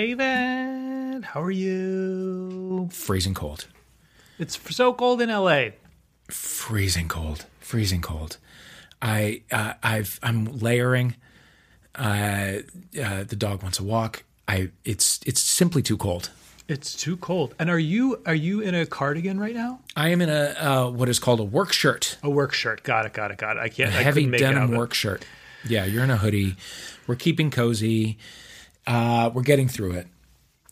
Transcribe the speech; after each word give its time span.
David. 0.00 1.24
How 1.24 1.42
are 1.42 1.50
you? 1.50 2.88
Freezing 2.90 3.34
cold. 3.34 3.66
It's 4.38 4.58
so 4.74 4.94
cold 4.94 5.20
in 5.20 5.28
LA. 5.28 5.72
Freezing 6.28 7.06
cold. 7.06 7.44
Freezing 7.58 8.00
cold. 8.00 8.38
I 9.02 9.42
uh, 9.52 9.74
I've 9.82 10.18
I'm 10.22 10.46
layering. 10.58 11.16
Uh, 11.94 12.60
uh, 12.98 13.24
the 13.24 13.36
dog 13.36 13.62
wants 13.62 13.78
a 13.78 13.82
walk. 13.82 14.24
I 14.48 14.70
it's 14.86 15.20
it's 15.26 15.42
simply 15.42 15.82
too 15.82 15.98
cold. 15.98 16.30
It's 16.66 16.94
too 16.94 17.18
cold. 17.18 17.54
And 17.58 17.68
are 17.68 17.78
you 17.78 18.22
are 18.24 18.34
you 18.34 18.60
in 18.62 18.74
a 18.74 18.86
cardigan 18.86 19.38
right 19.38 19.54
now? 19.54 19.80
I 19.96 20.08
am 20.08 20.22
in 20.22 20.30
a 20.30 20.54
uh, 20.58 20.90
what 20.90 21.10
is 21.10 21.18
called 21.18 21.40
a 21.40 21.44
work 21.44 21.74
shirt, 21.74 22.16
A 22.22 22.30
work 22.30 22.54
shirt. 22.54 22.84
Got 22.84 23.04
it. 23.04 23.12
Got 23.12 23.32
it. 23.32 23.36
Got 23.36 23.58
it. 23.58 23.60
I 23.60 23.68
can't. 23.68 23.90
Heavy 23.90 24.22
couldn't 24.22 24.30
make 24.30 24.40
out 24.40 24.54
denim 24.54 24.70
work 24.70 24.94
shirt. 24.94 25.26
Yeah, 25.68 25.84
you're 25.84 26.04
in 26.04 26.10
a 26.10 26.16
hoodie. 26.16 26.56
We're 27.06 27.16
keeping 27.16 27.50
cozy. 27.50 28.16
Uh, 28.86 29.30
we're 29.32 29.42
getting 29.42 29.68
through 29.68 29.92
it. 29.92 30.06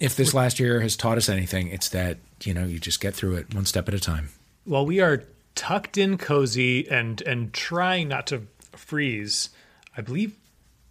If 0.01 0.17
this 0.17 0.33
last 0.33 0.61
year 0.61 0.81
has 0.81 0.97
taught 0.97 1.19
us 1.19 1.29
anything, 1.29 1.69
it's 1.69 1.89
that 1.91 2.19
you 2.45 2.55
know 2.55 2.65
you 2.65 2.79
just 2.79 3.01
get 3.01 3.15
through 3.15 3.37
it 3.37 3.55
one 3.55 3.67
step 3.67 3.89
at 3.89 3.95
a 3.95 4.01
time. 4.01 4.31
Well, 4.65 4.87
we 4.87 5.01
are 5.01 5.25
tucked 5.55 5.99
in 5.99 6.19
cozy 6.19 6.89
and 6.89 7.21
and 7.23 7.53
trying 7.53 8.09
not 8.09 8.27
to 8.29 8.43
freeze. 8.73 9.51
I 9.97 10.01
believe 10.01 10.37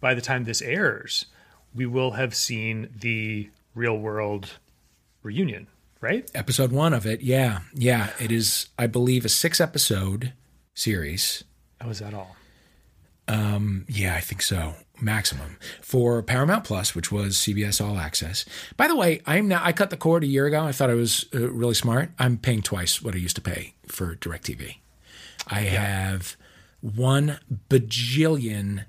by 0.00 0.14
the 0.14 0.20
time 0.20 0.44
this 0.44 0.60
airs, 0.60 1.26
we 1.74 1.86
will 1.86 2.12
have 2.12 2.34
seen 2.34 2.90
the 3.00 3.48
real 3.74 3.96
world 3.96 4.58
reunion, 5.22 5.66
right? 6.00 6.30
Episode 6.34 6.70
one 6.72 6.92
of 6.92 7.06
it, 7.06 7.22
yeah, 7.22 7.60
yeah, 7.74 8.10
it 8.20 8.30
is. 8.30 8.68
I 8.78 8.86
believe 8.86 9.24
a 9.24 9.28
six 9.28 9.60
episode 9.60 10.32
series. 10.74 11.44
How 11.80 11.88
is 11.88 11.98
that 12.00 12.12
all? 12.14 12.36
Um, 13.26 13.84
Yeah, 13.88 14.14
I 14.14 14.20
think 14.20 14.42
so. 14.42 14.74
Maximum 15.00 15.56
for 15.80 16.22
Paramount 16.22 16.64
Plus, 16.64 16.94
which 16.94 17.12
was 17.12 17.36
CBS 17.36 17.84
All 17.84 17.98
Access. 17.98 18.44
By 18.76 18.88
the 18.88 18.96
way, 18.96 19.20
I'm 19.26 19.48
now. 19.48 19.60
I 19.62 19.72
cut 19.72 19.90
the 19.90 19.96
cord 19.96 20.24
a 20.24 20.26
year 20.26 20.46
ago. 20.46 20.64
I 20.64 20.72
thought 20.72 20.90
I 20.90 20.94
was 20.94 21.26
uh, 21.34 21.50
really 21.50 21.74
smart. 21.74 22.10
I'm 22.18 22.38
paying 22.38 22.62
twice 22.62 23.02
what 23.02 23.14
I 23.14 23.18
used 23.18 23.36
to 23.36 23.42
pay 23.42 23.74
for 23.86 24.16
DirecTV. 24.16 24.76
I 25.46 25.60
have 25.60 26.36
one 26.80 27.38
bajillion 27.68 28.84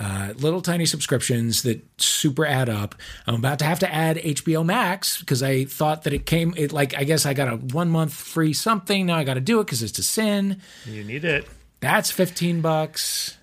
uh, 0.00 0.32
little 0.38 0.62
tiny 0.62 0.86
subscriptions 0.86 1.62
that 1.62 1.82
super 2.00 2.46
add 2.46 2.70
up. 2.70 2.94
I'm 3.26 3.34
about 3.34 3.58
to 3.58 3.66
have 3.66 3.80
to 3.80 3.92
add 3.92 4.16
HBO 4.16 4.64
Max 4.64 5.20
because 5.20 5.42
I 5.42 5.66
thought 5.66 6.04
that 6.04 6.14
it 6.14 6.24
came. 6.24 6.54
It 6.56 6.72
like 6.72 6.96
I 6.96 7.04
guess 7.04 7.26
I 7.26 7.34
got 7.34 7.52
a 7.52 7.56
one 7.56 7.90
month 7.90 8.14
free 8.14 8.54
something. 8.54 9.06
Now 9.06 9.16
I 9.16 9.24
got 9.24 9.34
to 9.34 9.40
do 9.40 9.60
it 9.60 9.64
because 9.64 9.82
it's 9.82 9.98
a 9.98 10.02
sin. 10.02 10.62
You 10.86 11.04
need 11.04 11.24
it. 11.24 11.46
That's 11.80 12.10
15 12.10 12.62
bucks. 12.62 13.36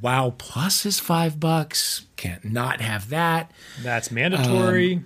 Wow 0.00 0.34
Plus 0.38 0.86
is 0.86 0.98
five 0.98 1.38
bucks. 1.38 2.06
Can't 2.16 2.44
not 2.44 2.80
have 2.80 3.08
that. 3.10 3.50
That's 3.82 4.10
mandatory. 4.10 5.02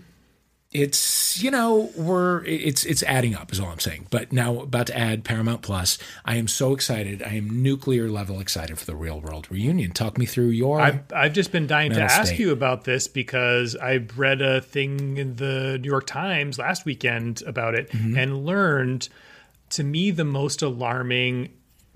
It's 0.72 1.42
you 1.42 1.50
know 1.50 1.90
we're 1.96 2.44
it's 2.44 2.84
it's 2.84 3.02
adding 3.04 3.34
up 3.34 3.50
is 3.52 3.60
all 3.60 3.68
I'm 3.68 3.78
saying. 3.78 4.08
But 4.10 4.32
now 4.32 4.58
about 4.60 4.88
to 4.88 4.98
add 4.98 5.24
Paramount 5.24 5.62
Plus. 5.62 5.96
I 6.24 6.36
am 6.36 6.48
so 6.48 6.74
excited. 6.74 7.22
I 7.22 7.34
am 7.34 7.62
nuclear 7.62 8.08
level 8.10 8.40
excited 8.40 8.78
for 8.78 8.84
the 8.84 8.96
real 8.96 9.20
world 9.20 9.50
reunion. 9.50 9.92
Talk 9.92 10.18
me 10.18 10.26
through 10.26 10.48
your. 10.48 10.80
I've, 10.80 11.00
I've 11.14 11.32
just 11.32 11.50
been 11.52 11.66
dying 11.66 11.92
to 11.92 12.02
ask 12.02 12.26
state. 12.26 12.40
you 12.40 12.50
about 12.52 12.84
this 12.84 13.08
because 13.08 13.74
I 13.76 14.04
read 14.16 14.42
a 14.42 14.60
thing 14.60 15.16
in 15.16 15.36
the 15.36 15.78
New 15.80 15.88
York 15.88 16.06
Times 16.06 16.58
last 16.58 16.84
weekend 16.84 17.42
about 17.46 17.74
it 17.74 17.90
Mm-hmm. 17.90 18.18
and 18.18 18.44
learned 18.44 19.08
to 19.70 19.84
me 19.84 20.10
the 20.10 20.24
most 20.24 20.60
alarming 20.62 21.50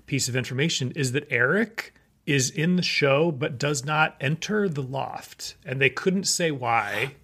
piece 0.07 0.27
of 0.27 0.35
information 0.35 0.91
is 0.95 1.11
that 1.11 1.27
Eric 1.29 1.93
is 2.25 2.49
in 2.49 2.75
the 2.75 2.83
show 2.83 3.31
but 3.31 3.57
does 3.57 3.83
not 3.85 4.15
enter 4.21 4.69
the 4.69 4.83
loft. 4.83 5.55
And 5.65 5.81
they 5.81 5.89
couldn't 5.89 6.25
say 6.25 6.51
why, 6.51 7.15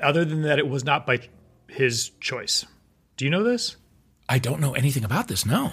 other 0.00 0.24
than 0.24 0.42
that 0.42 0.58
it 0.58 0.68
was 0.68 0.84
not 0.84 1.06
by 1.06 1.20
his 1.68 2.10
choice. 2.20 2.64
Do 3.16 3.24
you 3.24 3.30
know 3.30 3.42
this? 3.42 3.76
I 4.28 4.38
don't 4.38 4.60
know 4.60 4.74
anything 4.74 5.04
about 5.04 5.28
this. 5.28 5.44
No. 5.44 5.72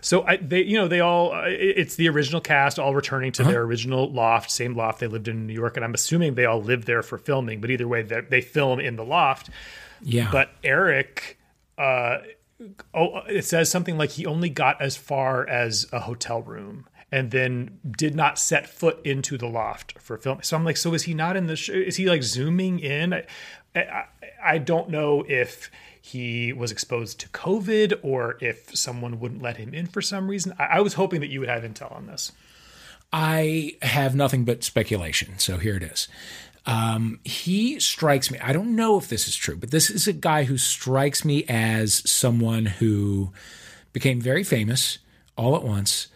So 0.00 0.22
I, 0.26 0.36
they, 0.36 0.62
you 0.62 0.76
know, 0.76 0.88
they 0.88 1.00
all. 1.00 1.32
Uh, 1.32 1.44
it's 1.46 1.96
the 1.96 2.08
original 2.08 2.40
cast 2.40 2.78
all 2.78 2.94
returning 2.94 3.32
to 3.32 3.44
their 3.44 3.62
original 3.62 4.10
loft, 4.10 4.50
same 4.50 4.74
loft 4.74 5.00
they 5.00 5.06
lived 5.06 5.28
in 5.28 5.46
New 5.46 5.54
York, 5.54 5.76
and 5.76 5.84
I'm 5.84 5.94
assuming 5.94 6.34
they 6.34 6.44
all 6.44 6.62
lived 6.62 6.86
there 6.86 7.02
for 7.02 7.18
filming. 7.18 7.60
But 7.60 7.70
either 7.70 7.88
way, 7.88 8.02
they, 8.02 8.20
they 8.20 8.40
film 8.40 8.80
in 8.80 8.96
the 8.96 9.04
loft. 9.04 9.50
Yeah. 10.02 10.28
But 10.30 10.50
Eric, 10.62 11.38
uh, 11.78 12.18
oh, 12.94 13.18
it 13.28 13.44
says 13.44 13.70
something 13.70 13.96
like 13.96 14.10
he 14.10 14.26
only 14.26 14.50
got 14.50 14.80
as 14.80 14.96
far 14.96 15.48
as 15.48 15.86
a 15.92 16.00
hotel 16.00 16.42
room 16.42 16.86
and 17.12 17.30
then 17.30 17.78
did 17.90 18.14
not 18.14 18.38
set 18.38 18.68
foot 18.68 19.00
into 19.04 19.36
the 19.36 19.48
loft 19.48 19.98
for 19.98 20.16
filming. 20.16 20.42
So 20.42 20.56
I'm 20.56 20.64
like, 20.64 20.76
so 20.76 20.94
is 20.94 21.04
he 21.04 21.14
not 21.14 21.36
in 21.36 21.46
the? 21.46 21.56
Sh- 21.56 21.70
is 21.70 21.96
he 21.96 22.06
like 22.06 22.22
zooming 22.22 22.78
in? 22.78 23.12
I, 23.14 23.24
I, 23.74 24.04
I 24.42 24.58
don't 24.58 24.90
know 24.90 25.24
if 25.28 25.70
he 26.00 26.52
was 26.52 26.72
exposed 26.72 27.20
to 27.20 27.28
COVID 27.28 28.00
or 28.02 28.38
if 28.40 28.74
someone 28.76 29.20
wouldn't 29.20 29.42
let 29.42 29.56
him 29.56 29.74
in 29.74 29.86
for 29.86 30.00
some 30.00 30.28
reason. 30.28 30.54
I, 30.58 30.64
I 30.64 30.80
was 30.80 30.94
hoping 30.94 31.20
that 31.20 31.28
you 31.28 31.40
would 31.40 31.48
have 31.48 31.62
intel 31.62 31.94
on 31.94 32.06
this. 32.06 32.32
I 33.12 33.76
have 33.82 34.14
nothing 34.14 34.44
but 34.44 34.62
speculation. 34.62 35.38
So 35.38 35.58
here 35.58 35.76
it 35.76 35.82
is. 35.82 36.08
Um, 36.66 37.18
he 37.24 37.80
strikes 37.80 38.30
me. 38.30 38.38
I 38.38 38.52
don't 38.52 38.76
know 38.76 38.98
if 38.98 39.08
this 39.08 39.26
is 39.26 39.34
true, 39.34 39.56
but 39.56 39.72
this 39.72 39.90
is 39.90 40.06
a 40.06 40.12
guy 40.12 40.44
who 40.44 40.56
strikes 40.58 41.24
me 41.24 41.44
as 41.48 42.08
someone 42.08 42.66
who 42.66 43.32
became 43.92 44.20
very 44.20 44.44
famous 44.44 44.98
all 45.36 45.56
at 45.56 45.64
once 45.64 46.08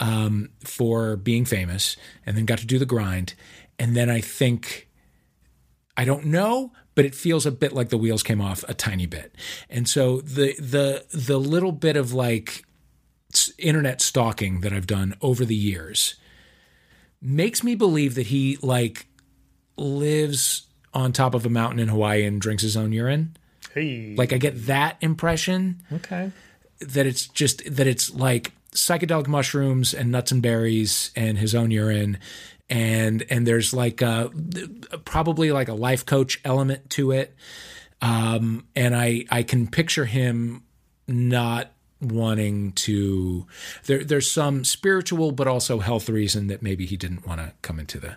um, 0.00 0.50
for 0.64 1.16
being 1.16 1.44
famous 1.44 1.96
and 2.26 2.36
then 2.36 2.46
got 2.46 2.58
to 2.58 2.66
do 2.66 2.78
the 2.78 2.86
grind. 2.86 3.34
And 3.78 3.94
then 3.96 4.10
I 4.10 4.20
think, 4.20 4.88
I 5.96 6.04
don't 6.04 6.26
know, 6.26 6.72
but 6.94 7.04
it 7.04 7.14
feels 7.14 7.46
a 7.46 7.52
bit 7.52 7.72
like 7.72 7.90
the 7.90 7.98
wheels 7.98 8.22
came 8.22 8.40
off 8.40 8.64
a 8.68 8.74
tiny 8.74 9.06
bit. 9.06 9.34
And 9.68 9.88
so 9.88 10.20
the 10.22 10.54
the 10.58 11.06
the 11.12 11.38
little 11.38 11.72
bit 11.72 11.96
of 11.96 12.12
like 12.12 12.64
internet 13.58 14.00
stalking 14.00 14.60
that 14.60 14.72
I've 14.72 14.86
done 14.86 15.14
over 15.20 15.44
the 15.44 15.54
years 15.54 16.16
makes 17.22 17.62
me 17.62 17.74
believe 17.74 18.14
that 18.16 18.26
he 18.26 18.58
like 18.60 19.06
lives 19.76 20.66
on 20.92 21.12
top 21.12 21.34
of 21.34 21.46
a 21.46 21.48
mountain 21.48 21.78
in 21.78 21.88
Hawaii 21.88 22.24
and 22.24 22.40
drinks 22.40 22.62
his 22.62 22.76
own 22.76 22.92
urine. 22.92 23.36
Hey, 23.72 24.14
Like 24.16 24.32
I 24.32 24.38
get 24.38 24.66
that 24.66 24.96
impression 25.00 25.82
okay, 25.92 26.32
that 26.80 27.06
it's 27.06 27.26
just 27.28 27.62
that 27.76 27.86
it's 27.86 28.12
like 28.12 28.52
psychedelic 28.72 29.26
mushrooms 29.26 29.94
and 29.94 30.10
nuts 30.10 30.32
and 30.32 30.42
berries 30.42 31.10
and 31.16 31.38
his 31.38 31.54
own 31.54 31.70
urine. 31.70 32.18
And 32.68 33.24
and 33.30 33.46
there's 33.46 33.74
like 33.74 34.00
a 34.00 34.30
probably 35.04 35.50
like 35.52 35.68
a 35.68 35.74
life 35.74 36.06
coach 36.06 36.40
element 36.44 36.90
to 36.90 37.10
it. 37.12 37.34
Um 38.00 38.66
and 38.74 38.96
i 38.96 39.24
i 39.30 39.42
can 39.42 39.66
picture 39.66 40.06
him 40.06 40.62
not 41.06 41.72
wanting 42.00 42.72
to 42.72 43.46
there 43.84 44.02
there's 44.02 44.30
some 44.30 44.64
spiritual 44.64 45.32
but 45.32 45.46
also 45.46 45.80
health 45.80 46.08
reason 46.08 46.46
that 46.46 46.62
maybe 46.62 46.86
he 46.86 46.96
didn't 46.96 47.26
want 47.26 47.40
to 47.40 47.52
come 47.60 47.78
into 47.78 48.00
the 48.00 48.16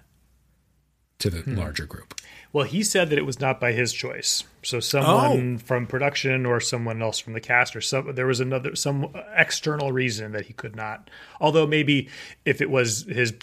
to 1.20 1.30
the 1.30 1.50
larger 1.50 1.86
group. 1.86 2.16
Well, 2.52 2.66
he 2.66 2.84
said 2.84 3.10
that 3.10 3.18
it 3.18 3.26
was 3.26 3.40
not 3.40 3.60
by 3.60 3.72
his 3.72 3.94
choice. 3.94 4.44
So 4.64 4.80
someone 4.80 5.56
Oh. 5.56 5.58
from 5.66 5.86
production 5.88 6.46
or 6.46 6.60
someone 6.60 7.02
else 7.02 7.20
from 7.20 7.34
the 7.34 7.42
cast 7.42 7.76
or 7.76 7.82
some 7.82 8.16
there 8.16 8.26
was 8.28 8.40
another 8.40 8.76
some 8.76 9.14
external 9.36 9.92
reason 9.92 10.32
that 10.32 10.46
he 10.46 10.54
could 10.54 10.76
not. 10.76 11.10
Although 11.40 11.68
maybe 11.68 12.10
if 12.46 12.62
it 12.62 12.70
was 12.70 13.04
his 13.04 13.34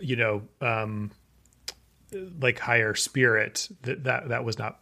you 0.00 0.16
know 0.16 0.42
um 0.60 1.10
like 2.40 2.58
higher 2.58 2.94
spirit 2.94 3.68
that 3.82 4.04
that 4.04 4.28
that 4.28 4.44
was 4.44 4.58
not 4.58 4.80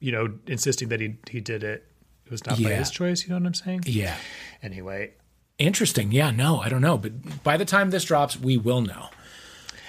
you 0.00 0.10
know 0.12 0.32
insisting 0.46 0.88
that 0.88 1.00
he 1.00 1.16
he 1.30 1.40
did 1.40 1.62
it 1.64 1.86
it 2.24 2.30
was 2.30 2.46
not 2.46 2.62
by 2.62 2.70
his 2.72 2.90
choice, 2.90 3.22
you 3.24 3.30
know 3.30 3.36
what 3.36 3.46
I'm 3.46 3.54
saying? 3.54 3.82
yeah 3.86 4.16
Anyway, 4.62 5.12
Interesting. 5.58 6.10
Yeah, 6.12 6.30
no, 6.30 6.58
I 6.60 6.68
don't 6.68 6.80
know. 6.80 6.96
But 6.98 7.44
by 7.44 7.56
the 7.56 7.64
time 7.64 7.90
this 7.90 8.04
drops, 8.04 8.40
we 8.40 8.56
will 8.56 8.80
know. 8.80 9.10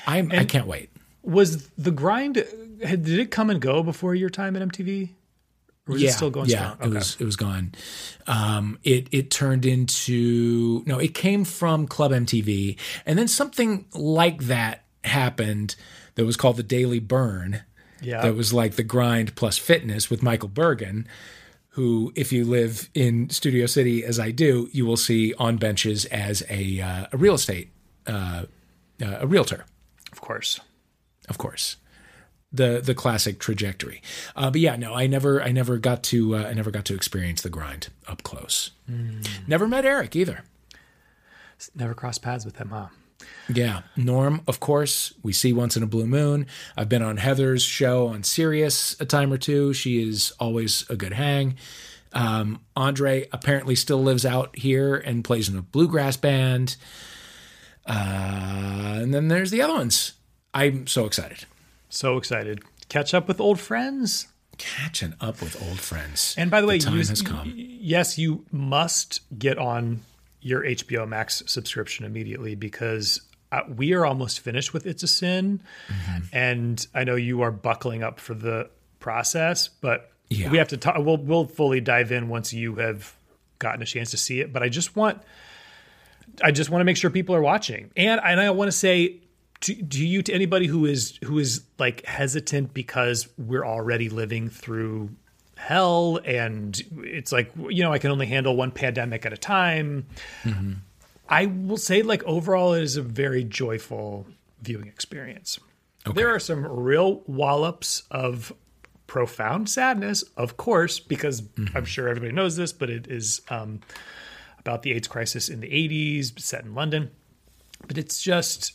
I'm, 0.05 0.31
I 0.31 0.43
can't 0.45 0.67
wait. 0.67 0.89
was 1.23 1.67
the 1.69 1.89
grind 1.89 2.35
did 2.35 3.07
it 3.19 3.31
come 3.31 3.49
and 3.49 3.61
go 3.61 3.81
before 3.81 4.13
your 4.13 4.29
time 4.29 4.55
at 4.55 4.61
MTV? 4.67 5.11
Or 5.87 5.93
was 5.93 6.01
yeah, 6.01 6.09
it 6.09 6.13
still 6.13 6.29
going 6.29 6.49
yeah, 6.49 6.75
strong? 6.75 6.91
it 6.91 6.95
was 6.95 7.17
it 7.19 7.25
was 7.25 7.35
gone. 7.35 7.73
Um, 8.25 8.79
it 8.83 9.07
it 9.11 9.29
turned 9.29 9.65
into 9.65 10.81
no, 10.85 10.97
it 10.97 11.13
came 11.13 11.43
from 11.43 11.87
Club 11.87 12.11
MTV, 12.11 12.77
and 13.05 13.19
then 13.19 13.27
something 13.27 13.85
like 13.93 14.43
that 14.43 14.85
happened 15.03 15.75
that 16.15 16.25
was 16.25 16.37
called 16.37 16.57
the 16.57 16.63
Daily 16.63 16.99
Burn. 16.99 17.63
Yeah. 18.01 18.21
that 18.21 18.35
was 18.35 18.53
like 18.53 18.75
the 18.75 18.83
grind 18.83 19.33
plus 19.35 19.57
fitness 19.57 20.09
with 20.09 20.21
Michael 20.21 20.49
Bergen, 20.49 21.07
who, 21.69 22.11
if 22.15 22.33
you 22.33 22.43
live 22.43 22.89
in 22.93 23.29
Studio 23.29 23.65
City 23.65 24.03
as 24.03 24.19
I 24.19 24.31
do, 24.31 24.67
you 24.73 24.85
will 24.85 24.97
see 24.97 25.33
on 25.35 25.55
benches 25.55 26.03
as 26.05 26.43
a 26.49 26.81
uh, 26.81 27.07
a 27.11 27.17
real 27.17 27.35
estate 27.35 27.71
uh, 28.07 28.43
uh, 29.01 29.17
a 29.19 29.27
realtor. 29.27 29.65
of 30.11 30.21
course. 30.21 30.59
of 31.29 31.37
course 31.37 31.77
the 32.53 32.79
the 32.83 32.93
classic 32.93 33.39
trajectory 33.39 34.01
uh, 34.35 34.51
but 34.51 34.61
yeah 34.61 34.75
no 34.75 34.93
i 34.93 35.07
never 35.07 35.41
i 35.41 35.51
never 35.51 35.77
got 35.77 36.03
to 36.03 36.35
uh, 36.35 36.43
i 36.43 36.53
never 36.53 36.69
got 36.69 36.85
to 36.85 36.93
experience 36.93 37.41
the 37.41 37.49
grind 37.49 37.89
up 38.07 38.21
close 38.23 38.71
never 39.47 39.67
met 39.67 39.85
eric 39.85 40.15
either 40.15 40.43
Never 41.75 41.93
crossed 41.93 42.21
paths 42.21 42.45
with 42.45 42.57
him, 42.57 42.69
huh? 42.69 42.87
Yeah. 43.53 43.81
Norm, 43.95 44.41
of 44.47 44.59
course, 44.59 45.13
we 45.23 45.33
see 45.33 45.53
once 45.53 45.77
in 45.77 45.83
a 45.83 45.87
blue 45.87 46.05
moon. 46.05 46.45
I've 46.75 46.89
been 46.89 47.01
on 47.01 47.17
Heather's 47.17 47.63
show 47.63 48.07
on 48.07 48.23
Sirius 48.23 48.99
a 48.99 49.05
time 49.05 49.31
or 49.31 49.37
two. 49.37 49.73
She 49.73 50.07
is 50.07 50.33
always 50.39 50.85
a 50.89 50.95
good 50.95 51.13
hang. 51.13 51.55
Um, 52.11 52.61
Andre 52.75 53.27
apparently 53.31 53.75
still 53.75 54.03
lives 54.03 54.25
out 54.25 54.57
here 54.57 54.95
and 54.95 55.23
plays 55.23 55.49
in 55.49 55.57
a 55.57 55.61
bluegrass 55.61 56.17
band. 56.17 56.75
Uh, 57.87 58.99
and 59.01 59.13
then 59.13 59.29
there's 59.29 59.51
the 59.51 59.61
other 59.61 59.73
ones. 59.73 60.13
I'm 60.53 60.85
so 60.87 61.05
excited. 61.05 61.45
So 61.93 62.17
excited. 62.17 62.63
Catch 62.89 63.13
up 63.13 63.27
with 63.27 63.39
old 63.39 63.59
friends. 63.59 64.27
Catching 64.57 65.13
up 65.21 65.41
with 65.41 65.61
old 65.67 65.79
friends. 65.79 66.33
And 66.39 66.49
by 66.49 66.59
the 66.59 66.65
way, 66.65 66.79
time 66.79 66.93
you, 66.93 66.99
has 66.99 67.21
come. 67.21 67.53
yes, 67.55 68.17
you 68.17 68.45
must 68.51 69.21
get 69.37 69.59
on 69.59 70.01
your 70.41 70.63
HBO 70.63 71.07
Max 71.07 71.43
subscription 71.45 72.03
immediately 72.05 72.55
because 72.55 73.21
uh, 73.51 73.61
we 73.67 73.93
are 73.93 74.05
almost 74.07 74.39
finished 74.39 74.73
with 74.73 74.87
It's 74.87 75.03
a 75.03 75.07
Sin. 75.07 75.61
Mm-hmm. 75.87 76.19
And 76.35 76.87
I 76.95 77.03
know 77.03 77.15
you 77.15 77.41
are 77.43 77.51
buckling 77.51 78.01
up 78.01 78.19
for 78.19 78.33
the 78.33 78.69
process, 78.99 79.67
but 79.67 80.11
Yeah. 80.29 80.49
we 80.49 80.57
have 80.57 80.69
to 80.69 80.77
talk. 80.77 80.97
We'll, 80.97 81.17
we'll 81.17 81.45
fully 81.45 81.79
dive 81.79 82.11
in 82.11 82.27
once 82.27 82.53
you 82.53 82.75
have 82.75 83.15
gotten 83.59 83.83
a 83.83 83.85
chance 83.85 84.09
to 84.11 84.17
see 84.17 84.39
it. 84.39 84.51
But 84.51 84.63
I 84.63 84.69
just 84.69 84.95
want, 84.95 85.21
I 86.43 86.49
just 86.51 86.71
want 86.71 86.81
to 86.81 86.85
make 86.85 86.97
sure 86.97 87.11
people 87.11 87.35
are 87.35 87.41
watching. 87.41 87.91
And, 87.95 88.19
and 88.23 88.39
I 88.39 88.49
want 88.49 88.67
to 88.69 88.77
say, 88.77 89.19
to, 89.63 89.75
to 89.75 90.05
you, 90.05 90.21
to 90.21 90.33
anybody 90.33 90.67
who 90.67 90.85
is 90.85 91.17
who 91.23 91.39
is 91.39 91.63
like 91.79 92.05
hesitant 92.05 92.73
because 92.73 93.27
we're 93.37 93.65
already 93.65 94.09
living 94.09 94.49
through 94.49 95.09
hell 95.55 96.19
and 96.25 96.81
it's 96.97 97.31
like 97.31 97.49
you 97.69 97.81
know 97.81 97.93
I 97.93 97.97
can 97.97 98.11
only 98.11 98.25
handle 98.25 98.55
one 98.55 98.71
pandemic 98.71 99.25
at 99.25 99.31
a 99.31 99.37
time. 99.37 100.05
I 101.29 101.45
will 101.45 101.77
say 101.77 102.01
like 102.01 102.23
overall 102.25 102.73
it 102.73 102.83
is 102.83 102.97
a 102.97 103.01
very 103.01 103.43
joyful 103.43 104.27
viewing 104.61 104.87
experience. 104.87 105.59
There 106.13 106.33
are 106.35 106.39
some 106.39 106.65
real 106.65 107.21
wallops 107.27 108.03
of 108.11 108.51
profound 109.07 109.69
sadness, 109.69 110.23
of 110.35 110.57
course, 110.57 110.99
because 110.99 111.43
I'm 111.75 111.85
sure 111.85 112.09
everybody 112.09 112.33
knows 112.33 112.57
this, 112.57 112.73
but 112.73 112.89
it 112.89 113.07
is 113.07 113.41
um, 113.49 113.79
about 114.59 114.81
the 114.81 114.91
AIDS 114.91 115.07
crisis 115.07 115.47
in 115.47 115.61
the 115.61 115.69
80s, 115.69 116.37
set 116.39 116.65
in 116.65 116.75
London. 116.75 117.11
But 117.87 117.97
it's 117.97 118.21
just 118.21 118.73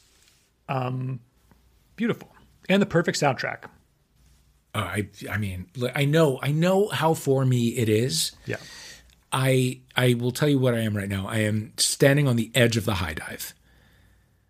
um, 0.69 1.21
beautiful 1.97 2.29
and 2.69 2.81
the 2.83 2.87
perfect 2.87 3.21
soundtrack. 3.21 3.65
Uh, 4.75 4.79
I, 4.79 5.09
I 5.31 5.39
mean, 5.39 5.67
I 5.95 6.05
know, 6.05 6.39
I 6.43 6.53
know 6.53 6.89
how 6.89 7.15
for 7.15 7.45
me 7.45 7.69
it 7.69 7.89
is. 7.89 8.33
Yeah. 8.47 8.57
I, 9.33 9.81
I 9.97 10.15
will 10.15 10.31
tell 10.31 10.49
you 10.49 10.59
what 10.59 10.75
I 10.75 10.81
am 10.81 10.97
right 10.97 11.09
now. 11.09 11.27
I 11.27 11.39
am 11.39 11.73
standing 11.77 12.29
on 12.29 12.37
the 12.37 12.51
edge 12.55 12.77
of 12.77 12.85
the 12.85 12.95
high 12.95 13.15
dive. 13.15 13.55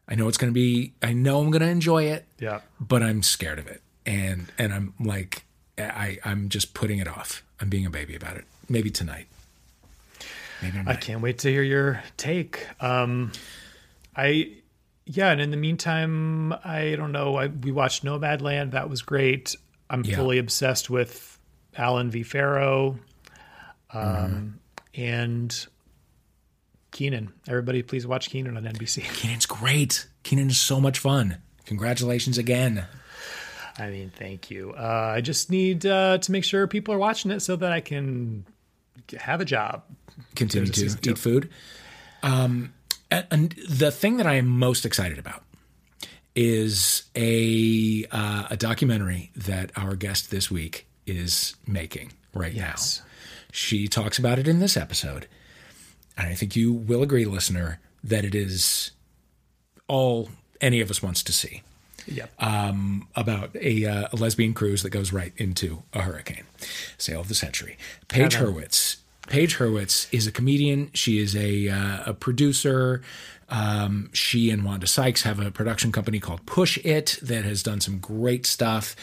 I 0.09 0.15
know 0.15 0.29
it's 0.29 0.39
going 0.39 0.51
to 0.51 0.55
be. 0.55 0.95
I 1.03 1.13
know 1.13 1.41
I'm 1.41 1.51
going 1.51 1.63
to 1.63 1.69
enjoy 1.69 2.05
it. 2.05 2.25
Yeah. 2.39 2.61
but 2.81 3.03
I'm 3.03 3.23
scared 3.23 3.59
of 3.59 3.67
it, 3.67 3.83
and 4.07 4.51
and 4.57 4.73
I'm 4.73 4.95
like, 4.99 5.45
I 5.77 6.19
I'm 6.25 6.49
just 6.49 6.73
putting 6.73 6.99
it 6.99 7.07
off. 7.07 7.43
I'm 7.61 7.69
being 7.69 7.85
a 7.85 7.91
baby 7.91 8.15
about 8.15 8.39
it. 8.39 8.45
Maybe 8.71 8.91
tonight. 8.91 9.27
Maybe 10.63 10.79
I 10.87 10.95
can't 10.97 11.21
wait 11.21 11.39
to 11.41 11.51
hear 11.51 11.63
your 11.63 12.03
take. 12.17 12.67
Um, 12.81 13.33
I, 14.17 14.53
yeah, 15.11 15.31
and 15.31 15.41
in 15.41 15.51
the 15.51 15.57
meantime, 15.57 16.53
I 16.65 16.95
don't 16.97 17.13
know. 17.13 17.37
I, 17.37 17.47
we 17.49 17.73
watched 17.73 18.05
Nomadland. 18.05 18.73
That 18.73 18.89
was 18.91 19.03
great. 19.03 19.57
I'm 19.91 20.05
Yeah. 20.05 20.17
fully 20.17 20.39
obsessed 20.39 20.91
with 20.91 21.39
Allen 21.77 22.11
v. 22.11 22.23
Farrow, 22.23 22.99
um, 23.93 24.03
Mm-hmm. 24.03 25.01
and 25.03 25.67
Kenan. 26.91 27.33
Everybody, 27.47 27.83
please 27.83 28.07
watch 28.07 28.31
Kenan 28.31 28.57
on 28.57 28.65
NBC. 28.65 29.03
Kenan's 29.21 29.47
great. 29.47 30.07
Kenan 30.23 30.49
is 30.51 30.61
so 30.61 30.81
much 30.81 30.99
fun. 30.99 31.39
Congratulations 31.67 32.39
again. 32.39 32.85
I 33.79 33.91
mean, 33.91 34.11
thank 34.17 34.51
you. 34.51 34.73
Uh, 34.73 35.13
I 35.17 35.21
just 35.21 35.51
need 35.51 35.87
uh, 35.87 36.19
to 36.19 36.33
make 36.33 36.43
sure 36.45 36.67
people 36.67 36.93
are 36.95 36.99
watching 36.99 37.31
it 37.31 37.41
so 37.41 37.55
that 37.57 37.71
I 37.71 37.81
can 37.81 38.45
have 39.19 39.41
a 39.41 39.45
job. 39.45 39.85
Continue 40.35 40.71
to 40.73 40.97
two. 40.97 41.11
eat 41.11 41.19
food. 41.19 41.51
Um, 42.25 42.73
and, 43.11 43.27
and 43.31 43.51
the 43.69 43.91
thing 43.91 44.17
that 44.19 44.27
I 44.27 44.35
am 44.35 44.47
most 44.49 44.85
excited 44.87 45.19
about 45.19 45.43
is 46.35 47.03
a 47.17 48.05
uh, 48.11 48.47
a 48.51 48.57
documentary 48.57 49.31
that 49.35 49.71
our 49.77 49.97
guest 49.97 50.31
this 50.31 50.51
week 50.51 50.87
is 51.07 51.57
making 51.67 52.13
right 52.35 52.53
Yes. 52.53 53.01
now. 53.01 53.05
She 53.51 53.89
talks 53.89 54.19
about 54.19 54.39
it 54.39 54.47
in 54.47 54.61
this 54.61 54.77
episode, 54.77 55.27
and 56.17 56.29
I 56.29 56.35
think 56.35 56.55
you 56.55 56.73
will 56.73 57.03
agree, 57.03 57.25
listener, 57.25 57.81
that 58.05 58.25
it 58.25 58.35
is 58.35 58.91
all 59.89 60.29
any 60.61 60.81
of 60.81 60.91
us 60.91 61.03
wants 61.03 61.23
to 61.25 61.33
see 61.33 61.63
Yep. 62.07 62.31
about 62.39 63.57
a, 63.57 63.85
uh, 63.87 64.09
a 64.13 64.17
lesbian 64.17 64.53
cruise 64.55 64.83
that 64.83 64.91
goes 64.91 65.13
right 65.13 65.33
into 65.37 65.83
a 65.93 66.03
hurricane. 66.03 66.45
sail 66.99 67.21
of 67.21 67.29
the 67.29 67.35
century. 67.35 67.77
Page 68.09 68.37
Hurwitz. 68.37 68.97
Page 69.29 69.57
Hurwitz 69.57 70.13
is 70.13 70.27
a 70.27 70.33
comedian. 70.33 70.91
She 70.95 71.19
is 71.19 71.37
a, 71.37 71.69
uh, 71.69 72.03
a 72.07 72.15
producer. 72.15 73.03
Um, 73.49 74.11
she 74.13 74.51
and 74.51 74.65
Wanda 74.65 74.87
Sykes 74.87 75.23
have 75.23 75.41
a 75.41 75.51
production 75.51 75.93
company 75.93 76.21
called 76.21 76.45
Push 76.47 76.79
It 76.85 77.19
that 77.23 77.45
has 77.45 77.63
done 77.63 77.81
some 77.81 77.99
great 77.99 78.45
stuff. 78.47 78.95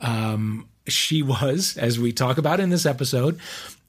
Um, 0.00 0.68
she 0.86 1.22
was, 1.22 1.76
as 1.78 1.98
we 1.98 2.12
talk 2.12 2.36
about 2.36 2.60
in 2.60 2.68
this 2.70 2.84
episode, 2.84 3.38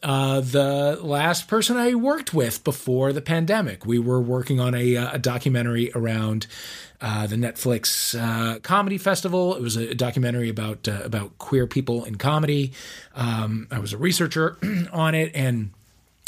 uh, 0.03 0.39
the 0.39 0.99
last 1.01 1.47
person 1.47 1.77
I 1.77 1.95
worked 1.95 2.33
with 2.33 2.63
before 2.63 3.11
the 3.11 3.21
pandemic. 3.21 3.85
We 3.85 3.99
were 3.99 4.21
working 4.21 4.59
on 4.59 4.75
a, 4.75 4.95
uh, 4.95 5.15
a 5.15 5.19
documentary 5.19 5.91
around 5.95 6.47
uh, 7.01 7.27
the 7.27 7.35
Netflix 7.35 8.17
uh, 8.19 8.59
comedy 8.59 8.97
festival. 8.97 9.55
It 9.55 9.61
was 9.61 9.75
a 9.75 9.93
documentary 9.95 10.49
about 10.49 10.87
uh, 10.87 11.01
about 11.03 11.37
queer 11.39 11.67
people 11.67 12.05
in 12.05 12.15
comedy. 12.15 12.71
Um, 13.15 13.67
I 13.71 13.79
was 13.79 13.93
a 13.93 13.97
researcher 13.97 14.57
on 14.93 15.15
it, 15.15 15.31
and 15.35 15.71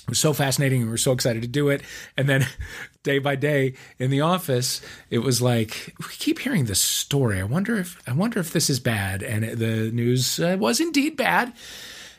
it 0.08 0.12
was 0.12 0.20
so 0.20 0.32
fascinating. 0.32 0.80
and 0.80 0.88
We 0.88 0.94
were 0.94 0.98
so 0.98 1.12
excited 1.12 1.42
to 1.42 1.50
do 1.50 1.68
it. 1.68 1.82
And 2.16 2.30
then 2.30 2.48
day 3.04 3.20
by 3.20 3.36
day 3.36 3.74
in 4.00 4.10
the 4.10 4.22
office, 4.22 4.82
it 5.10 5.20
was 5.20 5.42
like 5.42 5.94
we 6.00 6.14
keep 6.18 6.40
hearing 6.40 6.64
this 6.64 6.82
story. 6.82 7.42
I 7.42 7.44
wonder 7.44 7.76
if 7.76 8.02
I 8.08 8.14
wonder 8.14 8.40
if 8.40 8.54
this 8.54 8.70
is 8.70 8.80
bad. 8.80 9.22
And 9.22 9.44
the 9.44 9.92
news 9.92 10.40
uh, 10.40 10.56
was 10.58 10.80
indeed 10.80 11.18
bad, 11.18 11.52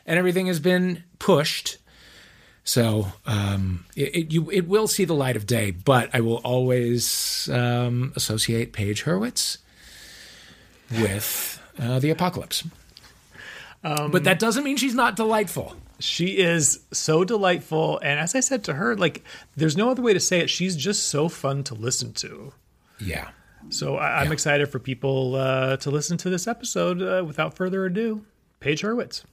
and 0.05 0.19
everything 0.19 0.45
has 0.45 0.59
been 0.59 1.03
pushed. 1.17 1.77
So 2.63 3.07
um, 3.25 3.85
it, 3.95 4.15
it 4.15 4.31
you 4.31 4.51
it 4.51 4.67
will 4.67 4.87
see 4.87 5.03
the 5.03 5.15
light 5.15 5.35
of 5.35 5.47
day, 5.47 5.71
but 5.71 6.11
I 6.13 6.19
will 6.19 6.41
always 6.43 7.49
um, 7.51 8.13
associate 8.15 8.71
Page 8.71 9.05
Hurwitz 9.05 9.57
with 10.91 11.59
uh, 11.79 11.97
the 11.97 12.11
apocalypse. 12.11 12.63
but 13.81 14.25
that 14.25 14.37
doesn't 14.37 14.63
mean 14.63 14.77
she's 14.77 14.93
not 14.93 15.15
delightful. 15.15 15.75
She 15.99 16.37
is 16.37 16.79
so 16.91 17.25
delightful. 17.25 17.99
And 17.99 18.19
as 18.19 18.33
I 18.33 18.39
said 18.39 18.63
to 18.65 18.73
her, 18.73 18.95
like, 18.95 19.23
there's 19.57 19.75
no 19.75 19.89
other 19.89 20.01
way 20.01 20.13
to 20.13 20.19
say 20.19 20.39
it. 20.39 20.49
She's 20.49 20.75
just 20.75 21.09
so 21.09 21.27
fun 21.27 21.63
to 21.65 21.73
listen 21.73 22.13
to. 22.13 22.53
Yeah. 22.99 23.29
So 23.67 23.97
I, 23.97 24.21
I'm 24.21 24.31
excited 24.31 24.69
for 24.69 24.79
people 24.79 25.35
uh, 25.35 25.77
to 25.77 25.91
listen 25.91 26.17
to 26.19 26.29
this 26.29 26.47
episode. 26.47 27.01
Uh, 27.01 27.23
without 27.25 27.53
further 27.53 27.85
ado, 27.85 28.23
Page 28.61 28.81
Hurwitz. 28.81 29.23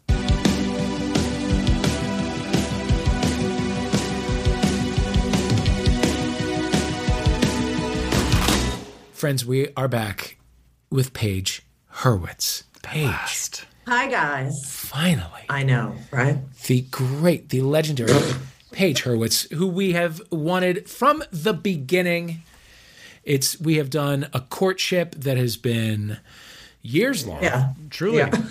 Friends, 9.13 9.47
we 9.47 9.69
are 9.77 9.89
back 9.89 10.37
with 10.91 11.13
Page 11.15 11.63
Hurwitz. 12.01 12.65
Page, 12.83 13.65
Hi, 13.87 14.09
guys. 14.11 14.69
finally. 14.69 15.45
I 15.49 15.63
know, 15.63 15.95
right? 16.11 16.39
the 16.67 16.81
great, 16.91 17.51
the 17.51 17.61
legendary 17.61 18.13
Page 18.73 19.05
Hurwitz, 19.05 19.53
who 19.53 19.69
we 19.69 19.93
have 19.93 20.21
wanted 20.31 20.89
from 20.91 21.23
the 21.31 21.53
beginning. 21.53 22.43
It's 23.23 23.61
we 23.61 23.77
have 23.77 23.89
done 23.91 24.29
a 24.33 24.41
courtship 24.41 25.15
that 25.15 25.37
has 25.37 25.57
been 25.57 26.19
years 26.83 27.27
long. 27.27 27.43
Yeah. 27.43 27.75
Truly. 27.91 28.19
Yeah. 28.19 28.43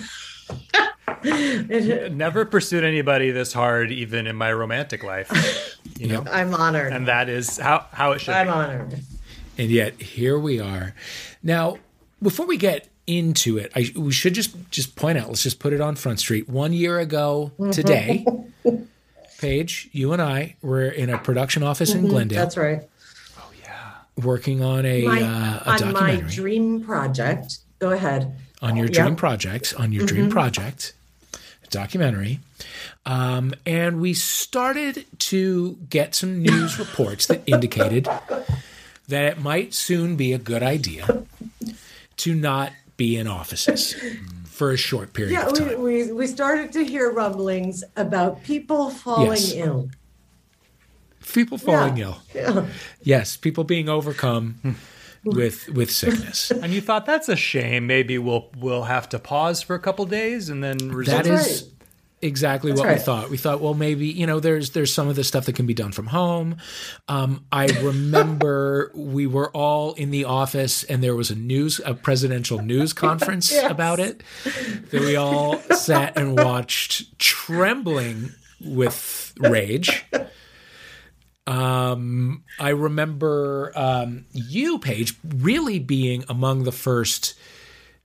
Never 2.08 2.44
pursued 2.44 2.84
anybody 2.84 3.30
this 3.30 3.52
hard, 3.52 3.90
even 3.92 4.26
in 4.26 4.36
my 4.36 4.52
romantic 4.52 5.02
life. 5.02 5.30
You 5.98 6.08
know, 6.08 6.24
I'm 6.30 6.52
honored. 6.52 6.92
and 6.92 7.08
that 7.08 7.30
is 7.30 7.56
how, 7.56 7.86
how 7.90 8.12
it 8.12 8.18
should 8.20 8.32
be. 8.32 8.36
I'm 8.36 8.46
be. 8.48 8.52
honored. 8.52 9.00
And 9.56 9.70
yet 9.70 9.98
here 9.98 10.38
we 10.38 10.60
are. 10.60 10.94
Now, 11.42 11.78
before 12.22 12.44
we 12.44 12.58
get 12.58 12.88
into 13.06 13.58
it, 13.58 13.70
I, 13.76 13.90
we 13.96 14.12
should 14.12 14.34
just 14.34 14.54
just 14.70 14.96
point 14.96 15.18
out. 15.18 15.28
Let's 15.28 15.42
just 15.42 15.58
put 15.58 15.72
it 15.72 15.80
on 15.80 15.96
Front 15.96 16.20
Street. 16.20 16.48
One 16.48 16.72
year 16.72 16.98
ago 16.98 17.52
today, 17.72 18.26
Page, 19.38 19.88
you 19.92 20.12
and 20.12 20.22
I 20.22 20.56
were 20.62 20.88
in 20.88 21.10
a 21.10 21.18
production 21.18 21.62
office 21.62 21.92
in 21.94 22.08
Glendale, 22.08 22.38
That's 22.38 22.56
right. 22.56 22.82
Oh 23.38 23.50
yeah, 23.62 23.92
working 24.24 24.62
on 24.62 24.86
a, 24.86 25.04
My, 25.04 25.22
uh, 25.22 25.78
a 25.80 25.84
on 25.84 25.92
my 25.92 26.16
dream 26.16 26.82
project. 26.82 27.58
Go 27.78 27.90
ahead. 27.90 28.34
on 28.62 28.76
your 28.76 28.86
Yep. 28.86 28.94
dream 28.94 29.16
project. 29.16 29.74
On 29.78 29.92
your 29.92 30.04
Mm-hmm. 30.06 30.14
dream 30.16 30.30
project, 30.30 30.94
documentary. 31.70 32.40
Um, 33.04 33.52
and 33.66 34.00
we 34.00 34.14
started 34.14 35.04
to 35.18 35.78
get 35.90 36.14
some 36.14 36.38
news 36.42 36.78
reports 36.80 37.26
that 37.26 37.42
indicated 37.46 38.08
that 39.08 39.24
it 39.24 39.38
might 39.38 39.74
soon 39.74 40.16
be 40.16 40.32
a 40.32 40.38
good 40.38 40.62
idea 40.62 41.24
to 42.16 42.34
not 42.34 42.72
be 42.96 43.16
in 43.16 43.26
offices 43.26 43.94
for 44.46 44.70
a 44.72 44.76
short 44.76 45.12
period 45.12 45.32
Yeah, 45.32 45.46
of 45.46 45.52
we, 45.52 45.58
time. 45.58 45.82
we, 45.82 46.12
we 46.12 46.26
started 46.26 46.72
to 46.72 46.84
hear 46.84 47.10
rumblings 47.10 47.84
about 47.96 48.42
people 48.42 48.90
falling 48.90 49.30
Yes. 49.32 49.52
ill. 49.54 49.90
People 51.32 51.58
falling 51.58 51.96
Yeah. 51.96 52.04
ill. 52.06 52.22
Yeah. 52.34 52.66
Yes, 53.02 53.36
people 53.36 53.64
being 53.64 53.88
overcome 53.88 54.54
hmm. 54.62 54.72
with 55.24 55.68
with 55.68 55.90
sickness. 55.90 56.50
And 56.62 56.72
you 56.72 56.80
thought 56.80 57.04
that's 57.06 57.28
a 57.28 57.36
shame. 57.36 57.86
Maybe 57.86 58.16
we'll 58.18 58.48
we'll 58.58 58.84
have 58.84 59.08
to 59.10 59.18
pause 59.18 59.60
for 59.62 59.74
a 59.74 59.80
couple 59.80 60.04
days 60.06 60.48
and 60.48 60.62
then 60.62 60.78
resume. 60.92 61.22
That's 61.22 61.62
right. 61.62 61.72
Exactly 62.22 62.70
That's 62.72 62.80
what 62.80 62.92
we 62.94 62.98
thought. 62.98 63.30
We 63.30 63.36
thought, 63.36 63.60
well, 63.60 63.74
maybe 63.74 64.06
you 64.06 64.26
know, 64.26 64.40
there's 64.40 64.70
there's 64.70 64.92
some 64.92 65.08
of 65.08 65.16
the 65.16 65.22
stuff 65.24 65.44
that 65.46 65.54
can 65.54 65.66
be 65.66 65.74
done 65.74 65.92
from 65.92 66.06
home. 66.06 66.56
Um, 67.08 67.44
I 67.52 67.66
remember 67.82 68.90
we 68.94 69.26
were 69.26 69.50
all 69.50 69.92
in 69.94 70.10
the 70.10 70.24
office, 70.24 70.82
and 70.84 71.02
there 71.04 71.14
was 71.14 71.30
a 71.30 71.34
news, 71.34 71.78
a 71.84 71.92
presidential 71.94 72.62
news 72.62 72.92
conference 72.94 73.52
Yes. 73.52 73.70
about 73.70 74.00
it 74.00 74.22
that 74.90 75.00
we 75.00 75.16
all 75.16 75.58
sat 75.74 76.16
and 76.16 76.38
watched, 76.38 77.18
trembling 77.18 78.30
with 78.60 79.34
rage. 79.38 80.04
Um, 81.46 82.42
I 82.58 82.70
remember 82.70 83.72
um, 83.76 84.24
you, 84.32 84.78
Page, 84.78 85.14
really 85.22 85.78
being 85.78 86.24
among 86.28 86.64
the 86.64 86.72
first 86.72 87.34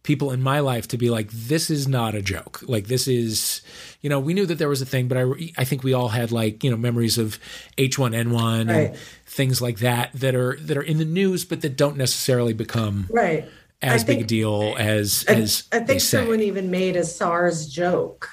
people 0.04 0.32
in 0.32 0.42
my 0.42 0.60
life 0.60 0.88
to 0.90 0.98
be 0.98 1.10
like, 1.10 1.30
this 1.32 1.70
is 1.70 1.88
not 1.88 2.16
a 2.16 2.22
joke. 2.22 2.62
Like, 2.64 2.88
this 2.88 3.08
is, 3.08 3.62
you 4.02 4.10
know, 4.10 4.20
we 4.20 4.34
knew 4.34 4.46
that 4.48 4.58
there 4.58 4.70
was 4.70 4.82
a 4.82 4.86
thing, 4.86 5.08
but 5.08 5.18
I, 5.18 5.26
I 5.58 5.64
think 5.64 5.84
we 5.84 5.94
all 5.94 6.10
had 6.10 6.32
like, 6.32 6.64
you 6.64 6.72
know, 6.72 6.78
memories 6.78 7.18
of 7.20 7.38
H1N1 7.78 8.68
Right. 8.68 8.88
and 8.88 8.96
things 9.26 9.62
like 9.62 9.80
that 9.80 10.10
that 10.14 10.34
are 10.36 10.58
that 10.62 10.76
are 10.78 10.82
in 10.82 10.98
the 10.98 11.06
news, 11.06 11.46
but 11.46 11.62
that 11.62 11.78
don't 11.78 11.98
necessarily 11.98 12.54
become 12.54 13.08
Right. 13.12 13.48
as 13.82 14.04
I 14.04 14.08
big 14.08 14.22
a 14.22 14.24
deal 14.24 14.76
as 14.78 15.24
I, 15.30 15.34
as 15.34 15.64
I 15.72 15.80
think 15.80 16.02
someone 16.02 16.42
even 16.42 16.72
made 16.72 16.96
a 16.96 17.04
SARS 17.04 17.68
joke. 17.68 18.30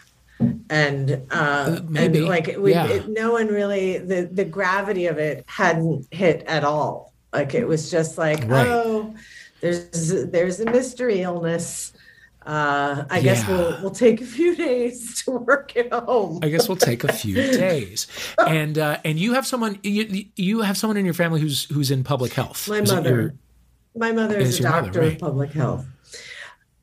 And 0.71 1.27
uh, 1.31 1.81
maybe, 1.89 2.19
and 2.21 2.29
like 2.29 2.55
we, 2.59 2.71
yeah. 2.73 2.87
it, 2.87 3.09
no 3.09 3.33
one 3.33 3.49
really 3.49 3.99
the 3.99 4.29
the 4.33 4.45
gravity 4.45 5.07
of 5.07 5.19
it 5.19 5.45
hadn't 5.49 6.07
hit 6.13 6.45
at 6.47 6.63
all. 6.65 7.13
Like 7.33 7.55
it 7.55 7.67
was 7.67 7.91
just 7.91 8.17
like 8.19 8.45
Right. 8.47 8.67
oh, 8.69 9.15
there's 9.61 10.31
there's 10.31 10.61
a 10.61 10.65
mystery 10.71 11.23
illness. 11.23 11.93
Uh, 12.47 13.05
I 13.11 13.21
guess 13.21 13.47
we'll 13.47 13.79
we'll 13.83 13.91
take 13.91 14.21
a 14.23 14.25
few 14.25 14.57
days 14.69 15.23
to 15.25 15.33
work 15.33 15.77
it 15.77 15.93
home. 15.93 16.41
I 16.43 16.49
guess 16.49 16.69
we'll 16.69 16.77
take 16.79 17.05
a 17.05 17.13
few 17.13 17.35
days, 17.67 18.07
and 18.47 18.79
uh, 18.79 18.99
and 19.05 19.19
you 19.19 19.35
have 19.35 19.47
someone 19.47 19.79
you, 19.83 20.25
you 20.37 20.61
have 20.63 20.79
someone 20.79 20.97
in 20.97 21.05
your 21.05 21.15
family 21.15 21.41
who's 21.41 21.65
who's 21.65 21.91
in 21.91 22.05
public 22.05 22.33
health. 22.33 22.69
My 22.69 22.79
Is 22.81 22.93
mother. 22.93 23.21
your- 23.21 23.35
My 23.95 24.13
mother 24.13 24.39
It's 24.39 24.51
is 24.51 24.61
a 24.61 24.63
your 24.63 24.71
mother, 24.71 24.87
doctor 24.87 25.01
right. 25.01 25.13
of 25.15 25.19
public 25.19 25.51
health. 25.53 25.85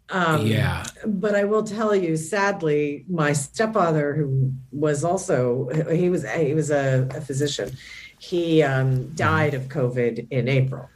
Um, 0.10 0.46
yeah, 0.46 0.86
but 1.08 1.34
I 1.34 1.46
will 1.46 1.63
tell 1.63 1.96
you, 1.96 2.15
sadly, 2.15 3.05
my 3.10 3.34
stepfather, 3.34 4.13
who 4.13 4.53
was 4.72 5.03
also 5.03 5.67
he 5.91 6.10
was 6.10 6.29
he 6.29 6.53
was 6.53 6.70
a, 6.70 7.08
a 7.15 7.22
physician, 7.22 7.75
he 8.20 8.62
um, 8.62 9.08
died 9.15 9.55
of 9.55 9.63
COVID 9.63 10.27
in 10.29 10.48
April. 10.48 10.88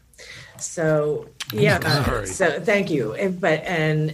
So 0.59 1.27
yeah, 1.53 1.79
God. 1.79 2.27
so 2.27 2.59
thank 2.59 2.89
you. 2.89 3.13
And- 3.13 3.39
But 3.39 3.63
and 3.65 4.13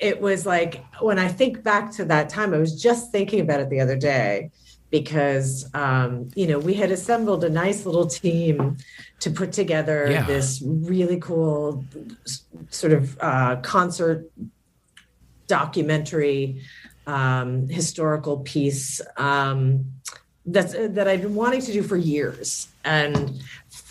it 0.00 0.20
was 0.20 0.44
like 0.46 0.84
when 1.00 1.18
I 1.18 1.28
think 1.28 1.62
back 1.62 1.92
to 1.92 2.04
that 2.06 2.28
time, 2.28 2.52
I 2.54 2.58
was 2.58 2.80
just 2.82 3.12
thinking 3.12 3.40
about 3.40 3.60
it 3.60 3.70
the 3.70 3.80
other 3.80 3.96
day 3.96 4.50
because 4.90 5.68
um, 5.74 6.28
you 6.34 6.46
know 6.46 6.58
we 6.58 6.74
had 6.74 6.90
assembled 6.90 7.44
a 7.44 7.48
nice 7.48 7.86
little 7.86 8.06
team 8.06 8.76
to 9.20 9.30
put 9.30 9.52
together 9.52 10.08
Yeah. 10.10 10.26
this 10.26 10.60
really 10.64 11.18
cool 11.20 11.84
sort 12.70 12.92
of 12.92 13.16
uh, 13.20 13.56
concert 13.62 14.28
documentary 15.46 16.62
um, 17.06 17.68
historical 17.68 18.38
piece 18.40 19.00
um, 19.16 19.84
that's 20.46 20.72
that 20.72 21.06
I've 21.08 21.22
been 21.22 21.34
wanting 21.34 21.60
to 21.62 21.72
do 21.72 21.82
for 21.82 21.96
years, 21.96 22.68
and 22.84 23.40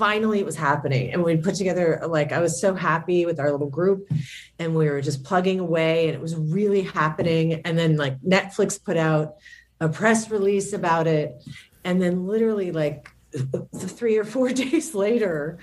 finally 0.02 0.40
it 0.40 0.46
was 0.48 0.56
happening. 0.56 1.14
And 1.14 1.24
we 1.24 1.38
put 1.38 1.54
together 1.54 2.02
like 2.08 2.32
I 2.32 2.40
was 2.40 2.60
so 2.60 2.74
happy 2.74 3.28
with 3.28 3.40
our 3.40 3.52
little 3.52 3.70
group, 3.70 4.10
and 4.58 4.74
we 4.76 4.90
were 4.90 5.00
just 5.10 5.24
plugging 5.24 5.60
away, 5.60 6.08
and 6.08 6.16
it 6.16 6.22
was 6.22 6.36
really 6.36 6.82
happening. 6.82 7.62
And 7.66 7.78
then 7.78 7.98
like 7.98 8.20
Netflix 8.22 8.84
put 8.84 8.98
out 8.98 9.36
a 9.80 9.88
press 9.90 10.32
release 10.32 10.74
about 10.74 11.06
it, 11.06 11.30
and 11.84 12.02
then 12.02 12.26
literally 12.26 12.72
like 12.72 13.10
three 14.00 14.18
or 14.18 14.24
four 14.26 14.50
days 14.64 14.94
later 14.96 15.60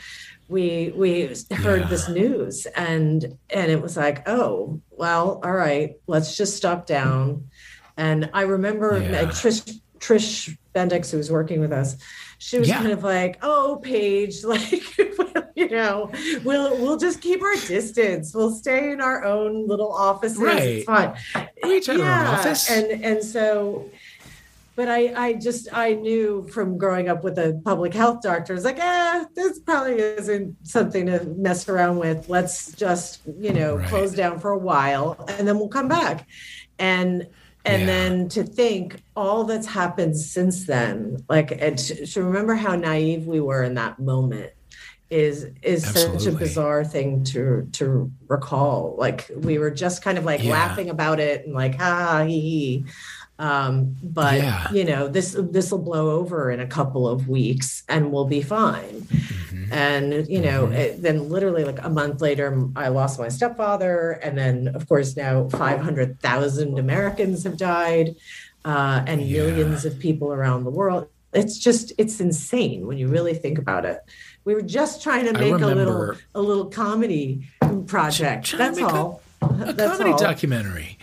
we 0.49 0.90
we 0.97 1.11
heard 1.50 1.83
Yeah. 1.83 1.88
this 1.88 2.09
news 2.09 2.64
and 2.75 3.37
and 3.50 3.71
it 3.71 3.83
was 3.83 3.95
like 3.95 4.26
oh 4.26 4.80
well 4.90 5.38
all 5.45 5.52
right 5.52 5.97
let's 6.07 6.35
just 6.35 6.57
stop 6.57 6.87
down 6.87 7.45
and 7.99 8.30
i 8.33 8.42
remember 8.57 8.99
Yeah. 8.99 9.21
like 9.21 9.28
trish 9.40 9.61
trish 9.99 10.57
bendix 10.78 11.11
who 11.11 11.16
was 11.23 11.30
working 11.38 11.61
with 11.64 11.73
us 11.80 11.97
she 12.47 12.56
was 12.58 12.68
Yeah. 12.68 12.78
kind 12.82 12.92
of 12.92 13.02
like 13.02 13.35
oh 13.42 13.80
page 13.82 14.35
like 14.54 14.82
you 15.61 15.68
know 15.78 15.94
we'll 16.44 16.70
we'll 16.80 16.97
just 17.06 17.18
keep 17.26 17.40
our 17.42 17.56
distance 17.76 18.25
we'll 18.37 18.54
stay 18.64 18.92
in 18.92 19.00
our 19.08 19.18
own 19.25 19.66
little 19.73 19.92
offices 19.92 20.38
it's 20.42 20.85
fine 20.85 21.11
We 21.64 21.76
each 21.78 21.88
own 21.88 22.00
office. 22.00 22.70
and 22.70 22.87
and 23.04 23.18
so 23.23 23.90
but 24.76 24.88
I, 24.88 25.00
I 25.26 25.32
just 25.32 25.64
I 25.73 25.94
knew 25.94 26.47
from 26.54 26.78
growing 26.78 27.08
up 27.08 27.25
with 27.25 27.37
a 27.47 27.61
public 27.64 27.92
health 27.92 28.18
doctor, 28.23 28.54
it's 28.54 28.64
like, 28.64 28.78
eh, 28.78 29.25
this 29.35 29.58
probably 29.58 29.94
isn't 30.20 30.54
something 30.62 31.04
to 31.06 31.25
mess 31.37 31.68
around 31.68 31.99
with. 31.99 32.28
Let's 32.28 32.70
just, 32.85 33.23
you 33.40 33.52
know, 33.52 33.75
Right. 33.78 33.88
close 33.88 34.12
down 34.14 34.38
for 34.38 34.50
a 34.52 34.58
while 34.70 35.06
and 35.32 35.49
then 35.49 35.58
we'll 35.58 35.75
come 35.80 35.88
back. 35.88 36.28
And 36.78 37.26
and 37.64 37.80
Yeah. 37.82 37.86
then 37.86 38.28
to 38.30 38.42
think 38.44 39.02
all 39.16 39.44
that's 39.44 39.66
happened 39.66 40.16
since 40.16 40.66
then, 40.66 41.18
like 41.28 41.50
and 41.60 41.76
to, 41.78 42.06
to 42.06 42.22
remember 42.22 42.54
how 42.54 42.74
naive 42.76 43.26
we 43.26 43.40
were 43.40 43.62
in 43.62 43.74
that 43.74 43.98
moment 43.98 44.50
is 45.10 45.46
is 45.62 45.86
such 45.86 46.26
a 46.26 46.32
bizarre 46.32 46.84
thing 46.84 47.24
to 47.24 47.66
to 47.72 48.10
recall. 48.28 48.94
Like 48.98 49.30
we 49.34 49.58
were 49.58 49.70
just 49.70 50.02
kind 50.02 50.18
of 50.18 50.24
like 50.24 50.42
Yeah. 50.42 50.52
laughing 50.52 50.90
about 50.90 51.18
it 51.18 51.46
and 51.46 51.54
like 51.54 51.76
ah 51.80 52.24
hee 52.26 52.40
hee. 52.40 52.84
Um, 53.38 53.95
but 54.02 54.35
Yeah. 54.38 54.71
you 54.73 54.85
know 54.85 55.07
this 55.07 55.37
this 55.38 55.71
will 55.71 55.78
blow 55.78 56.11
over 56.11 56.50
in 56.50 56.59
a 56.59 56.66
couple 56.66 57.09
of 57.09 57.28
weeks 57.28 57.85
and 57.88 58.11
we'll 58.12 58.25
be 58.25 58.42
fine. 58.42 59.07
Mhm. 59.11 59.73
And 59.73 60.28
you 60.28 60.40
know, 60.40 60.66
Mhm. 60.66 60.75
it, 60.75 61.02
then 61.02 61.28
literally 61.28 61.64
like 61.64 61.78
a 61.85 61.90
month 61.90 62.21
later, 62.21 62.66
I 62.75 62.88
lost 62.88 63.18
my 63.21 63.28
stepfather, 63.28 64.12
and 64.25 64.37
then 64.37 64.68
of 64.75 64.88
course 64.88 65.16
now 65.16 65.49
five 65.49 65.80
hundred 65.80 66.21
thousand 66.21 66.78
Americans 66.78 67.45
have 67.45 67.57
died, 67.57 68.16
uh, 68.64 69.02
and 69.07 69.23
Yeah. 69.23 69.42
millions 69.45 69.85
of 69.85 69.99
people 70.00 70.33
around 70.33 70.64
the 70.64 70.71
world. 70.71 71.07
It's 71.33 71.59
just 71.59 71.92
it's 71.97 72.21
insane 72.21 72.87
when 72.87 72.99
you 72.99 73.07
really 73.07 73.35
think 73.35 73.59
about 73.59 73.85
it. 73.85 74.00
We 74.45 74.54
were 74.54 74.62
just 74.62 75.02
trying 75.02 75.26
to 75.26 75.33
make 75.33 75.52
a 75.61 75.66
little 75.66 76.14
a 76.35 76.40
little 76.42 76.64
comedy 76.66 77.42
project. 77.87 78.57
That's 78.59 78.80
all. 78.80 79.21
A 79.42 79.73
That's 79.73 79.92
comedy 79.99 80.11
all. 80.12 80.18
documentary, 80.18 80.99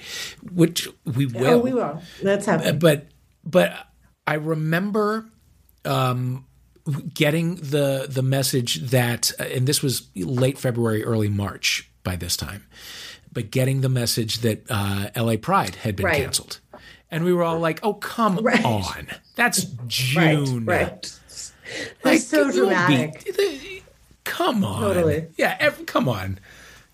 which 0.54 0.88
we 1.06 1.26
will. 1.26 1.46
Oh, 1.48 1.58
we 1.60 1.74
will. 1.74 2.02
That's 2.22 2.48
Uh, 2.48 2.52
happening. 2.52 2.80
but 2.80 3.08
but 3.44 3.74
I 4.28 4.36
remember 4.36 5.26
um, 5.86 6.46
getting 7.14 7.56
the 7.56 8.08
the 8.10 8.22
message 8.24 8.82
that, 8.90 9.32
uh, 9.40 9.44
and 9.44 9.68
this 9.68 9.82
was 9.82 10.08
late 10.16 10.58
February, 10.58 11.04
early 11.04 11.30
March 11.30 11.90
by 12.04 12.16
this 12.16 12.36
time, 12.36 12.66
but 13.32 13.52
getting 13.52 13.82
the 13.82 13.90
message 13.90 14.40
that 14.40 14.66
uh, 14.70 15.10
L.A. 15.16 15.38
Pride 15.38 15.76
had 15.76 15.96
been 15.96 16.06
Right. 16.08 16.22
canceled, 16.22 16.60
and 17.12 17.24
we 17.24 17.34
were 17.34 17.44
all 17.44 17.60
like, 17.60 17.80
"Oh, 17.84 17.94
come 17.94 18.38
Right. 18.38 18.64
on, 18.66 19.08
that's 19.36 19.66
June, 19.88 20.66
right. 20.66 21.12
Like, 22.04 22.20
That's 22.20 22.28
so 22.28 22.42
it 22.42 22.44
won't 22.44 22.88
be- 22.88 22.96
dramatic. 22.96 23.84
come 24.24 24.64
on, 24.64 24.82
Totally. 24.82 25.28
yeah, 25.38 25.58
ev- 25.60 25.86
come 25.88 26.08
on, 26.08 26.40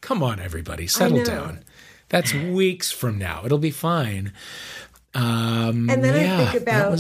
come 0.02 0.22
on, 0.24 0.40
everybody, 0.40 0.88
settle 0.88 1.24
down. 1.24 1.64
That's 2.10 2.34
weeks 2.34 2.92
from 2.92 3.18
now. 3.18 3.44
It'll 3.46 3.58
be 3.58 3.72
fine. 3.72 4.34
Um, 5.14 5.90
And 5.90 6.04
then 6.04 6.16
I 6.30 6.46
think 6.46 6.62
about- 6.64 6.92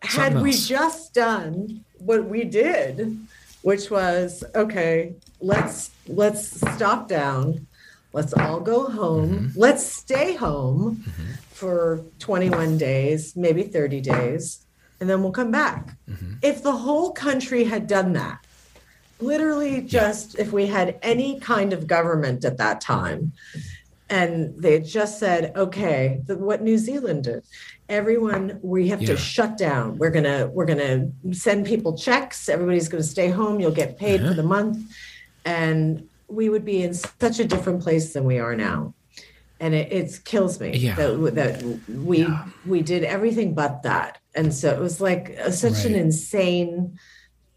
had 0.00 0.12
something 0.32 0.42
we 0.42 0.50
else. 0.50 0.66
just 0.66 1.14
done 1.14 1.84
what 1.98 2.28
we 2.28 2.44
did 2.44 3.18
which 3.62 3.90
was 3.90 4.44
okay 4.54 5.12
let's 5.40 5.90
let's 6.06 6.60
stop 6.60 7.08
down 7.08 7.66
let's 8.12 8.32
all 8.32 8.60
go 8.60 8.86
home 8.86 9.30
Mm-hmm. 9.50 9.58
let's 9.58 9.84
stay 9.84 10.36
home 10.36 11.02
for 11.50 12.04
21 12.20 12.78
days 12.78 13.34
maybe 13.34 13.64
30 13.64 14.00
days 14.00 14.60
and 15.00 15.10
then 15.10 15.20
we'll 15.22 15.32
come 15.32 15.50
back 15.50 15.96
Mm-hmm. 16.08 16.34
if 16.42 16.62
the 16.62 16.76
whole 16.86 17.10
country 17.10 17.64
had 17.64 17.88
done 17.88 18.12
that 18.12 18.38
literally 19.20 19.82
just 19.82 20.38
if 20.38 20.52
we 20.52 20.66
had 20.66 20.98
any 21.02 21.38
kind 21.40 21.72
of 21.72 21.86
government 21.86 22.44
at 22.44 22.56
that 22.58 22.80
time 22.80 23.32
and 24.10 24.54
they 24.62 24.72
had 24.72 24.86
just 24.86 25.18
said, 25.18 25.52
okay, 25.54 26.22
the, 26.26 26.36
what 26.38 26.62
New 26.62 26.78
Zealand 26.78 27.24
did. 27.24 27.44
Everyone, 27.90 28.58
we 28.62 28.88
have 28.88 29.02
Yeah. 29.02 29.08
to 29.08 29.16
shut 29.18 29.58
down. 29.58 29.98
We're 29.98 30.10
gonna 30.10 30.48
we're 30.52 30.64
gonna 30.66 31.10
send 31.32 31.66
people 31.66 31.96
checks. 31.96 32.48
Everybody's 32.48 32.88
gonna 32.88 33.02
stay 33.02 33.28
home. 33.28 33.60
You'll 33.60 33.70
get 33.70 33.98
paid 33.98 34.20
Uh-huh. 34.20 34.30
for 34.30 34.34
the 34.34 34.42
month, 34.42 34.78
and 35.44 36.04
we 36.28 36.48
would 36.48 36.64
be 36.64 36.82
in 36.82 36.94
such 36.94 37.38
a 37.38 37.44
different 37.44 37.82
place 37.82 38.12
than 38.12 38.24
we 38.24 38.38
are 38.38 38.54
now. 38.56 38.94
And 39.60 39.74
it, 39.74 39.90
it 39.92 40.20
kills 40.24 40.60
me 40.60 40.76
Yeah. 40.76 40.94
that, 40.96 41.34
that 41.34 41.62
we 41.88 42.26
we 42.66 42.82
did 42.82 43.04
everything 43.04 43.54
but 43.54 43.82
that. 43.82 44.18
And 44.34 44.54
so 44.54 44.70
it 44.70 44.78
was 44.80 45.00
like 45.00 45.30
a, 45.30 45.50
such 45.52 45.84
an 45.84 45.94
insane. 45.94 46.98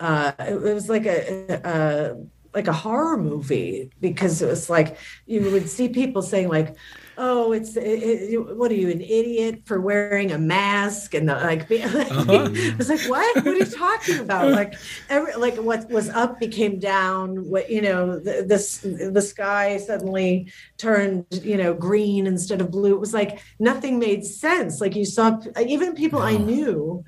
Uh, 0.02 0.32
it, 0.40 0.54
it 0.56 0.74
was 0.74 0.90
like 0.90 1.06
a, 1.06 1.62
a 1.64 2.16
like 2.54 2.68
a 2.68 2.74
horror 2.74 3.18
movie 3.18 3.90
because 4.02 4.42
it 4.42 4.48
was 4.48 4.70
like 4.70 4.98
you 5.26 5.50
would 5.52 5.70
see 5.70 5.88
people 5.88 6.22
saying 6.22 6.50
like 6.50 6.76
oh 7.18 7.52
it's 7.54 7.78
it, 7.78 7.84
it, 7.84 8.58
what 8.58 8.72
are 8.72 8.76
you 8.76 8.90
an 8.90 9.00
idiot 9.02 9.62
for 9.66 9.80
wearing 9.80 10.32
a 10.32 10.38
mask? 10.38 11.14
And 11.14 11.30
the, 11.30 11.36
like 11.36 11.70
be, 11.70 11.82
Uh-huh. 11.84 12.50
it 12.52 12.78
was 12.78 12.90
like 12.90 13.02
what? 13.02 13.36
What 13.46 13.54
are 13.56 13.58
you 13.58 13.66
talking 13.66 14.20
about? 14.20 14.52
Like 14.52 14.74
every 15.10 15.34
like 15.36 15.56
what 15.56 15.90
was 15.90 16.10
up 16.10 16.40
became 16.40 16.80
down 16.80 17.50
what 17.50 17.70
you 17.70 17.82
know 17.82 18.20
the, 18.20 18.44
this 18.48 18.80
the 18.80 19.22
sky 19.22 19.78
suddenly 19.78 20.52
turned 20.78 21.26
you 21.44 21.58
know 21.58 21.74
green 21.74 22.28
instead 22.28 22.60
of 22.60 22.72
blue. 22.72 22.94
It 22.96 23.00
was 23.00 23.14
like 23.14 23.40
nothing 23.60 24.00
made 24.00 24.26
sense. 24.26 24.82
Like 24.82 24.96
you 24.96 25.06
saw 25.06 25.40
even 25.60 25.94
people 25.96 26.22
i 26.22 26.36
knew 26.36 27.04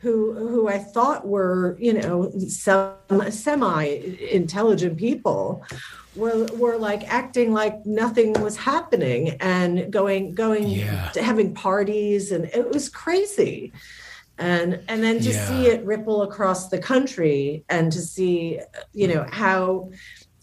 who 0.00 0.32
who 0.34 0.68
I 0.68 0.78
thought 0.78 1.26
were 1.26 1.76
you 1.78 1.92
know 1.92 2.30
some 2.48 2.94
semi 3.30 3.84
intelligent 4.30 4.96
people 4.96 5.62
were 6.16 6.46
were 6.56 6.78
like 6.78 7.02
acting 7.12 7.52
like 7.52 7.84
nothing 7.84 8.32
was 8.40 8.56
happening 8.56 9.36
and 9.40 9.92
going 9.92 10.34
going 10.34 10.68
Yeah. 10.68 11.10
to 11.14 11.22
having 11.22 11.54
parties 11.54 12.32
and 12.32 12.46
it 12.46 12.68
was 12.70 12.88
crazy 12.88 13.72
and 14.38 14.80
and 14.88 15.02
then 15.02 15.20
to 15.20 15.30
Yeah. 15.30 15.46
see 15.48 15.66
it 15.66 15.84
ripple 15.84 16.22
across 16.22 16.68
the 16.68 16.78
country 16.78 17.64
and 17.68 17.92
to 17.92 18.00
see 18.00 18.58
you 18.92 19.06
know 19.08 19.26
how 19.30 19.90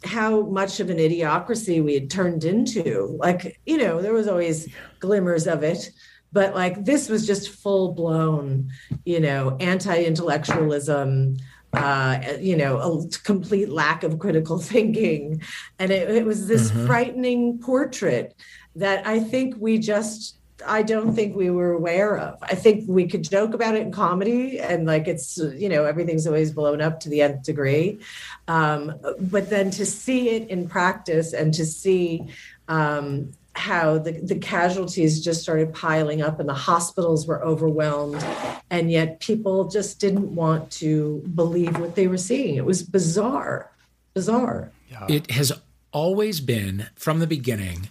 how 0.04 0.42
much 0.44 0.80
of 0.80 0.92
an 0.92 0.98
idiocracy 0.98 1.84
we 1.84 1.96
had 1.96 2.10
turned 2.12 2.44
into 2.44 3.18
like 3.20 3.60
you 3.66 3.78
know 3.80 4.02
there 4.04 4.14
was 4.14 4.28
always 4.28 4.68
glimmers 5.00 5.48
of 5.48 5.64
it 5.64 5.90
but 6.32 6.54
like 6.54 6.86
this 6.86 7.10
was 7.10 7.26
just 7.26 7.50
full 7.50 7.94
blown 7.94 8.70
you 9.06 9.20
know 9.20 9.56
anti-intellectualism 9.60 11.38
uh 11.74 12.20
you 12.40 12.56
know 12.56 12.78
a 12.78 13.08
complete 13.24 13.70
lack 13.70 14.04
of 14.04 14.20
critical 14.20 14.58
thinking 14.74 15.42
and 15.80 15.92
it, 15.92 16.10
it 16.10 16.26
was 16.26 16.48
this 16.48 16.72
Mhm. 16.72 16.86
frightening 16.88 17.60
portrait 17.60 18.36
that 18.76 19.06
i 19.08 19.20
think 19.20 19.56
we 19.58 19.78
just 19.78 20.36
I 20.66 20.82
don't 20.82 21.14
think 21.14 21.36
we 21.36 21.52
were 21.52 21.74
aware 21.74 22.18
of. 22.18 22.40
I 22.42 22.56
think 22.56 22.86
we 22.88 23.06
could 23.08 23.24
joke 23.30 23.54
about 23.54 23.76
it 23.76 23.84
in 23.84 23.92
comedy 23.92 24.60
and 24.60 24.88
like 24.88 25.08
it's, 25.08 25.38
you 25.38 25.70
know, 25.70 25.86
everything's 25.86 26.26
always 26.26 26.52
blown 26.52 26.82
up 26.82 27.00
to 27.02 27.10
the 27.10 27.22
nth 27.22 27.44
degree. 27.44 28.00
Um, 28.48 28.96
but 29.20 29.52
then 29.52 29.70
to 29.70 29.86
see 29.86 30.30
it 30.30 30.50
in 30.50 30.68
practice 30.68 31.32
and 31.34 31.54
to 31.54 31.64
see 31.64 32.24
um, 32.68 33.34
how 33.58 33.98
the, 33.98 34.12
the 34.12 34.36
casualties 34.36 35.24
just 35.24 35.42
started 35.42 35.74
piling 35.74 36.22
up 36.22 36.40
and 36.40 36.48
the 36.48 36.54
hospitals 36.54 37.28
were 37.28 37.44
overwhelmed 37.44 38.24
and 38.70 38.92
yet 38.92 39.20
people 39.20 39.68
just 39.68 40.00
didn't 40.00 40.34
want 40.36 40.72
to 40.72 41.24
believe 41.36 41.78
what 41.80 41.96
they 41.96 42.08
were 42.08 42.18
seeing. 42.18 42.56
It 42.56 42.66
was 42.66 42.84
bizarre, 42.84 43.72
bizarre. 44.14 44.72
it 45.10 45.32
has 45.32 45.52
always 45.92 46.40
been 46.42 46.88
from 46.96 47.20
the 47.20 47.28
beginning 47.28 47.90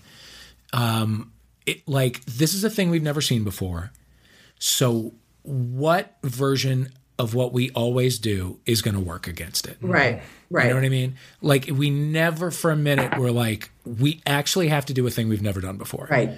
um 0.73 1.33
it 1.65 1.87
like 1.89 2.25
this 2.27 2.55
is 2.55 2.63
a 2.63 2.71
thing 2.71 2.91
we've 2.91 3.03
never 3.03 3.21
seen 3.21 3.43
before 3.43 3.91
so 4.59 5.13
what 5.43 6.17
version 6.23 6.93
of 7.19 7.35
what 7.35 7.53
we 7.53 7.71
always 7.71 8.19
do 8.19 8.59
is 8.67 8.83
going 8.83 8.95
to 8.95 9.01
work 9.01 9.27
against 9.27 9.67
it 9.67 9.79
Right, 9.81 10.23
right. 10.51 10.65
you 10.65 10.71
know 10.71 10.77
what 10.77 10.85
i 10.85 10.89
mean 10.91 11.17
like 11.41 11.69
we 11.73 11.89
never 11.91 12.51
for 12.51 12.71
a 12.71 12.77
minute 12.77 13.17
were 13.19 13.33
like 13.33 13.71
we 13.85 14.21
actually 14.27 14.69
have 14.69 14.85
to 14.87 14.93
do 14.95 15.07
a 15.07 15.11
thing 15.11 15.29
we've 15.29 15.43
never 15.43 15.61
done 15.61 15.77
before 15.79 16.07
Right. 16.11 16.31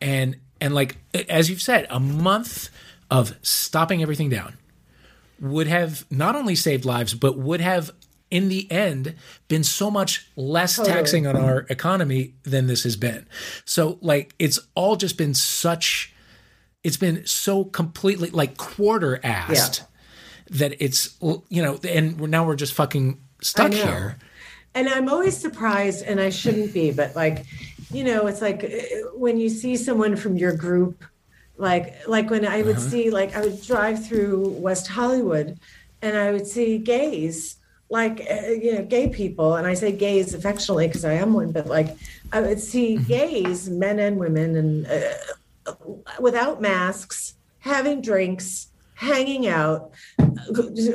and 0.00 0.36
and 0.60 0.74
like 0.74 0.96
as 1.28 1.48
you've 1.48 1.62
said 1.62 1.86
a 1.90 2.00
month 2.00 2.70
of 3.10 3.36
stopping 3.42 4.02
everything 4.02 4.28
down 4.30 4.54
would 5.40 5.66
have 5.68 6.04
not 6.10 6.34
only 6.36 6.54
saved 6.54 6.84
lives 6.84 7.14
but 7.14 7.38
would 7.38 7.60
have 7.60 7.90
in 8.30 8.48
the 8.48 8.70
end 8.70 9.14
been 9.48 9.64
so 9.64 9.90
much 9.90 10.28
less 10.36 10.76
Totally. 10.76 10.94
taxing 10.94 11.26
on 11.26 11.36
our 11.36 11.66
economy 11.70 12.34
than 12.44 12.66
this 12.66 12.82
has 12.84 12.96
been 12.96 13.26
so 13.64 13.98
like 14.00 14.34
it's 14.38 14.58
all 14.74 14.96
just 14.96 15.16
been 15.16 15.34
such 15.34 16.12
it's 16.84 16.96
been 16.96 17.24
so 17.26 17.64
completely 17.64 18.30
like 18.30 18.56
quarter 18.56 19.18
assed 19.24 19.82
that 20.50 20.74
it's 20.82 21.16
you 21.20 21.62
know 21.62 21.78
and 21.88 22.18
we're, 22.20 22.26
now 22.26 22.44
we're 22.44 22.56
just 22.56 22.74
fucking 22.74 23.20
stuck 23.40 23.72
here. 23.72 24.16
And 24.74 24.88
I'm 24.88 25.08
always 25.08 25.36
surprised, 25.36 26.04
and 26.04 26.20
I 26.20 26.30
shouldn't 26.30 26.72
be, 26.72 26.92
but 26.92 27.16
like, 27.16 27.44
you 27.90 28.04
know, 28.04 28.28
it's 28.28 28.40
like 28.40 28.62
uh, 28.62 29.08
when 29.14 29.36
you 29.36 29.48
see 29.48 29.76
someone 29.76 30.14
from 30.14 30.36
your 30.36 30.54
group, 30.56 31.04
like, 31.56 32.06
like 32.06 32.30
when 32.30 32.46
I 32.46 32.62
would 32.62 32.78
see, 32.78 33.10
like, 33.10 33.36
I 33.36 33.40
would 33.40 33.60
drive 33.62 34.06
through 34.06 34.48
West 34.50 34.86
Hollywood, 34.86 35.58
and 36.02 36.16
I 36.16 36.30
would 36.30 36.46
see 36.46 36.78
gays, 36.78 37.56
like, 37.88 38.24
uh, 38.30 38.50
you 38.50 38.76
know, 38.76 38.84
gay 38.84 39.08
people, 39.08 39.56
and 39.56 39.66
I 39.66 39.74
say 39.74 39.90
gays 39.90 40.34
affectionately 40.34 40.86
because 40.86 41.04
I 41.04 41.14
am 41.14 41.34
one, 41.34 41.50
but 41.50 41.66
like, 41.66 41.96
I 42.32 42.40
would 42.40 42.60
see 42.60 42.96
gays, 42.96 43.68
men 43.68 43.98
and 43.98 44.18
women, 44.18 44.56
and 44.56 44.86
uh, 44.86 45.72
without 46.20 46.60
masks, 46.60 47.34
having 47.58 48.02
drinks, 48.02 48.69
hanging 49.00 49.46
out, 49.48 49.92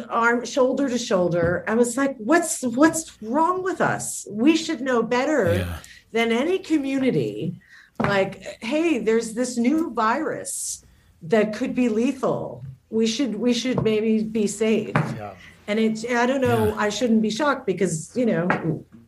arm 0.09 0.45
shoulder 0.45 0.87
to 0.87 0.97
shoulder. 0.97 1.63
I 1.67 1.73
was 1.73 1.97
like, 1.97 2.15
what's 2.17 2.61
what's 2.61 3.21
wrong 3.21 3.63
with 3.63 3.81
us? 3.81 4.27
We 4.29 4.55
should 4.55 4.79
know 4.81 5.01
better 5.01 5.55
Yeah. 5.55 5.77
than 6.11 6.31
any 6.31 6.59
community. 6.59 7.59
Like, 7.99 8.43
hey, 8.61 8.99
there's 8.99 9.33
this 9.33 9.57
new 9.57 9.89
virus 9.91 10.83
that 11.23 11.55
could 11.55 11.73
be 11.73 11.89
lethal. 11.89 12.63
We 12.91 13.07
should 13.07 13.35
we 13.35 13.53
should 13.53 13.81
maybe 13.83 14.21
be 14.23 14.45
safe. 14.45 14.91
Yeah. 14.95 15.33
And 15.67 15.79
it 15.79 16.05
I 16.11 16.27
don't 16.27 16.41
know, 16.41 16.67
Yeah. 16.67 16.75
I 16.77 16.89
shouldn't 16.89 17.23
be 17.23 17.31
shocked 17.31 17.65
because, 17.65 18.11
you 18.15 18.27
know, 18.27 18.47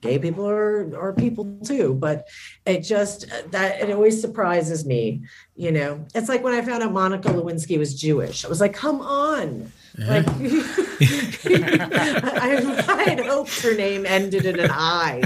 gay 0.02 0.20
people 0.20 0.48
are 0.48 0.96
are 0.98 1.14
people 1.14 1.58
too, 1.64 1.94
but 1.94 2.28
it 2.66 2.82
just 2.82 3.28
that 3.52 3.82
it 3.82 3.92
always 3.92 4.20
surprises 4.20 4.86
me, 4.86 5.24
you 5.56 5.72
know. 5.72 6.06
It's 6.16 6.30
like 6.30 6.44
when 6.44 6.54
I 6.54 6.62
found 6.62 6.84
out 6.84 6.92
Monica 6.92 7.30
Lewinsky 7.30 7.78
was 7.78 8.00
Jewish. 8.00 8.46
I 8.46 8.48
was 8.48 8.62
like, 8.62 8.74
"Come 8.74 9.02
on." 9.02 9.72
Like 9.98 10.28
I, 11.50 12.86
I 12.88 13.04
had 13.10 13.20
hoped 13.26 13.62
her 13.62 13.74
name 13.74 14.06
ended 14.06 14.46
in 14.46 14.60
an 14.60 14.70
I, 14.72 15.22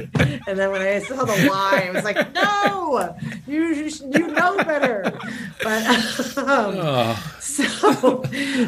and 0.48 0.58
then 0.58 0.72
when 0.72 0.82
I 0.82 1.00
saw 1.00 1.26
the 1.26 1.48
Y, 1.50 1.88
I 1.88 1.92
was 1.92 2.06
like, 2.06 2.34
"No, 2.34 3.16
you 3.48 3.66
you 3.68 4.28
know 4.28 4.56
better." 4.64 5.12
But 5.62 6.38
um, 6.38 6.76
oh, 6.78 7.38
so, 7.42 8.24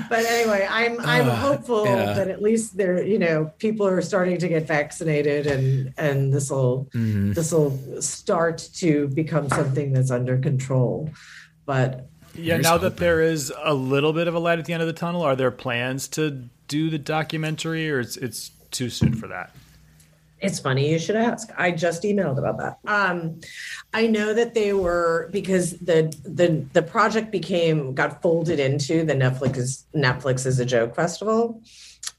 but 0.09 0.25
anyway, 0.25 0.67
I'm 0.69 0.99
I'm 0.99 1.29
Ah, 1.29 1.35
hopeful 1.35 1.85
yeah. 1.85 2.13
that 2.13 2.27
at 2.27 2.41
least 2.41 2.75
there, 2.75 3.01
you 3.01 3.17
know, 3.17 3.53
people 3.57 3.87
are 3.87 4.01
starting 4.01 4.37
to 4.39 4.49
get 4.49 4.67
vaccinated, 4.67 5.47
and 5.47 5.93
and 5.97 6.33
this 6.33 6.51
will 6.51 6.89
mhm. 6.93 7.33
this 7.33 7.53
will 7.53 7.79
start 8.01 8.57
to 8.75 9.07
become 9.09 9.47
something 9.49 9.93
that's 9.93 10.11
under 10.11 10.37
control. 10.37 11.09
But 11.65 12.09
Yeah, 12.35 12.55
Here's 12.55 12.63
now 12.63 12.77
that 12.79 12.97
there 12.97 13.21
is 13.21 13.53
a 13.63 13.73
little 13.73 14.13
bit 14.13 14.27
of 14.27 14.33
a 14.33 14.39
light 14.39 14.59
at 14.59 14.65
the 14.65 14.73
end 14.73 14.81
of 14.81 14.87
the 14.87 14.93
tunnel, 14.93 15.21
are 15.21 15.35
there 15.35 15.51
plans 15.51 16.07
to 16.09 16.49
do 16.67 16.89
the 16.89 16.97
documentary, 16.97 17.91
or 17.91 17.99
it's 17.99 18.17
it's 18.17 18.51
too 18.71 18.89
soon 18.89 19.13
for 19.13 19.27
that? 19.27 19.55
It's 20.43 20.59
funny 20.59 20.91
you 20.91 20.99
should 20.99 21.15
ask. 21.15 21.49
I 21.57 21.71
just 21.71 22.03
emailed 22.03 22.37
about 22.37 22.57
that. 22.57 22.77
Um, 22.85 23.39
I 23.93 24.07
know 24.07 24.33
that 24.33 24.53
they 24.53 24.73
were 24.73 25.29
because 25.31 25.77
the 25.77 26.13
the 26.23 26.65
the 26.73 26.81
project 26.81 27.31
became 27.31 27.93
got 27.93 28.21
folded 28.21 28.59
into 28.59 29.05
the 29.05 29.13
Netflix 29.13 29.57
is 29.57 29.85
Netflix 29.95 30.45
is 30.45 30.59
a 30.59 30.65
joke 30.65 30.95
festival, 30.95 31.61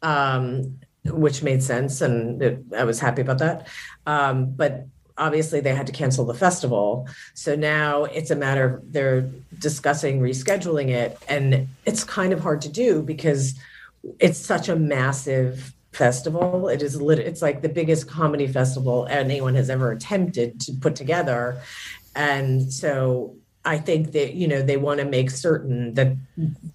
um, 0.03 0.79
which 1.05 1.42
made 1.42 1.62
sense, 1.62 2.00
and 2.00 2.40
it, 2.40 2.64
I 2.74 2.85
was 2.85 2.98
happy 2.98 3.20
about 3.20 3.38
that. 3.38 3.66
Um, 4.07 4.53
but 4.53 4.87
obviously, 5.18 5.61
they 5.61 5.74
had 5.74 5.87
to 5.87 5.92
cancel 5.92 6.24
the 6.24 6.35
festival, 6.35 7.09
so 7.35 7.55
now 7.55 8.05
it's 8.05 8.31
a 8.31 8.37
matter 8.37 8.77
of 8.77 8.92
they're 8.92 9.31
discussing 9.59 10.20
rescheduling 10.20 10.90
it, 10.90 11.18
and 11.29 11.68
it's 11.87 12.05
kind 12.05 12.33
of 12.33 12.40
hard 12.40 12.61
to 12.62 12.68
do 12.68 13.03
because 13.03 13.55
it's 14.18 14.38
such 14.38 14.68
a 14.68 14.77
massive 14.77 15.72
festival. 15.92 16.68
It 16.68 16.83
is 16.83 17.00
lit- 17.00 17.20
it's 17.20 17.42
like 17.42 17.62
the 17.62 17.68
biggest 17.68 18.09
comedy 18.09 18.46
festival 18.46 19.07
anyone 19.09 19.55
has 19.55 19.70
ever 19.70 19.92
attempted 19.92 20.61
to 20.62 20.72
put 20.72 20.96
together. 20.96 21.61
And 22.14 22.72
so 22.72 23.37
I 23.64 23.79
think 23.79 24.12
that 24.12 24.35
you 24.35 24.46
know 24.48 24.62
they 24.62 24.77
want 24.77 25.00
to 25.00 25.07
make 25.07 25.31
certain 25.31 25.94
that 25.94 26.16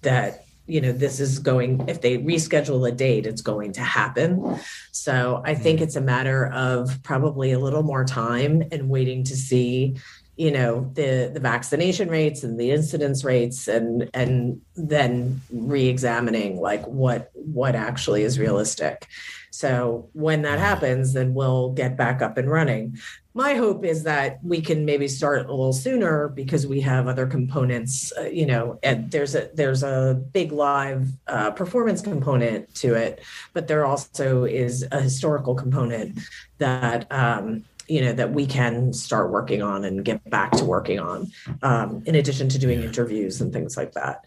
that 0.02 0.44
you 0.70 0.80
know 0.80 0.92
this 0.92 1.18
is 1.20 1.38
going 1.38 1.84
if 1.88 2.00
they 2.00 2.18
reschedule 2.18 2.88
a 2.88 2.92
date 2.92 3.26
it's 3.26 3.42
going 3.42 3.72
to 3.72 3.80
happen. 3.80 4.58
So 4.92 5.42
I 5.44 5.54
think 5.54 5.80
mm. 5.80 5.82
it's 5.82 5.96
a 5.96 6.00
matter 6.00 6.46
of 6.46 7.02
probably 7.02 7.52
a 7.52 7.58
little 7.58 7.82
more 7.82 8.04
time 8.04 8.62
and 8.70 8.88
waiting 8.88 9.24
to 9.24 9.36
see 9.36 9.96
you 10.36 10.50
know 10.50 10.90
the 10.94 11.30
the 11.34 11.40
vaccination 11.40 12.08
rates 12.08 12.44
and 12.44 12.58
the 12.58 12.70
incidence 12.70 13.24
rates 13.24 13.68
and 13.68 14.08
and 14.14 14.60
then 14.74 15.40
re-examining 15.52 16.58
like 16.60 16.86
what 16.86 17.30
what 17.34 17.74
actually 17.74 18.22
is 18.22 18.38
realistic. 18.38 19.06
So 19.50 20.08
when 20.12 20.42
that 20.42 20.58
mm. 20.58 20.62
happens 20.62 21.12
then 21.12 21.34
we'll 21.34 21.72
get 21.72 21.96
back 21.96 22.22
up 22.22 22.38
and 22.38 22.50
running 22.50 22.98
my 23.34 23.54
hope 23.54 23.84
is 23.84 24.02
that 24.02 24.42
we 24.42 24.60
can 24.60 24.84
maybe 24.84 25.06
start 25.06 25.46
a 25.46 25.50
little 25.50 25.72
sooner 25.72 26.28
because 26.28 26.66
we 26.66 26.80
have 26.80 27.06
other 27.06 27.26
components 27.26 28.12
uh, 28.18 28.22
you 28.22 28.46
know 28.46 28.78
and 28.82 29.10
there's 29.10 29.34
a 29.34 29.50
there's 29.54 29.82
a 29.82 30.20
big 30.32 30.52
live 30.52 31.08
uh, 31.28 31.50
performance 31.50 32.00
component 32.00 32.72
to 32.74 32.94
it 32.94 33.22
but 33.52 33.68
there 33.68 33.84
also 33.84 34.44
is 34.44 34.86
a 34.90 35.00
historical 35.00 35.54
component 35.54 36.18
that 36.58 37.10
um, 37.12 37.64
you 37.86 38.00
know 38.00 38.12
that 38.12 38.32
we 38.32 38.46
can 38.46 38.92
start 38.92 39.30
working 39.30 39.62
on 39.62 39.84
and 39.84 40.04
get 40.04 40.22
back 40.30 40.52
to 40.52 40.64
working 40.64 40.98
on 40.98 41.30
um, 41.62 42.02
in 42.06 42.16
addition 42.16 42.48
to 42.48 42.58
doing 42.58 42.82
interviews 42.82 43.40
and 43.40 43.52
things 43.52 43.76
like 43.76 43.92
that 43.92 44.24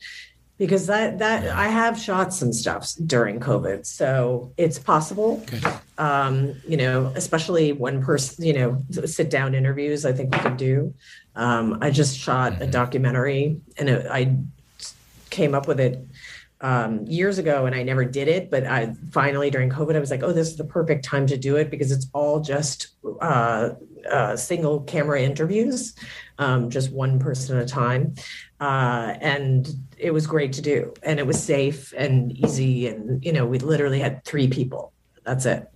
because 0.63 0.87
that 0.87 1.19
that 1.19 1.49
I 1.49 1.67
have 1.67 1.99
shot 1.99 2.33
some 2.33 2.53
stuff 2.53 2.93
during 3.05 3.41
COVID, 3.41 3.85
so 3.85 4.53
it's 4.55 4.79
possible. 4.79 5.43
Um, 5.97 6.55
you 6.65 6.77
know, 6.77 7.11
especially 7.17 7.73
one 7.73 8.01
person, 8.01 8.45
you 8.45 8.53
know, 8.53 8.81
sit 9.05 9.29
down 9.29 9.55
interviews. 9.55 10.05
I 10.05 10.13
think 10.13 10.33
we 10.33 10.39
can 10.39 10.55
do. 10.55 10.93
Um, 11.35 11.79
I 11.81 11.91
just 11.91 12.17
shot 12.17 12.53
mm-hmm. 12.53 12.61
a 12.61 12.67
documentary, 12.67 13.59
and 13.77 13.89
it, 13.89 14.07
I 14.09 14.37
came 15.29 15.53
up 15.53 15.67
with 15.67 15.81
it 15.81 16.01
um, 16.61 17.05
years 17.07 17.39
ago, 17.39 17.65
and 17.65 17.75
I 17.75 17.83
never 17.83 18.05
did 18.05 18.29
it. 18.29 18.49
But 18.49 18.63
I 18.65 18.95
finally 19.11 19.49
during 19.49 19.69
COVID, 19.69 19.97
I 19.97 19.99
was 19.99 20.11
like, 20.11 20.23
oh, 20.23 20.31
this 20.31 20.47
is 20.47 20.55
the 20.55 20.63
perfect 20.63 21.03
time 21.03 21.27
to 21.27 21.35
do 21.35 21.57
it 21.57 21.71
because 21.71 21.91
it's 21.91 22.07
all 22.13 22.39
just 22.39 22.87
uh, 23.19 23.71
uh, 24.09 24.35
single 24.35 24.81
camera 24.81 25.21
interviews, 25.21 25.95
um, 26.37 26.69
just 26.69 26.91
one 26.91 27.19
person 27.19 27.57
at 27.57 27.63
a 27.63 27.65
time. 27.65 28.15
Uh, 28.59 29.15
and 29.19 29.75
it 29.97 30.11
was 30.11 30.25
great 30.25 30.53
to 30.53 30.61
do. 30.61 30.93
And 31.03 31.19
it 31.19 31.27
was 31.27 31.41
safe 31.41 31.93
and 31.97 32.31
easy. 32.31 32.87
And, 32.87 33.23
you 33.23 33.33
know, 33.33 33.45
we 33.45 33.59
literally 33.59 33.99
had 33.99 34.23
three 34.23 34.47
people. 34.47 34.93
That's 35.23 35.45
it. 35.45 35.67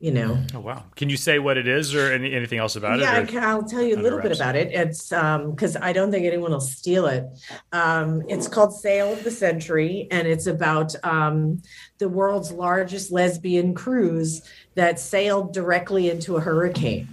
You 0.00 0.12
know. 0.12 0.38
Oh, 0.54 0.60
wow. 0.60 0.84
Can 0.94 1.10
you 1.10 1.16
say 1.16 1.40
what 1.40 1.56
it 1.56 1.66
is 1.66 1.92
or 1.92 2.12
any, 2.12 2.32
anything 2.32 2.60
else 2.60 2.76
about 2.76 3.00
yeah, 3.00 3.18
it? 3.18 3.32
Yeah, 3.32 3.50
I'll 3.50 3.64
tell 3.64 3.82
you 3.82 3.96
a 3.96 4.00
little 4.00 4.20
bit 4.20 4.30
about 4.30 4.54
it. 4.54 4.72
It's 4.72 5.08
because 5.08 5.74
um, 5.74 5.82
I 5.82 5.92
don't 5.92 6.12
think 6.12 6.24
anyone 6.24 6.52
will 6.52 6.60
steal 6.60 7.06
it. 7.06 7.24
Um, 7.72 8.22
it's 8.28 8.46
called 8.46 8.72
Sail 8.72 9.12
of 9.12 9.24
the 9.24 9.30
Century, 9.32 10.06
and 10.12 10.28
it's 10.28 10.46
about 10.46 10.94
um, 11.04 11.60
the 11.98 12.08
world's 12.08 12.52
largest 12.52 13.10
lesbian 13.10 13.74
cruise 13.74 14.42
that 14.76 15.00
sailed 15.00 15.52
directly 15.52 16.10
into 16.10 16.36
a 16.36 16.40
hurricane. 16.40 17.12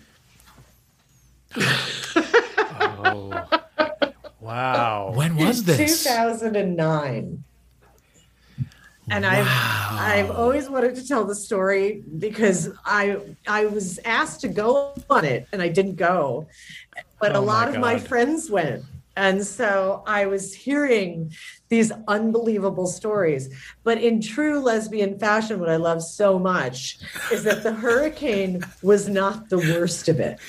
Oh, 1.58 3.46
wow. 4.39 5.12
When 5.15 5.36
was 5.36 5.63
this? 5.63 6.04
2009. 6.04 7.44
And 9.08 9.24
wow. 9.24 9.32
I've 9.32 10.28
I've 10.28 10.32
always 10.32 10.68
wanted 10.70 10.96
to 10.96 11.08
tell 11.08 11.26
the 11.26 11.36
story 11.36 12.04
because 12.18 12.70
I 12.86 13.18
I 13.48 13.68
was 13.68 14.00
asked 14.00 14.41
to 14.41 14.48
go 14.48 14.96
on 15.10 15.26
it 15.26 15.48
and 15.52 15.62
I 15.62 15.68
didn't 15.68 15.96
go, 15.96 16.48
but 17.20 17.36
oh 17.36 17.39
a 17.39 17.41
lot 17.41 17.70
of 17.70 17.78
my 17.78 18.00
friends 18.00 18.50
went, 18.50 18.84
and 19.15 19.46
so 19.46 20.04
I 20.08 20.26
was 20.26 20.54
hearing 20.54 21.32
these 21.70 21.91
unbelievable 22.08 22.88
stories. 22.88 23.50
But 23.84 24.02
in 24.02 24.22
true 24.22 24.60
lesbian 24.60 25.18
fashion, 25.20 25.60
what 25.60 25.70
I 25.70 25.78
love 25.78 26.02
so 26.02 26.39
much 26.39 26.98
is 27.32 27.44
that 27.44 27.63
the 27.63 27.74
hurricane 27.74 28.63
was 28.82 29.08
not 29.08 29.50
the 29.50 29.60
worst 29.60 30.10
of 30.10 30.20
it. 30.20 30.39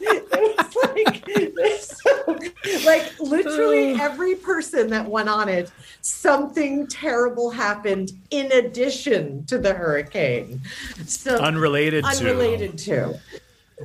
It 0.00 1.54
was 1.54 2.00
like, 2.26 2.84
like 2.84 3.20
literally 3.20 4.00
every 4.00 4.34
person 4.36 4.88
that 4.90 5.06
went 5.06 5.28
on 5.28 5.48
it, 5.48 5.70
something 6.00 6.86
terrible 6.86 7.50
happened 7.50 8.12
in 8.30 8.50
addition 8.52 9.44
to 9.46 9.58
the 9.58 9.74
hurricane. 9.74 10.60
So 11.06 11.36
unrelated, 11.36 12.04
unrelated 12.04 12.78
to. 12.78 12.84
to. 12.84 13.20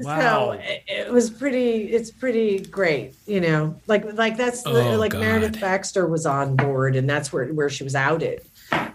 Wow. 0.01 0.53
So 0.53 0.59
it, 0.87 1.11
was 1.11 1.31
pretty. 1.31 1.85
It's 1.85 2.11
pretty 2.11 2.59
great, 2.59 3.15
you 3.25 3.41
know. 3.41 3.75
Like 3.87 4.13
like 4.13 4.37
that's 4.37 4.63
oh, 4.65 4.95
like 4.95 5.13
God. 5.13 5.21
Meredith 5.21 5.59
Baxter 5.59 6.05
was 6.05 6.27
on 6.27 6.55
board, 6.55 6.95
and 6.95 7.09
that's 7.09 7.33
where 7.33 7.47
where 7.47 7.69
she 7.69 7.83
was 7.83 7.95
outed 7.95 8.46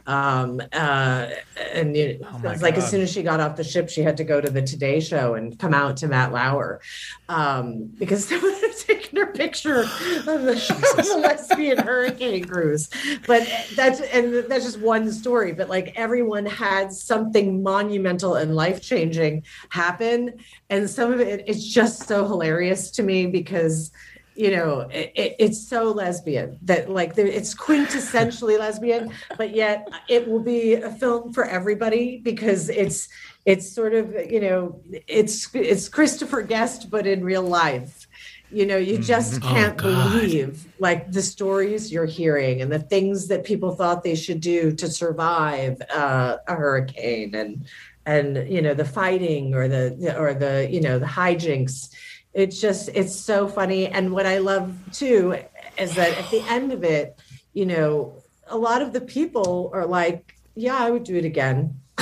um, 0.07 0.61
uh, 0.73 1.29
and 1.73 1.97
it, 1.97 2.21
oh 2.25 2.39
it 2.39 2.43
was 2.43 2.63
like 2.63 2.75
God. 2.75 2.85
as 2.85 2.91
soon 2.91 3.01
as 3.01 3.13
she 3.13 3.23
got 3.23 3.41
off 3.41 3.57
the 3.57 3.65
ship, 3.65 3.89
she 3.89 4.03
had 4.03 4.17
to 4.17 4.25
go 4.25 4.41
to 4.41 4.51
the 4.51 4.63
Today 4.63 5.01
Show 5.01 5.35
and 5.35 5.59
come 5.59 5.75
out 5.75 5.97
to 5.99 6.09
Matt 6.09 6.33
Lauer 6.33 6.81
um, 7.29 7.87
because 7.99 8.27
someone 8.29 8.53
had 8.55 8.77
taken 8.77 9.19
her 9.19 9.27
picture 9.27 9.81
of 9.81 9.89
the, 10.25 11.05
the 11.15 11.19
lesbian 11.19 11.79
hurricane 11.79 12.45
cruise. 12.45 12.89
But 13.27 13.49
that's 13.77 14.01
and 14.01 14.35
that's 14.49 14.65
just 14.65 14.81
one 14.81 15.13
story. 15.13 15.53
But 15.53 15.69
like 15.69 15.93
everyone 15.97 16.47
had 16.47 16.93
something 16.93 17.63
monumental 17.63 18.35
and 18.35 18.57
life 18.57 18.83
changing 18.83 19.45
happen, 19.69 20.39
and 20.69 20.91
some 20.91 21.13
of 21.13 21.21
it 21.21 21.45
it's 21.47 21.65
just 21.65 22.09
so 22.09 22.27
hilarious 22.27 22.91
to 22.93 23.03
me 23.03 23.27
because 23.27 23.93
you 24.35 24.51
know 24.51 24.81
it, 24.91 25.13
it's 25.39 25.69
so 25.69 25.93
lesbian 25.93 26.59
that 26.63 26.89
like 26.89 27.17
it's 27.19 27.55
quintessentially 27.55 28.59
lesbian 28.59 29.13
but 29.37 29.55
yet 29.55 29.89
it 30.09 30.27
will 30.27 30.41
be 30.41 30.75
a 30.75 30.91
film 30.91 31.33
for 31.33 31.45
everybody 31.45 32.19
because 32.19 32.69
it's 32.69 33.09
it's 33.45 33.71
sort 33.71 33.95
of 33.95 34.15
you 34.31 34.41
know 34.41 34.81
it's 35.07 35.53
it's 35.55 35.89
christopher 35.89 36.43
guest 36.43 36.91
but 36.91 37.07
in 37.07 37.25
real 37.25 37.43
life. 37.43 38.07
You 38.51 38.67
know 38.67 38.77
you 38.77 38.99
just 38.99 39.41
mm-hmm. 39.41 39.55
can't 39.55 39.81
oh, 39.83 40.11
believe 40.13 40.67
like 40.79 41.11
the 41.11 41.23
stories 41.23 41.91
you're 41.91 42.05
hearing 42.05 42.61
and 42.61 42.71
the 42.71 42.81
things 42.81 43.29
that 43.29 43.45
people 43.45 43.75
thought 43.75 44.03
they 44.03 44.15
should 44.15 44.43
do 44.43 44.73
to 44.73 44.91
survive 44.91 45.81
uh, 45.95 46.37
a 46.47 46.55
hurricane 46.55 47.35
and 47.35 47.65
and 48.05 48.47
you 48.53 48.61
know 48.61 48.75
the 48.75 48.85
fighting 48.85 49.55
or 49.55 49.69
the 49.69 50.15
or 50.19 50.35
the 50.35 50.69
you 50.71 50.83
know 50.83 50.99
the 50.99 51.07
hijinks 51.07 51.95
it's 52.35 52.61
just 52.61 52.89
it's 52.95 53.15
so 53.15 53.49
funny. 53.49 53.89
And 53.89 54.13
what 54.13 54.27
i 54.27 54.39
love 54.39 54.75
too 54.93 55.37
is 55.79 55.95
that 55.95 56.17
at 56.19 56.31
the 56.31 56.41
end 56.49 56.73
of 56.73 56.85
it 56.85 57.19
you 57.55 57.67
know 57.67 58.15
a 58.49 58.57
lot 58.57 58.83
of 58.83 58.93
the 58.93 59.01
people 59.01 59.71
are 59.73 59.87
like 59.87 60.37
yeah 60.55 60.77
i 60.77 60.91
would 60.91 61.05
do 61.05 61.17
it 61.17 61.25
again. 61.25 61.81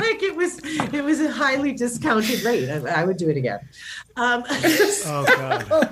Like 0.00 0.22
it 0.22 0.34
was 0.34 0.58
it 0.64 1.04
was 1.04 1.20
a 1.20 1.30
highly 1.30 1.72
discounted 1.72 2.42
rate. 2.42 2.68
I, 2.68 3.02
I 3.02 3.04
would 3.04 3.16
do 3.16 3.28
it 3.28 3.36
again. 3.36 3.60
Um, 4.16 4.44
oh 4.48 5.24
god 5.26 5.89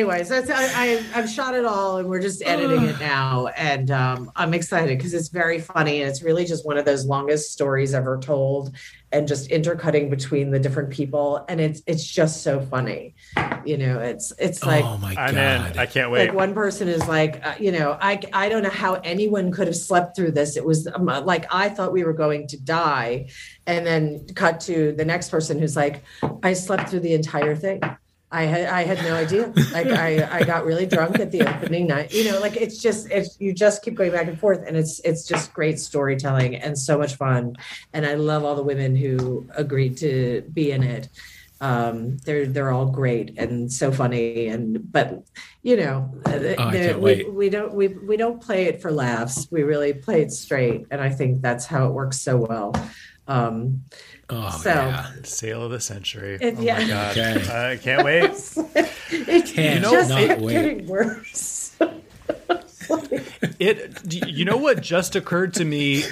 anyways 0.00 0.28
that's 0.28 0.48
I, 0.48 0.62
I 0.62 0.86
have 1.12 1.28
shot 1.28 1.54
it 1.54 1.64
all 1.64 1.98
and 1.98 2.08
we're 2.08 2.22
just 2.22 2.42
editing 2.44 2.84
it 2.84 2.98
now. 2.98 3.48
And 3.48 3.90
um, 3.90 4.32
i'm 4.34 4.54
excited 4.54 4.96
because 4.96 5.14
it's 5.14 5.28
very 5.28 5.60
funny 5.60 6.00
and 6.00 6.10
it's 6.10 6.22
really 6.22 6.44
just 6.44 6.64
one 6.66 6.78
of 6.78 6.84
those 6.84 7.04
longest 7.04 7.52
stories 7.52 7.94
ever 7.94 8.18
told 8.18 8.74
and 9.12 9.26
just 9.26 9.48
intercutting 9.48 10.08
between 10.08 10.50
the 10.50 10.58
different 10.58 10.90
people. 10.90 11.44
And 11.48 11.60
it's 11.60 11.82
it's 11.86 12.04
just 12.04 12.42
so 12.42 12.60
funny. 12.60 13.14
You 13.64 13.76
know 13.76 13.98
it's 13.98 14.32
it's 14.38 14.64
like 14.64 14.84
oh 14.84 14.96
my 14.98 15.14
god 15.14 15.34
I'm 15.34 15.66
in. 15.72 15.78
i 15.78 15.86
can't 15.86 16.10
wait. 16.10 16.28
like 16.28 16.34
one 16.34 16.54
person 16.54 16.88
is 16.88 17.06
like 17.06 17.44
uh, 17.44 17.54
you 17.58 17.72
know 17.72 17.98
i 18.00 18.18
i 18.32 18.48
don't 18.48 18.62
know 18.62 18.70
how 18.70 18.94
anyone 18.94 19.52
could 19.52 19.66
have 19.66 19.76
slept 19.76 20.16
through 20.16 20.32
this. 20.32 20.56
It 20.56 20.64
was 20.64 20.86
um, 20.86 21.06
like 21.06 21.46
i 21.52 21.68
thought 21.68 21.92
we 21.92 22.04
were 22.04 22.12
going 22.12 22.46
to 22.48 22.60
die 22.60 23.28
and 23.66 23.86
then 23.86 24.26
cut 24.34 24.60
to 24.60 24.92
the 24.92 25.04
next 25.04 25.30
person 25.30 25.58
who's 25.58 25.76
like 25.76 26.02
i 26.42 26.52
slept 26.54 26.88
through 26.88 27.00
the 27.00 27.14
entire 27.14 27.54
thing 27.54 27.80
I 28.32 28.44
had 28.44 28.66
I 28.66 28.84
had 28.84 28.98
no 28.98 29.14
idea. 29.14 29.52
Like 29.72 29.88
I 29.88 30.38
I 30.38 30.44
got 30.44 30.64
really 30.64 30.86
drunk 30.86 31.18
at 31.18 31.32
the 31.32 31.42
opening 31.42 31.88
night. 31.88 32.12
You 32.12 32.30
know, 32.30 32.40
like 32.40 32.56
it's 32.56 32.80
just 32.80 33.10
it's 33.10 33.36
you 33.40 33.52
just 33.52 33.82
keep 33.82 33.94
going 33.94 34.12
back 34.12 34.28
and 34.28 34.38
forth, 34.38 34.62
and 34.66 34.76
it's 34.76 35.00
it's 35.00 35.26
just 35.26 35.52
great 35.52 35.80
storytelling 35.80 36.54
and 36.54 36.78
so 36.78 36.96
much 36.96 37.16
fun. 37.16 37.56
And 37.92 38.06
I 38.06 38.14
love 38.14 38.44
all 38.44 38.54
the 38.54 38.62
women 38.62 38.94
who 38.94 39.48
agreed 39.56 39.96
to 39.98 40.42
be 40.52 40.70
in 40.70 40.82
it. 40.84 41.08
Um, 41.60 42.18
they're 42.18 42.46
they're 42.46 42.70
all 42.70 42.86
great 42.86 43.36
and 43.36 43.70
so 43.70 43.90
funny. 43.90 44.46
And 44.46 44.92
but 44.92 45.24
you 45.62 45.76
know, 45.76 46.10
oh, 46.58 46.98
we, 46.98 47.24
we 47.24 47.50
don't 47.50 47.74
we 47.74 47.88
we 47.88 48.16
don't 48.16 48.40
play 48.40 48.66
it 48.66 48.80
for 48.80 48.92
laughs. 48.92 49.48
We 49.50 49.64
really 49.64 49.92
play 49.92 50.22
it 50.22 50.30
straight, 50.30 50.86
and 50.92 51.00
I 51.00 51.10
think 51.10 51.42
that's 51.42 51.66
how 51.66 51.88
it 51.88 51.92
works 51.92 52.20
so 52.20 52.36
well. 52.36 52.74
Um, 53.26 53.84
Oh, 54.32 54.60
so, 54.62 54.70
yeah. 54.70 55.10
Sail 55.22 55.62
of 55.62 55.70
the 55.70 55.80
century. 55.80 56.38
It, 56.40 56.56
oh 56.58 56.62
yeah. 56.62 56.78
my 56.78 56.86
god! 56.86 57.18
Okay. 57.18 57.70
I 57.72 57.76
can't 57.76 58.04
wait. 58.04 58.30
it 59.10 59.46
can't 59.46 59.74
you 59.74 59.80
know, 59.80 59.90
just 59.90 60.10
not 60.10 60.40
wait. 60.40 60.52
getting 60.52 60.86
worse. 60.86 61.76
it. 63.58 64.14
You 64.28 64.44
know 64.44 64.56
what 64.56 64.80
just 64.80 65.16
occurred 65.16 65.54
to 65.54 65.64
me? 65.64 66.04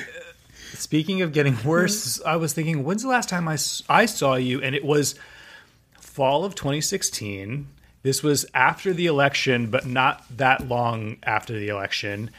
Speaking 0.75 1.23
of 1.23 1.33
getting 1.33 1.57
worse, 1.65 2.19
mm-hmm. 2.19 2.29
I 2.29 2.37
was 2.37 2.53
thinking, 2.53 2.85
when's 2.85 3.03
the 3.03 3.09
last 3.09 3.29
time 3.29 3.49
I 3.49 3.57
I 3.89 4.07
saw 4.07 4.35
you? 4.35 4.63
And 4.63 4.75
it 4.75 4.85
was 4.85 5.15
fall 6.01 6.45
of 6.45 6.55
2016. 6.55 7.69
This 8.03 8.23
was 8.23 8.47
after 8.55 8.93
the 8.93 9.07
election, 9.07 9.71
but 9.71 9.87
not 9.87 10.25
that 10.37 10.69
long 10.69 11.17
after 11.23 11.59
the 11.59 11.69
election. 11.69 12.31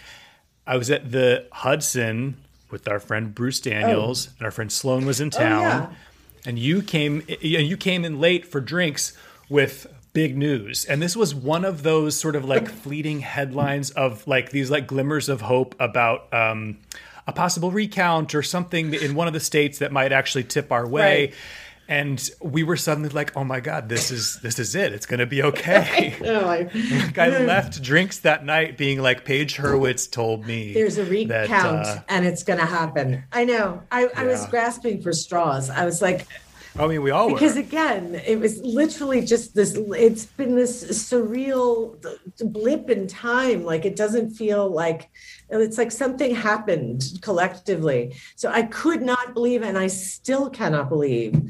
I 0.66 0.78
was 0.78 0.90
at 0.90 1.12
the 1.12 1.48
Hudson 1.52 2.38
with 2.72 2.88
our 2.88 3.00
friend 3.00 3.34
Bruce 3.34 3.60
Daniels, 3.60 4.30
oh. 4.30 4.34
and 4.38 4.46
our 4.46 4.52
friend 4.52 4.72
Sloan 4.72 5.06
was 5.06 5.20
in 5.20 5.30
town, 5.30 5.66
oh, 5.66 5.68
yeah. 5.68 5.90
and 6.46 6.60
you 6.60 6.82
came 6.82 7.24
you 7.42 7.78
came 7.78 8.06
in 8.06 8.20
late 8.20 8.46
for 8.46 8.62
drinks 8.62 9.14
with 9.50 9.88
big 10.14 10.38
news. 10.38 10.86
And 10.86 11.02
this 11.02 11.16
was 11.16 11.36
one 11.36 11.66
of 11.66 11.84
those 11.84 12.18
sort 12.18 12.36
of 12.36 12.46
like 12.46 12.70
fleeting 12.84 13.20
headlines 13.22 13.92
of 13.92 14.28
like 14.28 14.52
these 14.52 14.72
like 14.72 14.88
glimmers 14.88 15.30
of 15.30 15.42
hope 15.42 15.76
about 15.80 16.34
um, 16.34 16.80
a 17.28 17.32
possible 17.32 17.72
recount 17.72 18.34
or 18.34 18.44
something 18.44 18.94
in 18.94 19.16
one 19.16 19.28
of 19.28 19.34
the 19.34 19.40
states 19.40 19.80
that 19.80 19.92
might 19.92 20.12
actually 20.12 20.44
tip 20.44 20.72
our 20.72 20.88
way. 20.88 21.28
Right 21.28 21.34
and 21.90 22.30
we 22.40 22.62
were 22.62 22.78
suddenly 22.78 23.10
like, 23.10 23.36
"Oh 23.36 23.44
my 23.44 23.60
god, 23.60 23.90
this 23.90 24.12
is 24.12 24.40
this 24.42 24.60
is 24.60 24.76
it. 24.76 24.94
It's 24.94 25.08
going 25.08 25.20
to 25.20 25.26
be 25.26 25.42
okay." 25.42 26.16
I, 26.22 26.24
know, 26.24 26.48
I, 26.48 27.30
left 27.46 27.82
drinks 27.82 28.20
that 28.20 28.46
night, 28.46 28.78
being 28.78 29.02
like, 29.02 29.26
"Page 29.26 29.58
Hurwitz 29.58 30.10
told 30.10 30.46
me 30.46 30.72
there's 30.74 31.00
a 31.00 31.06
recount 31.06 31.86
that, 31.86 31.98
uh, 31.98 32.02
and 32.08 32.26
it's 32.28 32.44
going 32.44 32.60
to 32.60 32.66
happen." 32.66 33.24
I 33.34 33.44
know. 33.44 33.82
I, 33.92 34.04
yeah. 34.04 34.10
I 34.16 34.24
was 34.26 34.46
grasping 34.46 35.02
for 35.02 35.12
straws. 35.12 35.72
I 35.72 35.84
was 35.84 36.00
like, 36.00 36.28
I 36.78 36.86
mean, 36.86 37.02
we 37.02 37.10
all 37.10 37.34
because 37.34 37.56
were. 37.56 37.62
again, 37.62 38.22
it 38.24 38.40
was 38.40 38.60
literally 38.60 39.26
just 39.26 39.56
this. 39.56 39.74
It's 39.76 40.26
been 40.26 40.56
this 40.56 40.84
surreal 40.84 42.00
blip 42.40 42.92
in 42.92 43.08
time. 43.08 43.64
Like 43.64 43.86
it 43.86 43.96
doesn't 43.96 44.32
feel 44.32 44.70
like 44.70 45.10
it's 45.50 45.80
like 45.80 45.92
something 45.92 46.36
happened 46.36 47.04
collectively. 47.22 48.16
So 48.36 48.52
I 48.52 48.62
could 48.64 49.02
not 49.02 49.34
believe, 49.34 49.64
and 49.64 49.76
I 49.76 49.88
still 49.88 50.52
cannot 50.52 50.88
believe 50.88 51.42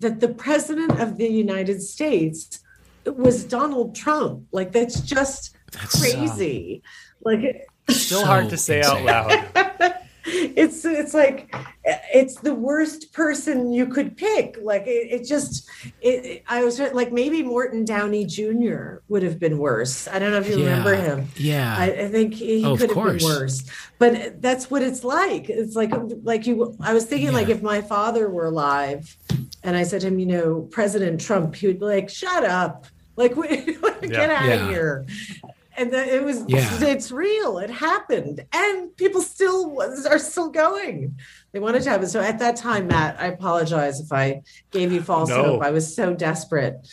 that 0.00 0.20
the 0.20 0.28
president 0.28 1.00
of 1.00 1.16
the 1.16 1.28
United 1.28 1.82
States 1.82 2.60
was 3.04 3.44
Donald 3.44 3.94
Trump. 3.94 4.44
Like 4.52 4.72
that's 4.72 5.00
just 5.00 5.56
that's 5.72 5.96
uh, 5.96 6.16
crazy. 6.16 6.82
So, 6.84 7.30
like 7.30 7.68
still 7.88 8.20
so 8.20 8.26
hard 8.26 8.50
to 8.50 8.56
say 8.56 8.78
insane. 8.78 9.08
out 9.08 9.28
loud. 9.30 9.94
It's 10.30 10.84
it's 10.84 11.14
like 11.14 11.54
it's 11.84 12.36
the 12.40 12.54
worst 12.54 13.12
person 13.12 13.72
you 13.72 13.86
could 13.86 14.16
pick. 14.16 14.58
Like 14.62 14.86
it, 14.86 15.20
it 15.20 15.24
just 15.24 15.68
it, 16.00 16.42
i 16.46 16.64
was 16.64 16.78
like 16.80 17.12
maybe 17.12 17.42
morton 17.42 17.84
downey 17.84 18.24
jr 18.24 18.96
would 19.08 19.22
have 19.22 19.38
been 19.38 19.58
worse. 19.58 20.08
I 20.08 20.18
don't 20.18 20.32
know 20.32 20.38
if 20.38 20.48
you 20.48 20.58
yeah, 20.58 20.70
remember 20.70 20.94
him. 20.94 21.28
Yeah. 21.36 21.74
I, 21.76 21.84
I 21.84 22.08
think 22.08 22.34
he, 22.34 22.64
oh, 22.64 22.76
could 22.76 22.90
have 22.90 23.18
been 23.18 23.24
worse. 23.24 23.64
But 23.98 24.42
that's 24.42 24.70
what 24.70 24.82
it's 24.82 25.04
like. 25.04 25.48
It's 25.48 25.76
like 25.76 25.92
like 26.22 26.46
you 26.46 26.76
i 26.80 26.92
was 26.92 27.06
thinking 27.06 27.28
yeah. 27.28 27.34
like 27.34 27.48
if 27.48 27.62
my 27.62 27.80
father 27.80 28.28
were 28.28 28.46
alive 28.46 29.16
and 29.62 29.76
i 29.76 29.82
said 29.82 30.00
to 30.02 30.08
him 30.08 30.18
you 30.18 30.26
know 30.26 30.62
president 30.70 31.20
trump 31.20 31.54
he 31.54 31.66
would 31.66 31.80
be 31.80 31.86
like 31.86 32.08
shut 32.08 32.44
up. 32.44 32.86
Like 33.16 33.34
get 33.36 34.10
yeah. 34.10 34.38
out 34.40 34.48
of 34.48 34.68
here 34.68 35.04
and 35.78 35.92
the, 35.92 36.14
it 36.14 36.24
was 36.24 36.44
yeah. 36.48 36.68
it's 36.80 37.10
real. 37.10 37.58
It 37.58 37.70
happened. 37.70 38.44
And 38.52 38.96
people 38.96 39.20
still 39.20 39.80
are 39.80 40.18
still 40.18 40.50
going. 40.50 41.16
They 41.52 41.60
wanted 41.60 41.82
to 41.84 41.90
have 41.90 42.02
it. 42.02 42.08
So 42.08 42.20
at 42.20 42.38
that 42.40 42.56
time 42.56 42.88
matt 42.88 43.20
i 43.20 43.26
apologize 43.26 44.00
if 44.00 44.12
i 44.12 44.42
gave 44.70 44.92
you 44.92 45.02
false 45.02 45.28
no. 45.28 45.42
hope. 45.42 45.62
I 45.62 45.70
was 45.70 45.94
so 45.94 46.14
desperate. 46.14 46.86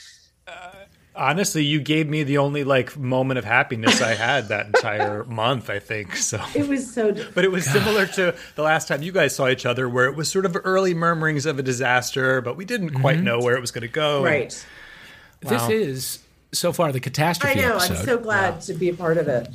Uh, 0.48 0.72
honestly 1.16 1.64
you 1.64 1.80
gave 1.80 2.08
me 2.08 2.24
the 2.24 2.38
only 2.38 2.64
like 2.64 2.98
moment 2.98 3.38
of 3.38 3.46
happiness 3.46 4.02
i 4.02 4.14
had 4.14 4.50
that 4.50 4.66
entire 4.66 5.24
month 5.26 5.70
i 5.70 5.80
think 5.80 6.16
so. 6.16 6.44
It 6.54 6.68
was 6.68 6.94
so 6.94 7.14
but 7.34 7.46
it 7.46 7.52
was 7.52 7.66
God. 7.66 7.74
similar 7.74 8.06
to 8.08 8.36
the 8.56 8.62
last 8.62 8.88
time 8.88 9.02
you 9.02 9.12
guys 9.12 9.36
saw 9.36 9.48
each 9.48 9.66
other 9.66 9.88
where 9.88 10.06
it 10.06 10.16
was 10.16 10.30
sort 10.30 10.46
of 10.46 10.58
early 10.64 10.94
murmurings 10.94 11.46
of 11.46 11.58
a 11.58 11.64
disaster 11.64 12.42
but 12.42 12.58
we 12.58 12.66
didn't 12.66 12.90
mm-hmm. 12.90 13.02
quite 13.02 13.20
know 13.20 13.40
where 13.40 13.56
it 13.56 13.62
was 13.62 13.72
going 13.72 13.84
to 13.84 13.88
go 13.88 14.24
right. 14.24 14.66
And, 15.42 15.52
this 15.52 15.70
is 15.70 16.25
so 16.56 16.74
far 16.74 16.92
the 16.92 17.00
catastrophe. 17.00 17.60
I 17.60 17.62
know. 17.62 17.76
Episode. 17.76 17.98
I'm 17.98 18.06
so 18.06 18.18
glad 18.18 18.62
to 18.62 18.74
be 18.74 18.90
a 18.90 18.94
part 18.94 19.18
of 19.18 19.28
it. 19.28 19.48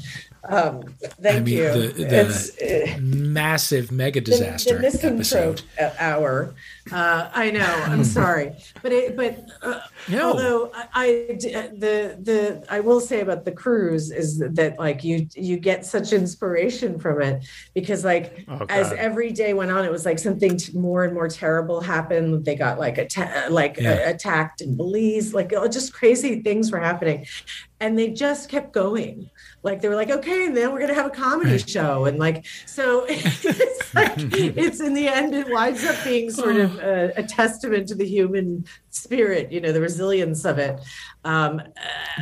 Um, 0.44 0.94
thank 1.00 1.36
I 1.36 1.40
mean, 1.40 1.54
you. 1.54 1.92
The, 1.92 2.04
the 2.04 2.94
uh, 2.94 3.00
massive 3.00 3.92
mega 3.92 4.20
disaster 4.20 4.78
the, 4.78 4.90
the 4.96 5.06
episode 5.06 5.62
hour. 5.98 6.54
Uh, 6.90 7.30
I 7.32 7.50
know. 7.50 7.84
I'm 7.86 8.04
sorry, 8.20 8.52
but 8.82 8.92
it, 8.92 9.16
but 9.16 9.48
uh, 9.62 9.80
no. 10.08 10.30
although 10.30 10.70
I, 10.74 10.88
I, 10.94 11.36
the 11.36 12.16
the 12.20 12.64
I 12.68 12.80
will 12.80 13.00
say 13.00 13.20
about 13.20 13.44
the 13.44 13.52
cruise 13.52 14.10
is 14.10 14.38
that 14.38 14.78
like 14.78 15.04
you 15.04 15.28
you 15.34 15.58
get 15.58 15.84
such 15.84 16.12
inspiration 16.12 16.98
from 16.98 17.22
it 17.22 17.44
because 17.74 18.04
like 18.04 18.44
oh, 18.48 18.66
as 18.68 18.92
every 18.92 19.30
day 19.30 19.54
went 19.54 19.70
on, 19.70 19.84
it 19.84 19.92
was 19.92 20.04
like 20.04 20.18
something 20.18 20.58
more 20.74 21.04
and 21.04 21.14
more 21.14 21.28
terrible 21.28 21.80
happened. 21.80 22.44
They 22.44 22.56
got 22.56 22.78
like 22.78 22.98
atta- 22.98 23.48
like 23.50 23.76
yeah. 23.76 24.08
attacked 24.08 24.60
in 24.60 24.76
Belize, 24.76 25.34
like 25.34 25.50
just 25.70 25.92
crazy 25.92 26.42
things 26.42 26.72
were 26.72 26.80
happening, 26.80 27.26
and 27.80 27.98
they 27.98 28.08
just 28.08 28.48
kept 28.48 28.72
going 28.72 29.30
like 29.62 29.80
they 29.80 29.88
were 29.88 29.96
like 29.96 30.10
okay 30.10 30.46
and 30.46 30.56
then 30.56 30.72
we're 30.72 30.80
gonna 30.80 30.94
have 30.94 31.06
a 31.06 31.10
comedy 31.10 31.58
show 31.58 32.04
and 32.04 32.18
like 32.18 32.46
so 32.66 33.04
it's 33.08 33.94
like 33.94 34.12
it's 34.16 34.80
in 34.80 34.94
the 34.94 35.08
end 35.08 35.34
it 35.34 35.48
winds 35.50 35.84
up 35.84 35.96
being 36.04 36.30
sort 36.30 36.56
of 36.56 36.69
a, 36.78 37.12
a, 37.16 37.22
testament 37.22 37.88
to 37.88 37.94
the 37.94 38.06
human 38.06 38.64
spirit 38.90 39.50
you 39.52 39.60
know 39.60 39.72
the 39.72 39.80
resilience 39.80 40.44
of 40.44 40.58
it 40.58 40.78
um 41.24 41.60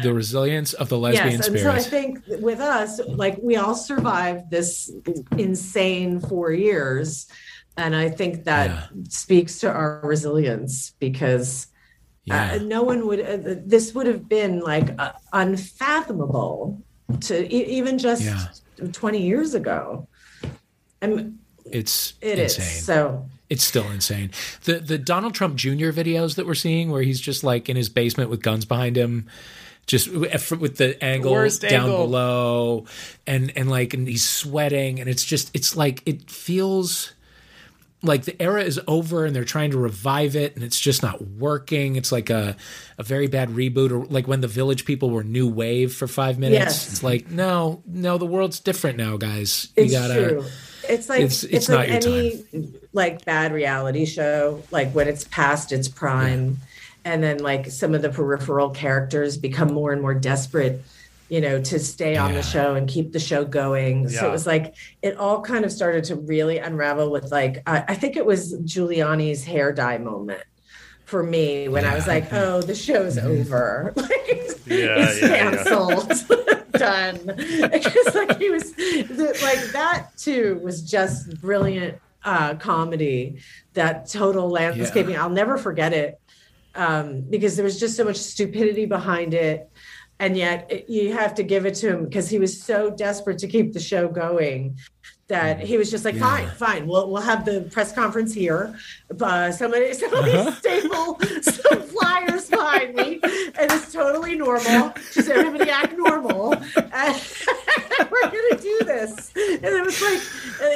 the 0.03 0.13
resilience 0.13 0.73
of 0.75 0.89
the 0.89 0.99
lesbian 0.99 1.33
yes, 1.33 1.35
and 1.35 1.45
spirit 1.45 1.63
so 1.63 1.71
i 1.71 1.81
think 1.81 2.21
with 2.41 2.61
us 2.61 3.01
like 3.07 3.39
we 3.43 3.57
all 3.57 3.75
survived 3.75 4.51
this 4.51 4.91
insane 5.37 6.21
four 6.21 6.53
years 6.53 7.27
and 7.77 7.95
i 7.95 8.09
think 8.09 8.45
that 8.45 8.71
yeah. 8.71 8.87
speaks 9.09 9.59
to 9.59 9.71
our 9.71 10.01
resilience 10.03 10.95
because 10.99 11.69
yeah. 12.25 12.53
Uh, 12.53 12.59
no 12.59 12.83
one 12.83 13.07
would 13.07 13.21
uh, 13.21 13.55
this 13.65 13.95
would 13.95 14.07
have 14.07 14.29
been 14.29 14.61
like 14.61 14.95
uh, 14.99 15.13
unfathomable 15.33 16.79
to 17.21 17.55
e- 17.55 17.79
even 17.79 17.99
just 17.99 18.23
yeah. 18.23 18.49
20 18.93 19.21
years 19.21 19.55
ago. 19.55 20.07
I'm, 21.01 21.39
it's 21.65 22.15
it 22.21 22.39
insane. 22.39 22.65
Is, 22.65 22.85
so 22.85 23.27
it's 23.51 23.65
still 23.65 23.91
insane. 23.91 24.31
The 24.65 24.75
the 24.81 24.99
Donald 24.99 25.35
Trump 25.35 25.57
Jr. 25.57 25.91
videos 25.91 26.37
that 26.37 26.47
we're 26.47 26.55
seeing, 26.55 26.91
where 26.91 27.03
he's 27.03 27.21
just 27.21 27.45
like 27.45 27.69
in 27.69 27.77
his 27.77 27.89
basement 27.89 28.31
with 28.31 28.43
guns 28.43 28.65
behind 28.65 28.97
him, 28.97 29.27
just 29.87 30.09
with 30.09 30.77
the 30.77 31.03
angle 31.03 31.33
Worst 31.33 31.63
down 31.63 31.73
angle. 31.73 32.07
below, 32.07 32.87
and 33.27 33.53
and 33.57 33.71
like 33.71 33.95
and 33.95 34.07
he's 34.07 34.29
sweating, 34.29 35.01
and 35.01 35.09
it's 35.09 35.25
just 35.25 35.51
it's 35.55 35.77
like 35.77 36.03
it 36.07 36.31
feels 36.31 37.13
like 38.03 38.25
the 38.25 38.41
era 38.41 38.63
is 38.63 38.81
over 38.87 39.25
and 39.25 39.35
they're 39.35 39.45
trying 39.45 39.73
to 39.73 39.79
revive 39.79 40.37
it 40.37 40.55
and 40.55 40.63
it's 40.63 40.79
just 40.79 41.03
not 41.03 41.21
working. 41.21 41.97
It's 41.97 42.13
like 42.13 42.31
a, 42.31 42.57
a 42.97 43.03
very 43.03 43.27
bad 43.27 43.49
reboot 43.49 43.91
or 43.91 44.05
like 44.07 44.29
when 44.29 44.41
the 44.41 44.47
village 44.47 44.85
people 44.85 45.11
were 45.11 45.25
new 45.25 45.49
wave 45.49 45.93
for 45.95 46.07
five 46.07 46.39
minutes. 46.39 46.61
Yes. 46.61 46.93
It's 46.93 47.03
like, 47.03 47.29
no, 47.31 47.83
no, 47.87 48.17
the 48.17 48.27
world's 48.27 48.61
different 48.61 48.99
now, 48.99 49.17
guys. 49.17 49.69
You 49.77 49.91
gotta 49.91 50.29
true. 50.29 50.45
It's 50.89 51.09
like 51.09 51.23
it's, 51.23 51.45
it's, 51.45 51.55
it's 51.55 51.69
like 51.69 51.89
any 51.89 52.43
time. 52.43 52.75
like 52.93 53.25
bad 53.25 53.53
reality 53.53 54.05
show, 54.05 54.63
like 54.71 54.91
when 54.93 55.09
it's 55.09 55.25
past 55.25 55.73
its 55.73 55.89
prime, 55.89 56.59
yeah. 57.05 57.13
and 57.13 57.23
then 57.23 57.39
like 57.39 57.71
some 57.71 57.95
of 57.95 58.03
the 58.03 58.11
peripheral 58.11 58.71
characters 58.71 59.37
become 59.37 59.73
more 59.73 59.93
and 59.93 60.03
more 60.03 60.15
desperate 60.15 60.83
you 61.29 61.43
know, 61.43 61.61
to 61.61 61.79
stay 61.79 62.17
on 62.17 62.33
the 62.33 62.43
show 62.43 62.75
and 62.75 62.89
keep 62.89 63.13
the 63.13 63.21
show 63.21 63.45
going. 63.45 64.05
Yeah. 64.05 64.21
So 64.21 64.29
it 64.29 64.33
was 64.33 64.47
like 64.47 64.75
it 65.03 65.19
all 65.19 65.43
kind 65.43 65.65
of 65.65 65.71
started 65.71 66.05
to 66.05 66.17
really 66.17 66.57
unravel 66.57 67.11
with 67.11 67.31
like 67.31 67.63
I, 67.67 67.85
I 67.89 67.95
think 67.97 68.17
it 68.17 68.25
was 68.25 68.55
Giuliani's 68.55 69.45
hair 69.45 69.73
dye 69.73 69.99
moment 69.99 70.43
for 71.09 71.23
me 71.23 71.69
when 71.69 71.85
yeah. 71.85 71.93
I 71.93 71.95
was 71.95 72.07
like, 72.07 72.31
oh, 72.35 72.61
the 72.61 72.75
show's 72.75 73.17
mm-hmm. 73.17 73.41
over. 73.41 73.93
like 73.97 74.11
it's, 74.29 74.67
yeah, 74.67 75.09
it's 75.09 75.21
canceled. 75.21 76.73
Done. 76.73 77.19
Because 77.73 78.15
like 78.15 78.39
he 78.39 78.51
was 78.51 78.69
like 79.43 79.73
that 79.73 80.11
too 80.19 80.61
was 80.63 80.83
just 80.83 81.41
brilliant 81.41 81.99
uh 82.25 82.55
comedy, 82.57 83.41
that 83.73 84.09
total 84.09 84.51
landscaping. 84.51 85.17
I'll 85.17 85.31
never 85.31 85.57
forget 85.57 85.95
it. 85.95 86.21
Um, 86.75 87.23
because 87.23 87.57
there 87.57 87.65
was 87.65 87.81
just 87.81 87.97
so 87.97 88.05
much 88.05 88.19
stupidity 88.19 88.85
behind 88.85 89.35
it 89.35 89.69
and 90.21 90.37
yet 90.37 90.89
you 90.89 91.13
have 91.13 91.35
to 91.37 91.43
give 91.43 91.65
it 91.65 91.75
to 91.77 91.89
him 91.89 92.05
because 92.05 92.29
he 92.29 92.39
was 92.39 92.63
so 92.63 92.91
desperate 92.91 93.39
to 93.39 93.49
keep 93.49 93.73
the 93.73 93.81
show 93.81 94.07
going 94.07 94.79
that 95.29 95.61
he 95.61 95.77
was 95.77 95.91
just 95.91 96.05
like, 96.05 96.15
yeah. 96.15 96.21
fine, 96.21 96.49
fine, 96.51 96.87
we'll 96.87 97.11
we'll 97.11 97.23
have 97.23 97.45
the 97.45 97.69
press 97.71 97.93
conference 97.93 98.33
here. 98.33 98.79
Uh, 99.21 99.53
somebody 99.53 99.93
somebody 99.93 100.33
uh-huh. 100.33 100.53
staple 100.53 101.19
some 101.43 101.83
flyers 101.83 102.49
behind 102.49 102.95
me, 102.95 103.21
and 103.23 103.71
it's 103.71 103.93
totally 103.93 104.37
normal. 104.37 104.93
Just 105.13 105.29
everybody 105.29 105.71
act 105.71 105.97
normal, 105.97 106.55
and 106.55 106.65
we're 108.11 108.23
gonna 108.23 108.61
do 108.61 108.79
this. 108.85 109.31
And 109.37 109.65
it 109.65 109.85
was 109.85 110.01
like 110.01 110.21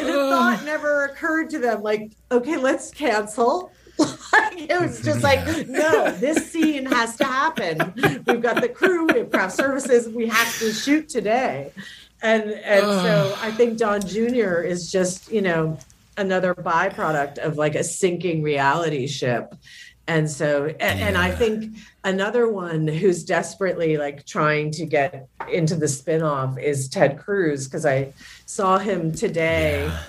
the 0.05 0.13
thought 0.13 0.63
never 0.65 1.07
occurred 1.07 1.49
to 1.51 1.59
them, 1.59 1.83
like, 1.83 2.13
okay, 2.31 2.57
let's 2.57 2.91
cancel 2.91 3.73
like, 4.33 4.71
it 4.71 4.81
was 4.81 5.03
just 5.03 5.23
like, 5.23 5.69
no, 5.69 6.13
this 6.13 6.51
scene 6.51 6.87
has 6.87 7.17
to 7.17 7.25
happen. 7.25 7.93
We've 8.27 8.41
got 8.41 8.61
the 8.61 8.69
crew, 8.69 9.07
we 9.07 9.19
have 9.19 9.31
craft 9.31 9.55
services, 9.55 10.09
we 10.09 10.29
have 10.29 10.59
to 10.59 10.73
shoot 10.73 11.09
today. 11.09 11.73
And 12.23 12.53
and 12.53 12.83
so 12.83 13.37
I 13.41 13.51
think 13.51 13.79
Don 13.79 14.01
Jr. 14.01 14.61
is 14.61 14.91
just, 14.91 15.31
you 15.31 15.43
know, 15.43 15.79
another 16.17 16.55
byproduct 16.55 17.39
of 17.39 17.57
like 17.57 17.75
a 17.75 17.85
sinking 17.85 18.43
reality 18.43 19.07
ship. 19.07 19.55
And 20.07 20.31
so 20.31 20.67
and, 20.67 20.99
yeah. 20.99 21.07
and 21.07 21.19
I 21.19 21.31
think 21.31 21.77
another 22.05 22.49
one 22.49 22.87
who's 22.87 23.25
desperately 23.25 23.97
like 23.97 24.27
trying 24.27 24.71
to 24.73 24.87
get 24.87 25.29
into 25.51 25.75
the 25.75 25.87
spinoff 25.87 26.61
is 26.63 26.89
Ted 26.89 27.19
Cruz, 27.19 27.67
because 27.67 27.87
I 27.87 28.13
saw 28.47 28.79
him 28.79 29.13
today. 29.13 29.87
Yeah 29.87 30.03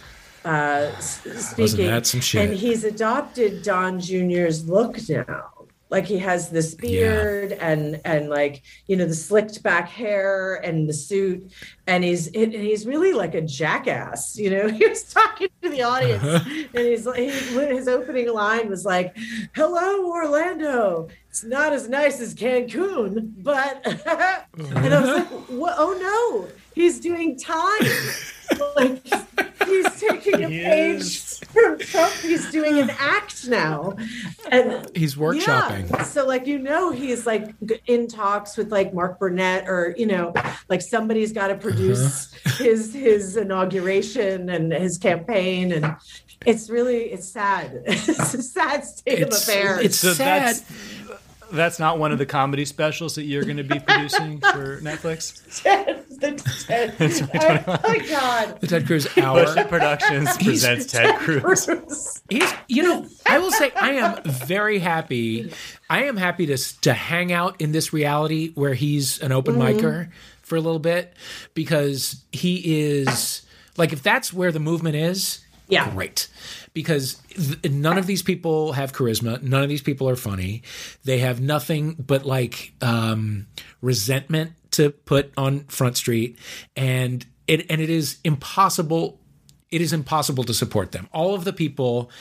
uh, 0.45 0.97
speaking. 0.99 1.88
that 1.88 2.06
some 2.06 2.19
shit? 2.19 2.49
And 2.49 2.58
he's 2.58 2.84
adopted 2.84 3.63
Don 3.63 3.99
Jr.'s 3.99 4.67
look 4.67 4.97
now. 5.08 5.53
Like 5.93 6.08
he 6.08 6.17
has 6.17 6.49
this 6.49 6.73
beard 6.73 7.51
yeah. 7.51 7.69
and 7.69 8.01
and 8.03 8.27
like 8.27 8.63
you 8.88 8.95
know 8.95 9.06
the 9.06 9.13
slicked 9.13 9.62
back 9.62 9.88
hair 9.88 10.56
and 10.56 10.89
the 10.89 10.93
suit, 10.93 11.53
and 11.86 12.03
he's 12.03 12.25
and 12.34 12.51
he's 12.51 12.88
really 12.88 13.13
like 13.13 13.36
a 13.36 13.41
jackass. 13.41 14.36
You 14.36 14.49
know, 14.49 14.67
he 14.79 14.88
was 14.88 15.03
talking 15.03 15.49
to 15.62 15.69
the 15.69 15.84
audience, 15.84 16.23
uh-huh. 16.23 16.63
and 16.73 16.88
he's 16.88 17.06
like 17.06 17.19
his 17.19 17.88
opening 17.88 18.34
line 18.34 18.71
was 18.71 18.86
like, 18.86 19.15
"Hello, 19.53 20.10
Orlando. 20.10 21.10
It's 21.29 21.43
not 21.43 21.73
as 21.73 21.88
nice 21.88 22.19
as 22.19 22.34
Cancun, 22.34 23.32
but," 23.43 23.86
and 24.56 24.93
I 24.95 24.99
was 24.99 25.10
like, 25.10 25.27
what? 25.49 25.75
"Oh 25.77 25.93
no, 26.01 26.51
he's 26.73 26.99
doing 26.99 27.38
time." 27.38 27.88
like 28.75 28.99
he's 29.67 30.01
taking 30.01 30.43
a 30.43 30.49
he 30.49 30.63
page 30.63 31.01
is. 31.01 31.33
from 31.33 31.33
Trump. 31.54 32.13
He's 32.22 32.50
doing 32.52 32.80
an 32.80 32.89
act 33.00 33.48
now, 33.48 33.96
and 34.52 34.89
he's 34.96 35.16
workshopping. 35.16 35.89
Yeah. 35.89 36.04
So, 36.04 36.26
like 36.26 36.48
you 36.48 36.60
know, 36.60 36.92
he's 36.92 37.26
like 37.26 37.54
in 37.88 38.08
talks 38.08 38.58
with 38.58 38.72
like 38.72 38.94
Mark 38.94 39.20
Burnett, 39.20 39.68
or 39.68 39.96
you 39.98 40.06
know, 40.06 40.34
like 40.70 40.82
somebody's 40.82 41.32
got 41.32 41.48
to 41.48 41.56
produce 41.56 42.34
uh-huh. 42.34 42.63
his 42.63 42.94
his 42.94 43.38
inauguration 43.38 44.50
and 44.50 44.72
his 44.72 44.98
campaign, 44.98 45.72
and 45.72 45.96
it's 46.46 46.70
really 46.70 47.06
it's 47.12 47.28
sad. 47.28 47.84
it's 47.86 48.34
a 48.34 48.44
sad 48.44 48.86
state 48.86 49.20
it's, 49.20 49.36
of 49.36 49.50
affairs. 49.50 49.86
It's 49.86 49.98
so 49.98 50.13
sad 50.13 50.62
that's 51.54 51.80
not 51.80 52.00
one 52.00 52.12
of 52.12 52.18
the 52.18 52.26
comedy 52.26 52.66
specials 52.66 53.16
that 53.16 53.24
you're 53.24 53.44
going 53.44 53.58
to 53.58 53.63
be 53.63 53.80
producing 53.80 54.39
for 54.39 54.82
Netflix. 54.82 55.63
Ted, 56.23 56.39
the 56.97 57.29
Ted, 57.39 57.63
oh 57.67 57.79
my 57.83 57.99
God, 57.99 58.62
the 58.62 58.67
Ted 58.67 58.86
Cruz 58.86 59.07
Hour. 59.17 59.45
Bullshit 59.45 59.67
Productions 59.67 60.38
presents 60.38 60.86
Ted 60.91 61.15
Cruz. 61.19 62.21
He's, 62.29 62.53
you 62.67 62.83
know, 62.83 63.05
I 63.25 63.39
will 63.39 63.51
say 63.51 63.71
I 63.75 63.91
am 63.93 64.23
very 64.23 64.79
happy. 64.79 65.51
I 65.89 66.03
am 66.03 66.17
happy 66.17 66.45
to 66.47 66.57
to 66.81 66.93
hang 66.93 67.33
out 67.33 67.59
in 67.59 67.71
this 67.71 67.93
reality 67.93 68.53
where 68.53 68.73
he's 68.73 69.19
an 69.21 69.31
open 69.31 69.55
mm-hmm. 69.55 69.79
micer 69.79 70.12
for 70.41 70.55
a 70.55 70.62
little 70.62 70.79
bit 70.79 71.13
because 71.53 72.23
he 72.31 72.81
is 72.81 73.41
like 73.77 73.91
if 73.93 74.01
that's 74.01 74.31
where 74.33 74.51
the 74.51 74.59
movement 74.59 74.95
is, 74.95 75.43
yeah, 75.67 75.89
great 75.91 76.27
because 76.73 77.15
th- 77.29 77.71
none 77.71 77.97
of 77.97 78.07
these 78.07 78.23
people 78.23 78.73
have 78.73 78.93
charisma. 78.93 79.41
None 79.41 79.63
of 79.63 79.69
these 79.69 79.81
people 79.81 80.09
are 80.09 80.15
funny. 80.15 80.63
They 81.03 81.19
have 81.19 81.41
nothing 81.41 81.95
but 81.95 82.25
like 82.25 82.73
um, 82.81 83.47
resentment 83.81 84.53
to 84.73 84.91
put 84.91 85.31
on 85.38 85.62
Front 85.65 85.97
Street, 85.97 86.38
and 86.75 87.25
it 87.47 87.69
and 87.69 87.81
it 87.81 87.89
is 87.89 88.17
impossible. 88.23 89.19
It 89.71 89.81
is 89.81 89.91
impossible 89.91 90.43
to 90.43 90.53
support 90.53 90.91
them. 90.91 91.09
All 91.12 91.33
of 91.33 91.45
the 91.45 91.53
people 91.53 92.12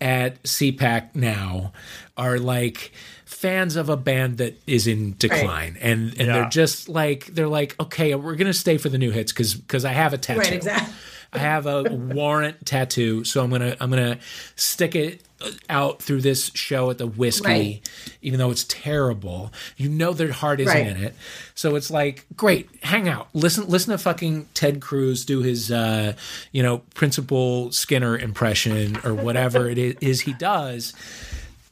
at 0.00 0.40
CPAC 0.44 1.16
now 1.16 1.72
are 2.16 2.38
like 2.38 2.92
fans 3.24 3.74
of 3.74 3.88
a 3.88 3.96
band 3.96 4.38
that 4.38 4.60
is 4.66 4.86
in 4.86 5.16
decline, 5.18 5.74
right. 5.74 5.82
and 5.82 6.10
and 6.10 6.18
yeah. 6.18 6.24
they're 6.24 6.48
just 6.48 6.88
like 6.88 7.26
they're 7.26 7.48
like 7.48 7.78
okay, 7.80 8.14
we're 8.14 8.36
gonna 8.36 8.52
stay 8.52 8.78
for 8.78 8.88
the 8.88 8.98
new 8.98 9.10
hits 9.10 9.32
because 9.32 9.54
because 9.54 9.84
I 9.84 9.92
have 9.92 10.12
a 10.12 10.18
tattoo. 10.18 10.40
Right, 10.40 10.52
exactly. 10.52 10.94
I 11.32 11.38
have 11.38 11.66
a 11.66 11.84
warrant 11.84 12.66
tattoo, 12.66 13.24
so 13.24 13.42
I'm 13.42 13.50
gonna 13.50 13.76
I'm 13.80 13.90
gonna 13.90 14.18
stick 14.56 14.94
it 14.94 15.22
out 15.68 16.02
through 16.02 16.20
this 16.20 16.50
show 16.54 16.90
at 16.90 16.98
the 16.98 17.06
whiskey, 17.06 17.48
right. 17.48 17.90
even 18.22 18.38
though 18.38 18.50
it's 18.50 18.64
terrible. 18.64 19.52
You 19.76 19.88
know 19.88 20.12
their 20.12 20.32
heart 20.32 20.60
isn't 20.60 20.72
right. 20.72 20.86
in 20.86 21.02
it, 21.02 21.14
so 21.54 21.76
it's 21.76 21.90
like 21.90 22.26
great, 22.36 22.68
hang 22.82 23.08
out, 23.08 23.28
listen 23.34 23.68
listen 23.68 23.92
to 23.92 23.98
fucking 23.98 24.48
Ted 24.54 24.80
Cruz 24.80 25.24
do 25.24 25.42
his 25.42 25.70
uh, 25.70 26.14
you 26.52 26.62
know 26.62 26.78
Principal 26.94 27.72
Skinner 27.72 28.18
impression 28.18 28.98
or 29.04 29.14
whatever 29.14 29.68
it 29.68 29.78
is 29.78 30.22
he 30.22 30.32
does 30.34 30.94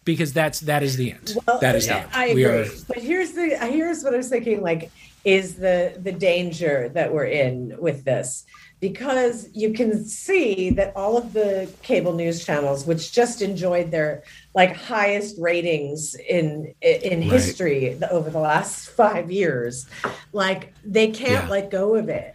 because 0.08 0.32
that's 0.32 0.60
that 0.60 0.82
is 0.82 0.96
the 0.96 1.12
end. 1.12 1.36
Well, 1.46 1.58
that 1.58 1.76
is 1.76 1.86
yeah, 1.86 2.00
the 2.00 2.00
end. 2.04 2.10
I 2.14 2.26
agree. 2.28 2.44
Are, 2.44 2.66
but 2.88 2.96
here's 2.96 3.32
the 3.32 3.58
here's 3.70 4.02
what 4.02 4.14
I 4.14 4.16
was 4.16 4.30
thinking 4.30 4.62
like 4.62 4.90
is 5.24 5.56
the 5.56 5.98
the 6.02 6.12
danger 6.12 6.88
that 6.94 7.12
we're 7.12 7.26
in 7.26 7.76
with 7.78 8.04
this 8.04 8.46
because 8.80 9.48
you 9.52 9.72
can 9.72 10.04
see 10.04 10.70
that 10.70 10.94
all 10.94 11.16
of 11.16 11.32
the 11.32 11.70
cable 11.82 12.12
news 12.12 12.44
channels 12.44 12.86
which 12.86 13.12
just 13.12 13.42
enjoyed 13.42 13.90
their 13.90 14.22
like 14.54 14.74
highest 14.76 15.36
ratings 15.38 16.14
in 16.14 16.74
in 16.80 17.20
right. 17.20 17.30
history 17.30 17.98
over 18.10 18.30
the 18.30 18.38
last 18.38 18.90
5 18.90 19.30
years 19.30 19.86
like 20.32 20.72
they 20.84 21.08
can't 21.08 21.44
yeah. 21.44 21.50
let 21.50 21.70
go 21.70 21.96
of 21.96 22.08
it 22.08 22.34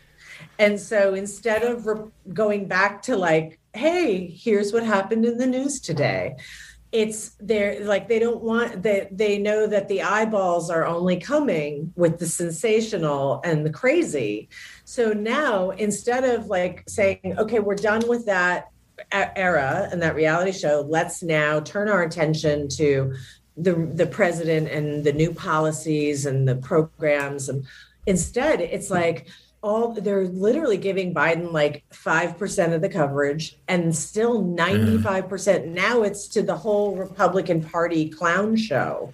and 0.60 0.79
so 0.79 1.13
instead 1.13 1.63
of 1.63 1.86
re- 1.86 2.12
going 2.34 2.67
back 2.67 3.01
to 3.03 3.15
like 3.15 3.60
hey 3.73 4.27
here's 4.27 4.73
what 4.73 4.84
happened 4.84 5.25
in 5.25 5.38
the 5.38 5.47
news 5.47 5.79
today 5.79 6.36
it's 6.93 7.32
they're 7.39 7.84
like 7.86 8.08
they 8.08 8.19
don't 8.19 8.41
want 8.41 8.84
they 8.84 9.08
they 9.12 9.39
know 9.39 9.65
that 9.65 9.88
the 9.88 10.03
eyeballs 10.03 10.69
are 10.69 10.86
only 10.86 11.17
coming 11.17 11.91
with 11.95 12.19
the 12.19 12.27
sensational 12.27 13.41
and 13.43 13.65
the 13.65 13.71
crazy 13.71 14.47
so 14.86 15.13
now 15.13 15.69
instead 15.72 16.24
of 16.24 16.48
like 16.48 16.84
saying 16.88 17.36
okay 17.38 17.60
we're 17.60 17.76
done 17.76 18.02
with 18.08 18.26
that 18.26 18.69
era 19.12 19.89
and 19.91 20.02
that 20.02 20.15
reality 20.15 20.52
show 20.52 20.86
let's 20.88 21.24
now 21.24 21.60
turn 21.60 21.89
our 21.89 22.04
attention 22.04 22.67
to 22.67 23.13
the 23.58 23.74
the 23.93 24.06
president 24.06 24.67
and 24.69 25.04
the 25.04 25.13
new 25.13 25.34
policies 25.34 26.26
and 26.26 26.48
the 26.48 26.56
programs 26.56 27.50
and 27.50 27.65
instead 28.06 28.62
it's 28.62 28.89
like 28.89 29.28
all 29.63 29.93
they're 29.93 30.28
literally 30.28 30.78
giving 30.78 31.13
Biden 31.13 31.54
like 31.54 31.86
5% 31.91 32.74
of 32.74 32.82
the 32.82 32.89
coverage 32.89 33.58
and 33.69 33.96
still 33.96 34.43
95% 34.43 35.24
mm. 35.24 35.67
now 35.67 36.04
it's 36.04 36.28
to 36.28 36.43
the 36.43 36.56
whole 36.56 36.98
Republican 36.98 37.63
Party 37.63 38.10
clown 38.10 38.58
show. 38.58 39.13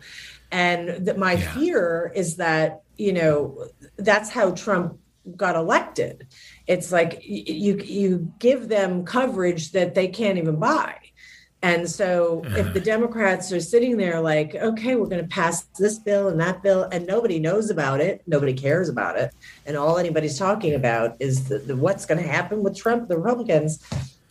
And 0.52 1.06
that 1.06 1.20
my 1.20 1.34
yeah. 1.34 1.54
fear 1.54 2.12
is 2.16 2.38
that, 2.38 2.82
you 2.98 3.14
know, 3.14 3.68
that's 3.98 4.32
how 4.32 4.52
Trump 4.52 4.98
got 5.36 5.56
elected. 5.56 6.28
It's 6.68 6.92
like 6.92 7.22
you 7.24 7.78
you 7.78 8.34
give 8.40 8.68
them 8.68 9.06
coverage 9.06 9.72
that 9.72 9.96
they 9.96 10.08
can't 10.08 10.38
even 10.38 10.58
buy. 10.58 10.96
And 11.62 11.90
so 11.90 12.42
if 12.46 12.74
the 12.74 12.80
Democrats 12.94 13.52
are 13.52 13.60
sitting 13.60 13.98
there 13.98 14.22
like, 14.22 14.56
okay, 14.56 14.96
we're 14.96 15.08
going 15.08 15.22
to 15.22 15.28
pass 15.28 15.64
this 15.78 16.00
bill 16.00 16.30
and 16.30 16.40
that 16.40 16.64
bill, 16.64 16.84
and 16.92 17.06
nobody 17.06 17.40
knows 17.40 17.70
about 17.70 18.00
it, 18.00 18.22
nobody 18.28 18.54
cares 18.54 18.90
about 18.90 19.18
it, 19.18 19.34
and 19.66 19.76
all 19.76 19.98
anybody's 19.98 20.38
talking 20.38 20.74
about 20.74 21.18
is 21.20 21.50
the, 21.50 21.60
the 21.60 21.76
what's 21.76 22.06
going 22.06 22.22
to 22.22 22.28
happen 22.28 22.64
with 22.64 22.78
Trump, 22.78 23.10
the 23.10 23.18
Republicans. 23.18 23.86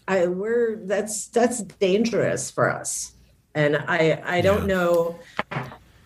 I, 0.06 0.26
we're 0.26 0.76
that's 0.86 1.28
that's 1.28 1.62
dangerous 1.62 2.50
for 2.50 2.70
us, 2.70 3.12
and 3.54 3.76
I 3.76 4.22
I 4.24 4.40
don't 4.40 4.66
know. 4.66 5.18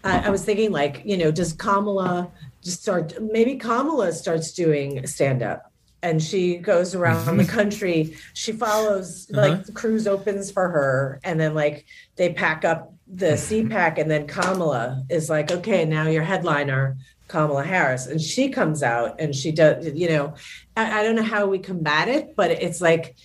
I, 0.05 0.27
I 0.27 0.31
was 0.31 0.45
thinking 0.45 0.73
like, 0.73 1.03
you 1.05 1.17
know, 1.17 1.31
does 1.31 1.53
Kamala 1.53 2.33
just 2.63 2.83
start? 2.83 3.15
Maybe 3.21 3.57
Kamala 3.57 4.13
starts 4.13 4.53
doing 4.53 5.07
stand 5.07 5.43
up 5.43 5.73
and 6.03 6.23
she 6.23 6.57
goes 6.57 6.95
around 6.95 7.25
the 7.25 7.45
mm-hmm. 7.45 7.55
country. 7.55 8.17
She 8.35 8.53
follows 8.53 9.31
uh-huh. 9.31 9.49
like 9.49 9.65
the 9.65 9.73
cruise 9.73 10.07
opens 10.07 10.51
for 10.51 10.69
her, 10.69 11.21
and 11.25 11.39
then 11.39 11.55
like 11.55 11.87
they 12.17 12.33
pack 12.33 12.65
up 12.65 12.93
the 13.07 13.33
CPAC, 13.33 13.99
and 13.99 14.11
then 14.11 14.27
Kamala 14.27 15.05
is 15.09 15.31
like, 15.31 15.53
okay, 15.53 15.85
now 15.85 16.09
your 16.09 16.23
headliner, 16.23 16.97
Kamala 17.29 17.63
Harris, 17.63 18.07
and 18.07 18.21
she 18.21 18.49
comes 18.49 18.83
out 18.83 19.21
and 19.21 19.35
she 19.35 19.53
does, 19.53 19.87
you 19.95 20.09
know, 20.09 20.35
I, 20.77 21.01
I 21.01 21.03
don't 21.03 21.17
know 21.17 21.23
how 21.23 21.47
we 21.47 21.59
combat 21.59 22.09
it, 22.09 22.35
but 22.37 22.51
it's 22.51 22.81
like. 22.81 23.17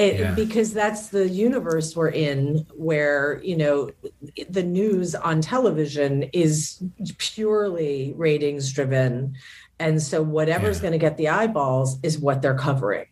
It, 0.00 0.18
yeah. 0.18 0.34
because 0.34 0.72
that's 0.72 1.08
the 1.08 1.28
universe 1.28 1.94
we're 1.94 2.08
in 2.08 2.66
where 2.74 3.40
you 3.44 3.56
know 3.56 3.90
the 4.48 4.62
news 4.62 5.14
on 5.14 5.42
television 5.42 6.22
is 6.32 6.82
purely 7.18 8.14
ratings 8.16 8.72
driven 8.72 9.36
and 9.80 10.00
so 10.00 10.22
whatever's 10.22 10.76
yeah. 10.76 10.82
going 10.82 10.92
to 10.92 10.98
get 10.98 11.16
the 11.16 11.28
eyeballs 11.30 11.98
is 12.02 12.18
what 12.18 12.42
they're 12.42 12.56
covering. 12.56 13.06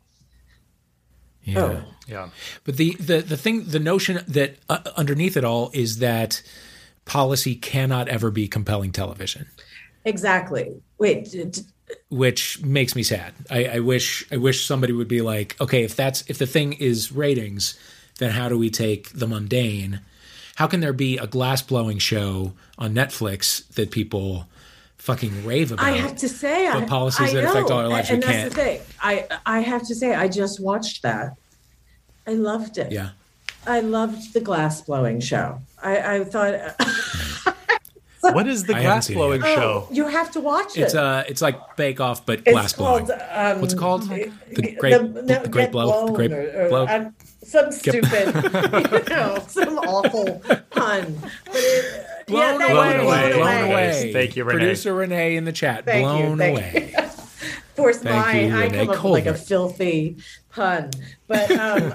Yeah. 1.42 1.60
Oh. 1.60 1.84
Yeah. 2.06 2.28
But 2.64 2.76
the, 2.76 2.94
the, 3.00 3.20
the 3.20 3.36
thing, 3.36 3.64
the 3.64 3.78
notion 3.78 4.22
that 4.28 4.56
uh, 4.68 4.80
underneath 4.96 5.36
it 5.36 5.44
all 5.44 5.70
is 5.72 5.98
that 5.98 6.42
policy 7.06 7.54
cannot 7.54 8.08
ever 8.08 8.30
be 8.30 8.48
compelling 8.48 8.92
television. 8.92 9.46
Exactly. 10.04 10.74
Wait. 10.98 11.30
D- 11.30 11.44
d- 11.44 11.62
which 12.10 12.62
makes 12.62 12.94
me 12.94 13.02
sad. 13.02 13.34
I, 13.50 13.64
I 13.64 13.78
wish 13.80 14.24
I 14.32 14.36
wish 14.36 14.66
somebody 14.66 14.92
would 14.92 15.08
be 15.08 15.20
like, 15.20 15.60
okay, 15.60 15.84
if 15.84 15.96
that's 15.96 16.22
if 16.28 16.38
the 16.38 16.46
thing 16.46 16.74
is 16.74 17.12
ratings, 17.12 17.78
then 18.18 18.30
how 18.30 18.48
do 18.48 18.58
we 18.58 18.70
take 18.70 19.10
the 19.10 19.26
mundane? 19.26 20.00
How 20.56 20.66
can 20.66 20.80
there 20.80 20.92
be 20.92 21.18
a 21.18 21.26
glass 21.26 21.62
blowing 21.62 21.98
show 21.98 22.52
on 22.78 22.94
Netflix 22.94 23.66
that 23.74 23.90
people 23.90 24.46
fucking 24.98 25.46
rave 25.46 25.72
about. 25.72 25.86
I 25.86 25.92
have 25.92 26.16
to 26.16 26.28
say, 26.28 26.70
but 26.70 26.86
policies 26.86 27.30
I, 27.30 27.34
that 27.34 27.44
affect 27.44 27.70
all 27.70 27.78
our 27.78 27.88
lives, 27.88 28.10
and, 28.10 28.22
can't. 28.22 28.52
That's 28.52 28.54
the 28.54 28.60
thing. 28.60 28.80
I 29.00 29.26
I 29.46 29.60
have 29.60 29.86
to 29.86 29.94
say, 29.94 30.14
I 30.14 30.28
just 30.28 30.60
watched 30.60 31.02
that. 31.02 31.36
I 32.26 32.32
loved 32.32 32.76
it. 32.76 32.92
Yeah, 32.92 33.10
I 33.66 33.80
loved 33.80 34.34
the 34.34 34.40
glass 34.40 34.82
blowing 34.82 35.20
show. 35.20 35.60
I 35.82 36.16
I 36.16 36.24
thought. 36.24 36.54
What 38.34 38.46
is 38.48 38.64
the 38.64 38.74
I 38.76 38.82
glass 38.82 39.06
seen 39.06 39.16
it 39.16 39.18
blowing 39.18 39.40
show? 39.42 39.86
Oh, 39.88 39.92
you 39.92 40.06
have 40.08 40.30
to 40.32 40.40
watch 40.40 40.76
it. 40.76 40.82
It's 40.82 40.94
uh 40.94 41.24
it's 41.28 41.40
like 41.40 41.76
Bake 41.76 42.00
Off, 42.00 42.26
but 42.26 42.40
It's 42.40 42.50
glass 42.50 42.72
blowing. 42.72 43.08
um, 43.30 43.60
What's 43.60 43.74
it 43.74 43.78
called? 43.78 44.02
the, 44.08 44.32
The 44.54 44.76
great, 44.78 45.00
no, 45.02 45.08
the 45.22 45.48
great 45.48 45.52
Get 45.64 45.72
blow. 45.72 46.06
The 46.06 46.12
great 46.12 46.32
or, 46.32 46.64
or, 46.64 46.68
blow. 46.68 46.86
um, 46.88 47.14
some 47.44 47.70
stupid, 47.72 48.34
you 48.34 49.04
know, 49.14 49.42
some 49.48 49.78
awful 49.78 50.42
pun. 50.70 51.16
But 51.46 51.54
it, 51.54 52.06
Blown 52.26 52.60
yeah, 52.60 52.66
thank 52.66 52.72
away. 52.76 52.94
you, 52.94 53.00
away. 53.08 53.32
Blown 53.32 53.40
away. 53.64 53.70
away. 53.72 54.12
Thank 54.12 54.36
you, 54.36 54.44
Renee. 54.44 54.58
Producer 54.58 54.94
Renee 54.94 55.36
in 55.36 55.44
the 55.44 55.52
chat. 55.52 55.84
Thank 55.86 55.98
you, 56.04 56.24
blown 56.26 56.38
thank 56.38 56.58
away. 56.58 56.92
you. 56.92 56.98
Of 56.98 57.76
course, 57.76 57.98
Thank 57.98 58.26
my 58.26 58.40
you, 58.40 58.54
I 58.56 58.64
Renee 58.64 58.78
come 58.86 58.90
up 58.96 59.04
with 59.04 59.12
like 59.12 59.26
a 59.26 59.34
filthy 59.34 60.16
pun, 60.50 60.90
but 61.28 61.50
um, 61.52 61.92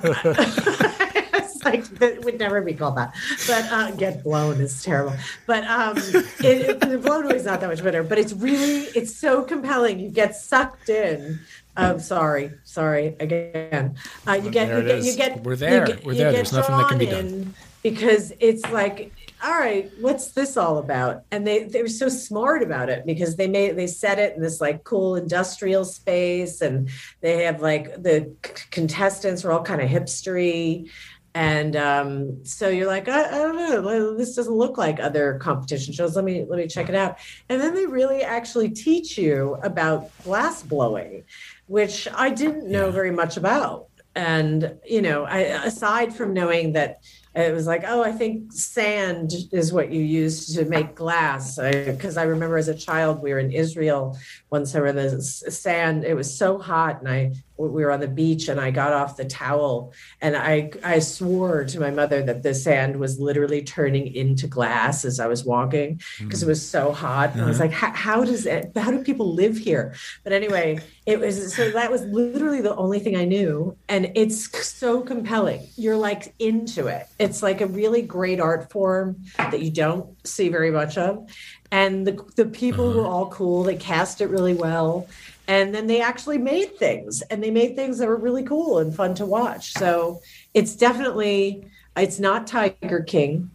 it's 1.66 1.91
like 2.01 2.01
it 2.01 2.26
would 2.26 2.39
never 2.39 2.61
be 2.61 2.74
called 2.74 2.97
that. 2.97 3.14
But 3.47 3.72
uh, 3.72 3.91
get 3.91 4.24
blown 4.24 4.61
is 4.61 4.84
terrible. 4.84 5.16
But 5.45 5.64
um, 5.66 5.97
it, 5.97 6.84
it, 6.84 7.01
blown 7.01 7.26
away 7.26 7.36
is 7.36 7.45
not 7.45 7.61
that 7.61 7.70
much 7.70 7.84
better. 7.84 8.03
But 8.03 8.18
it's 8.18 8.34
really 8.34 8.84
it's 8.95 9.16
so 9.16 9.43
compelling. 9.43 9.99
You 9.99 10.09
get 10.09 10.36
sucked 10.36 10.89
in. 10.89 11.39
Um, 11.76 11.99
sorry, 11.99 12.51
sorry 12.64 13.16
again. 13.20 13.95
Uh, 14.28 14.34
you 14.34 14.51
get 14.51 14.70
you 14.70 14.84
get 14.84 15.03
you 15.03 15.16
get 15.16 15.43
We're 15.43 15.55
there. 15.55 15.88
You 15.88 15.95
get, 15.95 16.05
We're 16.05 16.14
there. 16.16 16.32
There's 16.32 16.53
nothing 16.53 16.78
that 16.78 16.89
can 16.89 16.97
be 16.99 17.05
done. 17.07 17.26
in 17.26 17.53
because 17.84 18.32
it's 18.39 18.68
like 18.72 19.11
all 19.43 19.59
right 19.59 19.91
what's 19.99 20.32
this 20.32 20.55
all 20.55 20.78
about 20.78 21.24
and 21.32 21.45
they 21.45 21.66
they 21.66 21.82
were 21.82 21.89
so 21.89 22.07
smart 22.07 22.64
about 22.64 22.89
it 22.89 23.05
because 23.05 23.36
they 23.36 23.47
made 23.47 23.76
they 23.76 23.86
set 23.86 24.18
it 24.18 24.36
in 24.36 24.41
this 24.41 24.61
like 24.61 24.86
cool 24.86 25.18
industrial 25.18 25.84
space 25.84 26.61
and 26.61 26.89
they 27.20 27.43
have 27.43 27.61
like 27.61 28.01
the 28.01 28.34
c- 28.45 28.64
contestants 28.72 29.43
are 29.43 29.51
all 29.51 29.61
kind 29.61 29.82
of 29.82 29.89
hipstery 29.89 30.89
and 31.36 31.75
um, 31.75 32.45
so 32.45 32.69
you're 32.69 32.88
like 32.88 33.07
I, 33.09 33.25
I 33.25 33.38
don't 33.39 33.55
know. 33.55 34.15
This 34.15 34.36
doesn't 34.36 34.53
look 34.53 34.77
like 34.77 34.99
other 34.99 35.39
competition 35.39 35.93
shows. 35.93 36.15
Let 36.15 36.25
me 36.25 36.45
let 36.47 36.59
me 36.59 36.67
check 36.67 36.89
it 36.89 36.95
out. 36.95 37.17
And 37.49 37.59
then 37.59 37.73
they 37.73 37.86
really 37.86 38.21
actually 38.23 38.69
teach 38.69 39.17
you 39.17 39.57
about 39.63 40.11
glass 40.23 40.61
blowing 40.63 41.23
which 41.67 42.07
i 42.13 42.29
didn't 42.29 42.67
know 42.69 42.86
Yeah. 42.88 42.91
very 42.91 43.11
much 43.11 43.38
about. 43.38 43.88
And 44.15 44.77
you 44.86 45.01
know 45.01 45.23
I, 45.23 45.39
aside 45.65 46.13
from 46.13 46.34
knowing 46.34 46.73
that 46.73 46.97
it 47.36 47.51
was 47.51 47.65
like 47.65 47.84
oh 47.88 48.03
i 48.03 48.11
think 48.11 48.53
sand 48.53 49.31
is 49.51 49.73
what 49.73 49.91
you 49.91 50.01
use 50.01 50.53
to 50.53 50.65
make 50.65 50.93
glass. 50.93 51.57
Because 51.57 52.15
I, 52.17 52.23
remember 52.23 52.57
as 52.57 52.67
a 52.67 52.75
child 52.75 53.23
we 53.23 53.34
were 53.34 53.39
in 53.39 53.51
israel 53.51 54.15
once 54.51 54.75
i 54.75 54.79
were 54.81 54.88
in 54.88 54.95
the 54.97 55.19
sand 55.19 56.03
it 56.03 56.13
was 56.13 56.38
so 56.38 56.59
hot 56.59 56.99
and 56.99 57.09
i 57.09 57.31
we 57.58 57.84
were 57.84 57.91
on 57.91 57.99
the 57.99 58.08
beach 58.08 58.47
and 58.47 58.60
i 58.60 58.72
got 58.72 58.93
off 58.93 59.16
the 59.16 59.26
towel 59.26 59.93
and 60.22 60.36
i 60.36 60.72
i 60.84 60.99
swore 60.99 61.64
to 61.64 61.80
my 61.80 61.91
mother 61.91 62.22
that 62.24 62.43
the 62.43 62.54
sand 62.54 62.99
was 62.99 63.20
literally 63.20 63.62
turning 63.62 64.14
into 64.16 64.47
glass 64.47 65.06
as 65.06 65.20
i 65.20 65.28
was 65.28 65.45
walking 65.45 65.97
mm. 65.97 66.26
because 66.26 66.41
it 66.41 66.47
was 66.47 66.68
so 66.68 66.91
hot. 66.91 67.34
And 67.34 67.41
i 67.41 67.45
was 67.45 67.60
uh-huh. 67.60 67.70
like 67.70 67.95
how, 67.95 68.24
does 68.24 68.45
it 68.45 68.72
how 68.76 68.91
do 68.91 69.04
people 69.04 69.34
live 69.34 69.58
here? 69.58 69.95
But 70.24 70.34
anyway 70.34 70.80
it 71.06 71.20
was 71.20 71.54
so 71.56 71.70
that 71.72 71.91
was 71.91 72.01
literally 72.04 72.62
the 72.62 72.76
only 72.76 72.99
thing 72.99 73.16
i 73.16 73.26
knew 73.26 73.78
and 73.89 74.12
it's 74.16 74.49
so 74.68 75.01
compelling. 75.01 75.68
You're 75.76 75.97
like 75.97 76.34
into 76.39 76.88
it. 76.88 77.08
It's 77.20 77.43
like 77.43 77.62
a 77.62 77.68
really 77.68 78.01
great 78.01 78.39
art 78.39 78.72
form 78.72 79.24
that 79.38 79.62
you 79.62 79.72
don't 79.72 80.28
see 80.28 80.49
very 80.49 80.72
much 80.72 80.97
of. 80.97 81.30
And 81.72 82.06
the 82.06 82.24
the 82.36 82.45
people 82.45 82.93
were 82.93 83.01
uh-huh. 83.01 83.10
all 83.10 83.30
cool. 83.30 83.64
They 83.64 83.76
cast 83.76 84.22
it 84.22 84.28
really 84.28 84.54
well 84.54 85.08
and 85.48 85.74
then 85.76 85.88
they 85.88 86.02
actually 86.02 86.38
made 86.38 86.78
things 86.78 87.22
and 87.24 87.44
they 87.44 87.52
made 87.52 87.76
things 87.76 87.98
that 88.00 88.08
were 88.08 88.18
really 88.18 88.44
cool 88.44 88.80
and 88.80 88.96
fun 88.96 89.14
to 89.16 89.26
watch. 89.26 89.74
So 89.74 90.22
it's 90.54 90.76
definitely 90.76 91.68
it's 91.96 92.20
not 92.20 92.48
tiger 92.48 93.02
king 93.02 93.52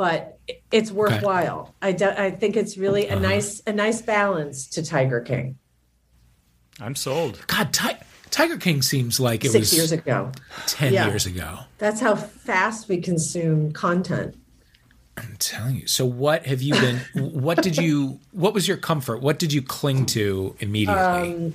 but 0.00 0.38
it's 0.70 0.90
worthwhile. 0.90 1.74
I, 1.82 1.92
de- 1.92 2.18
I 2.18 2.30
think 2.30 2.56
it's 2.56 2.78
really 2.78 3.08
a 3.08 3.12
uh-huh. 3.16 3.20
nice 3.20 3.60
a 3.66 3.72
nice 3.74 4.00
balance 4.00 4.66
to 4.68 4.82
tiger 4.82 5.20
king. 5.20 5.58
I'm 6.80 6.96
sold. 6.96 7.44
God, 7.48 7.74
Ti- 7.74 7.98
Tiger 8.30 8.56
King 8.56 8.80
seems 8.80 9.20
like 9.20 9.44
it 9.44 9.50
six 9.50 9.70
was 9.70 9.76
years 9.76 9.92
ago. 9.92 10.32
10 10.68 10.94
Yeah. 10.94 11.08
years 11.08 11.26
ago. 11.26 11.58
that's 11.76 12.00
how 12.00 12.14
fast 12.16 12.88
we 12.88 12.98
consume 12.98 13.72
content 13.72 14.36
I'm 15.22 15.36
telling 15.38 15.76
you. 15.76 15.86
So 15.86 16.06
what 16.06 16.46
have 16.46 16.62
you 16.62 16.74
been 16.74 16.98
what 17.14 17.62
did 17.62 17.76
you 17.76 18.18
what 18.32 18.54
was 18.54 18.66
your 18.66 18.76
comfort? 18.76 19.20
What 19.20 19.38
did 19.38 19.52
you 19.52 19.62
cling 19.62 20.06
to 20.06 20.56
immediately? 20.60 21.02
Um, 21.02 21.54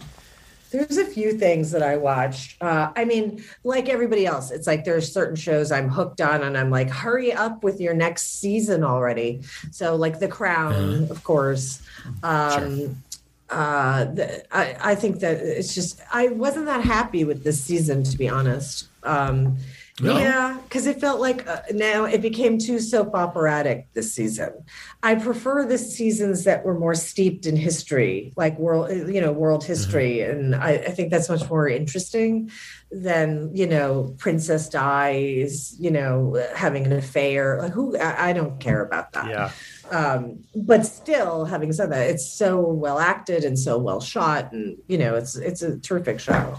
there's 0.71 0.97
a 0.97 1.05
few 1.05 1.37
things 1.37 1.71
that 1.71 1.81
I 1.83 1.95
watched. 1.97 2.61
Uh, 2.61 2.91
I 2.95 3.05
mean, 3.05 3.43
like 3.63 3.87
everybody 3.87 4.25
else, 4.25 4.51
it's 4.51 4.67
like 4.67 4.83
there's 4.83 5.11
certain 5.11 5.35
shows 5.35 5.71
I'm 5.71 5.89
hooked 5.89 6.21
on, 6.21 6.43
and 6.43 6.57
I'm 6.57 6.69
like, 6.69 6.89
hurry 6.89 7.31
up 7.31 7.63
with 7.63 7.79
your 7.79 7.93
next 7.93 8.39
season 8.39 8.83
already. 8.83 9.41
So, 9.71 9.95
like 9.95 10.19
The 10.19 10.27
Crown, 10.27 11.09
of 11.09 11.23
course. 11.23 11.81
Um, 12.23 13.01
uh, 13.49 14.05
the, 14.05 14.55
I, 14.55 14.75
I 14.91 14.95
think 14.95 15.19
that 15.19 15.37
it's 15.37 15.73
just 15.73 16.01
I 16.11 16.27
wasn't 16.27 16.65
that 16.65 16.81
happy 16.81 17.23
with 17.23 17.43
this 17.43 17.61
season, 17.61 18.03
to 18.03 18.17
be 18.17 18.27
honest. 18.27 18.87
Um, 19.03 19.57
No? 20.01 20.17
Yeah, 20.19 20.57
because 20.63 20.87
it 20.87 20.99
felt 20.99 21.21
like 21.21 21.47
uh, 21.47 21.61
now 21.71 22.03
it 22.03 22.21
became 22.21 22.57
too 22.57 22.79
soap 22.79 23.15
operatic 23.15 23.87
this 23.93 24.13
season. 24.13 24.51
I 25.01 25.15
prefer 25.15 25.65
the 25.65 25.77
seasons 25.77 26.43
that 26.43 26.65
were 26.65 26.77
more 26.77 26.95
steeped 26.95 27.45
in 27.45 27.55
history, 27.55 28.33
like 28.35 28.59
world, 28.59 28.91
you 28.91 29.21
know, 29.21 29.31
world 29.31 29.63
history, 29.63 30.19
and 30.19 30.53
I, 30.53 30.71
I 30.71 30.91
think 30.91 31.11
that's 31.11 31.29
much 31.29 31.49
more 31.49 31.69
interesting 31.69 32.51
than 32.91 33.51
you 33.55 33.67
know, 33.67 34.13
princess 34.17 34.67
dies, 34.67 35.75
you 35.79 35.91
know, 35.91 36.43
having 36.55 36.85
an 36.85 36.91
affair. 36.93 37.59
Like 37.61 37.71
who? 37.71 37.97
I, 37.97 38.29
I 38.29 38.33
don't 38.33 38.59
care 38.59 38.83
about 38.83 39.13
that 39.13 39.29
Yeah. 39.29 39.51
um, 39.97 40.43
but 40.55 40.85
still 40.85 41.45
having 41.45 41.71
said 41.71 41.91
that 41.93 42.09
it's 42.09 42.29
so 42.29 42.59
well 42.59 42.99
acted 42.99 43.45
and 43.45 43.57
so 43.57 43.77
well 43.77 44.01
shot 44.01 44.51
and 44.51 44.77
you 44.87 44.97
know 44.97 45.15
it's 45.15 45.35
it's 45.37 45.61
a 45.61 45.77
terrific 45.79 46.19
show 46.19 46.57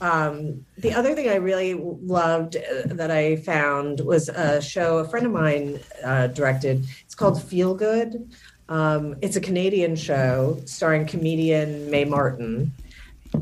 um, 0.00 0.64
the 0.78 0.92
other 0.92 1.14
thing 1.14 1.28
i 1.28 1.36
really 1.36 1.74
loved 1.74 2.56
uh, 2.56 2.94
that 2.94 3.10
i 3.10 3.36
found 3.36 4.00
was 4.00 4.28
a 4.28 4.60
show 4.60 4.98
a 4.98 5.08
friend 5.08 5.26
of 5.26 5.32
mine 5.32 5.80
uh, 6.04 6.26
directed 6.28 6.84
it's 7.04 7.14
called 7.14 7.42
feel 7.42 7.74
good 7.74 8.30
um, 8.68 9.14
it's 9.22 9.36
a 9.36 9.40
canadian 9.40 9.96
show 9.96 10.60
starring 10.64 11.06
comedian 11.06 11.90
Mae 11.90 12.04
martin 12.04 12.72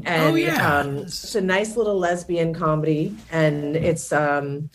and 0.04 0.32
Oh, 0.32 0.34
yeah. 0.34 0.80
um, 0.80 0.98
it's 0.98 1.34
a 1.34 1.40
nice 1.40 1.76
little 1.76 1.98
lesbian 1.98 2.54
comedy 2.54 3.16
and 3.30 3.76
it's 3.76 4.12
um, 4.12 4.70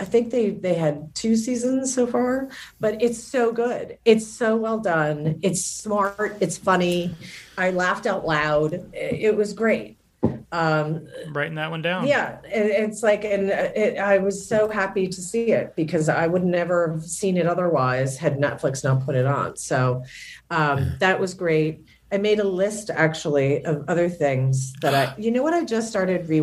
I 0.00 0.04
think 0.04 0.30
they 0.30 0.50
they 0.50 0.74
had 0.74 1.14
two 1.14 1.36
seasons 1.36 1.94
so 1.94 2.06
far, 2.06 2.48
but 2.80 3.00
it's 3.02 3.22
so 3.22 3.52
good. 3.52 3.98
It's 4.04 4.26
so 4.26 4.56
well 4.56 4.78
done. 4.78 5.38
It's 5.42 5.64
smart. 5.64 6.36
It's 6.40 6.58
funny. 6.58 7.14
I 7.56 7.70
laughed 7.70 8.06
out 8.06 8.26
loud. 8.26 8.90
It 8.92 9.36
was 9.36 9.52
great. 9.52 9.98
Um, 10.52 11.08
Writing 11.30 11.54
that 11.54 11.70
one 11.70 11.80
down. 11.80 12.06
yeah, 12.06 12.38
it, 12.44 12.66
it's 12.84 13.02
like, 13.02 13.24
and 13.24 13.48
it, 13.48 13.98
I 13.98 14.18
was 14.18 14.46
so 14.46 14.68
happy 14.68 15.08
to 15.08 15.20
see 15.20 15.50
it 15.50 15.74
because 15.74 16.10
I 16.10 16.26
would 16.26 16.44
never 16.44 16.92
have 16.92 17.04
seen 17.04 17.38
it 17.38 17.46
otherwise 17.46 18.18
had 18.18 18.38
Netflix 18.38 18.84
not 18.84 19.04
put 19.04 19.16
it 19.16 19.24
on. 19.24 19.56
So 19.56 20.04
um, 20.50 20.92
that 21.00 21.18
was 21.18 21.32
great. 21.32 21.86
I 22.12 22.18
made 22.18 22.38
a 22.38 22.44
list 22.44 22.90
actually 22.90 23.64
of 23.64 23.86
other 23.88 24.10
things 24.10 24.74
that 24.82 24.94
I, 24.94 25.14
you 25.18 25.30
know 25.30 25.42
what, 25.42 25.54
I 25.54 25.64
just 25.64 25.88
started 25.88 26.28
re 26.28 26.42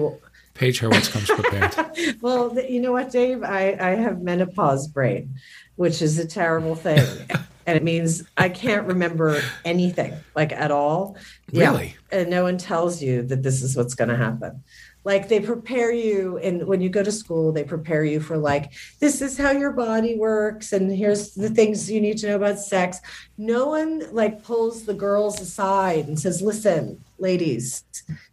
Page 0.55 0.81
Hurwitz 0.81 1.09
comes 1.09 1.27
prepared. 1.27 2.17
well, 2.21 2.49
th- 2.49 2.69
you 2.69 2.81
know 2.81 2.91
what, 2.91 3.11
Dave? 3.11 3.43
I, 3.43 3.77
I 3.79 3.89
have 3.91 4.21
menopause 4.21 4.89
brain, 4.89 5.35
which 5.77 6.01
is 6.01 6.19
a 6.19 6.27
terrible 6.27 6.75
thing. 6.75 7.05
and 7.65 7.77
it 7.77 7.83
means 7.83 8.23
I 8.35 8.49
can't 8.49 8.87
remember 8.87 9.41
anything, 9.63 10.13
like 10.35 10.51
at 10.51 10.71
all. 10.71 11.15
Really? 11.53 11.95
And 12.11 12.29
no 12.29 12.43
one 12.43 12.57
tells 12.57 13.01
you 13.01 13.23
that 13.23 13.43
this 13.43 13.61
is 13.61 13.75
what's 13.75 13.95
going 13.95 14.09
to 14.09 14.17
happen. 14.17 14.63
Like 15.05 15.29
they 15.29 15.39
prepare 15.39 15.91
you, 15.91 16.37
and 16.39 16.67
when 16.67 16.81
you 16.81 16.89
go 16.89 17.03
to 17.03 17.11
school, 17.11 17.51
they 17.51 17.63
prepare 17.63 18.03
you 18.03 18.19
for 18.19 18.37
like, 18.37 18.73
this 18.99 19.21
is 19.21 19.37
how 19.37 19.51
your 19.51 19.71
body 19.71 20.15
works, 20.17 20.73
and 20.73 20.91
here's 20.91 21.33
the 21.33 21.49
things 21.49 21.89
you 21.89 22.01
need 22.01 22.17
to 22.19 22.27
know 22.27 22.35
about 22.35 22.59
sex. 22.59 22.99
No 23.37 23.67
one 23.67 24.13
like 24.13 24.43
pulls 24.43 24.85
the 24.85 24.93
girls 24.93 25.39
aside 25.39 26.07
and 26.07 26.19
says, 26.19 26.41
listen, 26.41 27.03
ladies, 27.17 27.83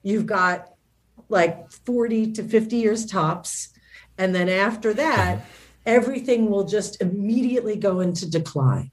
you've 0.03 0.27
got 0.27 0.73
like 1.29 1.71
40 1.71 2.33
to 2.33 2.43
50 2.43 2.77
years 2.77 3.07
tops. 3.07 3.69
And 4.19 4.35
then 4.35 4.49
after 4.49 4.93
that, 4.95 5.45
everything 5.85 6.51
will 6.51 6.65
just 6.65 7.01
immediately 7.01 7.77
go 7.77 8.01
into 8.01 8.29
decline. 8.29 8.91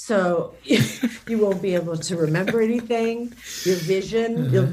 So 0.00 0.54
you 0.64 1.38
won't 1.38 1.60
be 1.60 1.74
able 1.74 1.98
to 1.98 2.16
remember 2.16 2.62
anything. 2.62 3.34
Your 3.64 3.76
vision, 3.76 4.50
you'll, 4.50 4.72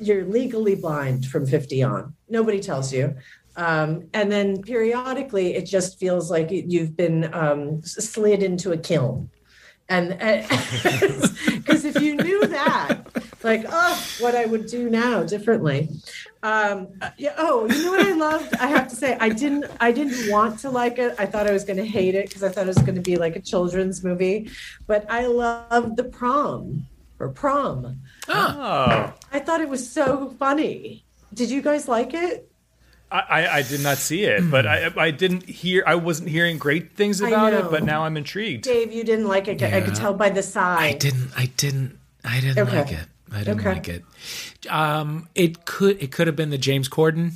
you're 0.00 0.24
legally 0.24 0.76
blind 0.76 1.26
from 1.26 1.44
50 1.44 1.82
on. 1.82 2.14
Nobody 2.28 2.60
tells 2.60 2.92
you. 2.92 3.16
Um, 3.56 4.08
and 4.14 4.30
then 4.30 4.62
periodically, 4.62 5.54
it 5.54 5.66
just 5.66 5.98
feels 5.98 6.30
like 6.30 6.50
you've 6.50 6.96
been 6.96 7.34
um, 7.34 7.82
slid 7.82 8.44
into 8.44 8.70
a 8.70 8.78
kiln. 8.78 9.28
And 9.88 10.10
because 11.46 11.84
if 11.84 12.00
you 12.00 12.14
knew 12.14 12.46
that, 12.46 12.99
like, 13.44 13.64
oh, 13.68 14.06
what 14.20 14.34
I 14.34 14.44
would 14.46 14.66
do 14.66 14.90
now 14.90 15.22
differently. 15.22 15.88
Um, 16.42 16.88
yeah. 17.18 17.34
Oh, 17.38 17.68
you 17.70 17.84
know 17.84 17.90
what 17.92 18.06
I 18.06 18.12
loved? 18.12 18.54
I 18.56 18.66
have 18.68 18.88
to 18.88 18.96
say, 18.96 19.16
I 19.20 19.28
didn't. 19.28 19.66
I 19.80 19.92
didn't 19.92 20.30
want 20.30 20.58
to 20.60 20.70
like 20.70 20.98
it. 20.98 21.14
I 21.18 21.26
thought 21.26 21.46
I 21.46 21.52
was 21.52 21.64
going 21.64 21.76
to 21.78 21.86
hate 21.86 22.14
it 22.14 22.28
because 22.28 22.42
I 22.42 22.48
thought 22.48 22.64
it 22.64 22.68
was 22.68 22.78
going 22.78 22.94
to 22.94 23.00
be 23.00 23.16
like 23.16 23.36
a 23.36 23.40
children's 23.40 24.02
movie. 24.04 24.50
But 24.86 25.10
I 25.10 25.26
loved 25.26 25.96
the 25.96 26.04
prom 26.04 26.86
or 27.18 27.28
prom. 27.28 28.00
Oh, 28.28 29.12
I 29.32 29.38
thought 29.38 29.60
it 29.60 29.68
was 29.68 29.90
so 29.90 30.34
funny. 30.38 31.04
Did 31.34 31.50
you 31.50 31.62
guys 31.62 31.88
like 31.88 32.14
it? 32.14 32.46
I, 33.12 33.48
I 33.58 33.62
did 33.62 33.82
not 33.82 33.96
see 33.96 34.22
it, 34.22 34.48
but 34.52 34.66
I, 34.68 34.88
I 34.96 35.10
didn't 35.10 35.42
hear. 35.48 35.82
I 35.84 35.96
wasn't 35.96 36.28
hearing 36.28 36.58
great 36.58 36.94
things 36.96 37.20
about 37.20 37.52
it, 37.52 37.68
but 37.68 37.82
now 37.82 38.04
I'm 38.04 38.16
intrigued. 38.16 38.62
Dave, 38.62 38.92
you 38.92 39.02
didn't 39.02 39.26
like 39.26 39.48
it. 39.48 39.60
I 39.62 39.80
could 39.80 39.96
tell 39.96 40.14
by 40.14 40.30
the 40.30 40.44
sigh. 40.44 40.90
I 40.90 40.92
didn't. 40.92 41.32
I 41.36 41.46
didn't. 41.56 41.98
I 42.24 42.40
didn't 42.40 42.68
Okay. 42.68 42.78
like 42.78 42.92
it. 42.92 43.06
I 43.32 43.38
didn't 43.38 43.60
Okay. 43.60 43.74
like 43.74 43.88
it. 43.88 44.04
Um, 44.68 45.28
it 45.34 45.64
could. 45.64 46.02
It 46.02 46.10
could 46.12 46.26
have 46.26 46.36
been 46.36 46.50
the 46.50 46.58
James 46.58 46.88
Corden 46.88 47.32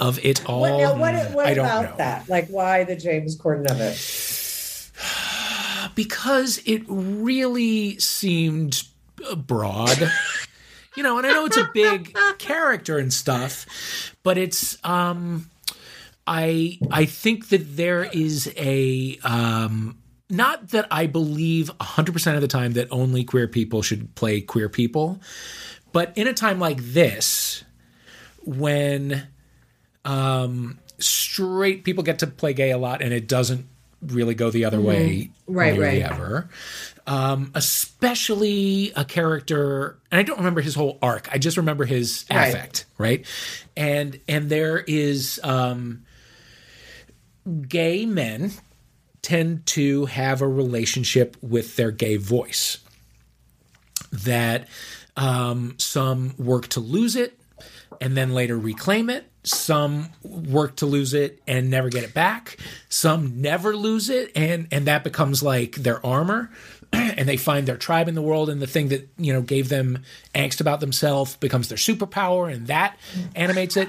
of 0.00 0.24
it 0.24 0.44
all. 0.48 0.60
What, 0.60 0.78
now, 0.78 0.94
what, 0.96 1.32
what 1.32 1.46
I 1.46 1.54
don't 1.54 1.64
about 1.66 1.82
know. 1.84 1.96
that? 1.96 2.28
Like, 2.28 2.48
why 2.48 2.84
the 2.84 2.96
James 2.96 3.38
Corden 3.38 3.70
of 3.70 3.80
it? 3.80 4.90
because 5.94 6.60
it 6.66 6.82
really 6.86 7.98
seemed 7.98 8.82
broad. 9.36 10.10
you 10.96 11.02
know, 11.02 11.18
and 11.18 11.26
I 11.26 11.30
know 11.30 11.46
it's 11.46 11.56
a 11.56 11.70
big 11.72 12.16
character 12.38 12.98
and 12.98 13.12
stuff, 13.12 14.14
but 14.22 14.36
it's 14.38 14.78
um 14.84 15.48
I 16.26 16.78
I 16.90 17.06
think 17.06 17.48
that 17.48 17.76
there 17.76 18.04
is 18.04 18.52
a 18.56 19.18
um 19.24 19.98
not 20.32 20.68
that 20.70 20.88
I 20.90 21.06
believe 21.06 21.70
100% 21.78 22.34
of 22.34 22.40
the 22.40 22.48
time 22.48 22.72
that 22.72 22.88
only 22.90 23.22
queer 23.22 23.46
people 23.46 23.82
should 23.82 24.14
play 24.14 24.40
queer 24.40 24.68
people, 24.68 25.20
but 25.92 26.16
in 26.16 26.26
a 26.26 26.32
time 26.32 26.58
like 26.58 26.78
this 26.82 27.62
when 28.44 29.28
um 30.04 30.78
straight 30.98 31.84
people 31.84 32.02
get 32.02 32.18
to 32.20 32.26
play 32.26 32.52
gay 32.52 32.70
a 32.70 32.78
lot 32.78 33.02
and 33.02 33.12
it 33.12 33.28
doesn't 33.28 33.66
really 34.02 34.34
go 34.34 34.50
the 34.50 34.64
other 34.64 34.80
way 34.80 35.30
Mm-hmm. 35.46 35.52
Right, 35.54 35.74
nearly 35.74 36.02
right. 36.02 36.10
ever 36.12 36.48
um, 37.06 37.50
especially 37.54 38.92
a 38.96 39.04
character 39.04 39.98
and 40.10 40.18
i 40.18 40.22
don't 40.24 40.38
remember 40.38 40.60
his 40.60 40.74
whole 40.74 40.98
arc 41.02 41.28
i 41.32 41.38
just 41.38 41.56
remember 41.56 41.84
his 41.84 42.24
Right. 42.30 42.48
affect 42.48 42.86
right 42.98 43.24
and 43.76 44.18
and 44.28 44.48
there 44.50 44.78
is 44.78 45.38
um 45.44 46.02
gay 47.68 48.06
men 48.06 48.50
tend 49.22 49.64
to 49.66 50.06
have 50.06 50.42
a 50.42 50.48
relationship 50.48 51.36
with 51.40 51.76
their 51.76 51.90
gay 51.90 52.16
voice 52.16 52.78
that 54.10 54.68
um, 55.16 55.74
some 55.78 56.34
work 56.38 56.68
to 56.68 56.80
lose 56.80 57.16
it 57.16 57.38
and 58.00 58.16
then 58.16 58.34
later 58.34 58.58
reclaim 58.58 59.08
it. 59.08 59.28
Some 59.44 60.10
work 60.22 60.76
to 60.76 60.86
lose 60.86 61.14
it 61.14 61.40
and 61.46 61.70
never 61.70 61.88
get 61.88 62.04
it 62.04 62.14
back. 62.14 62.56
Some 62.88 63.40
never 63.40 63.76
lose 63.76 64.08
it 64.08 64.30
and 64.36 64.68
and 64.70 64.86
that 64.86 65.02
becomes 65.02 65.42
like 65.42 65.76
their 65.76 66.04
armor. 66.04 66.50
And 66.94 67.26
they 67.28 67.38
find 67.38 67.66
their 67.66 67.76
tribe 67.78 68.08
in 68.08 68.14
the 68.14 68.20
world, 68.20 68.50
and 68.50 68.60
the 68.60 68.66
thing 68.66 68.88
that 68.88 69.08
you 69.16 69.32
know 69.32 69.40
gave 69.40 69.70
them 69.70 70.02
angst 70.34 70.60
about 70.60 70.80
themselves 70.80 71.36
becomes 71.36 71.68
their 71.68 71.78
superpower, 71.78 72.52
and 72.52 72.66
that 72.66 72.98
animates 73.34 73.78
it. 73.78 73.88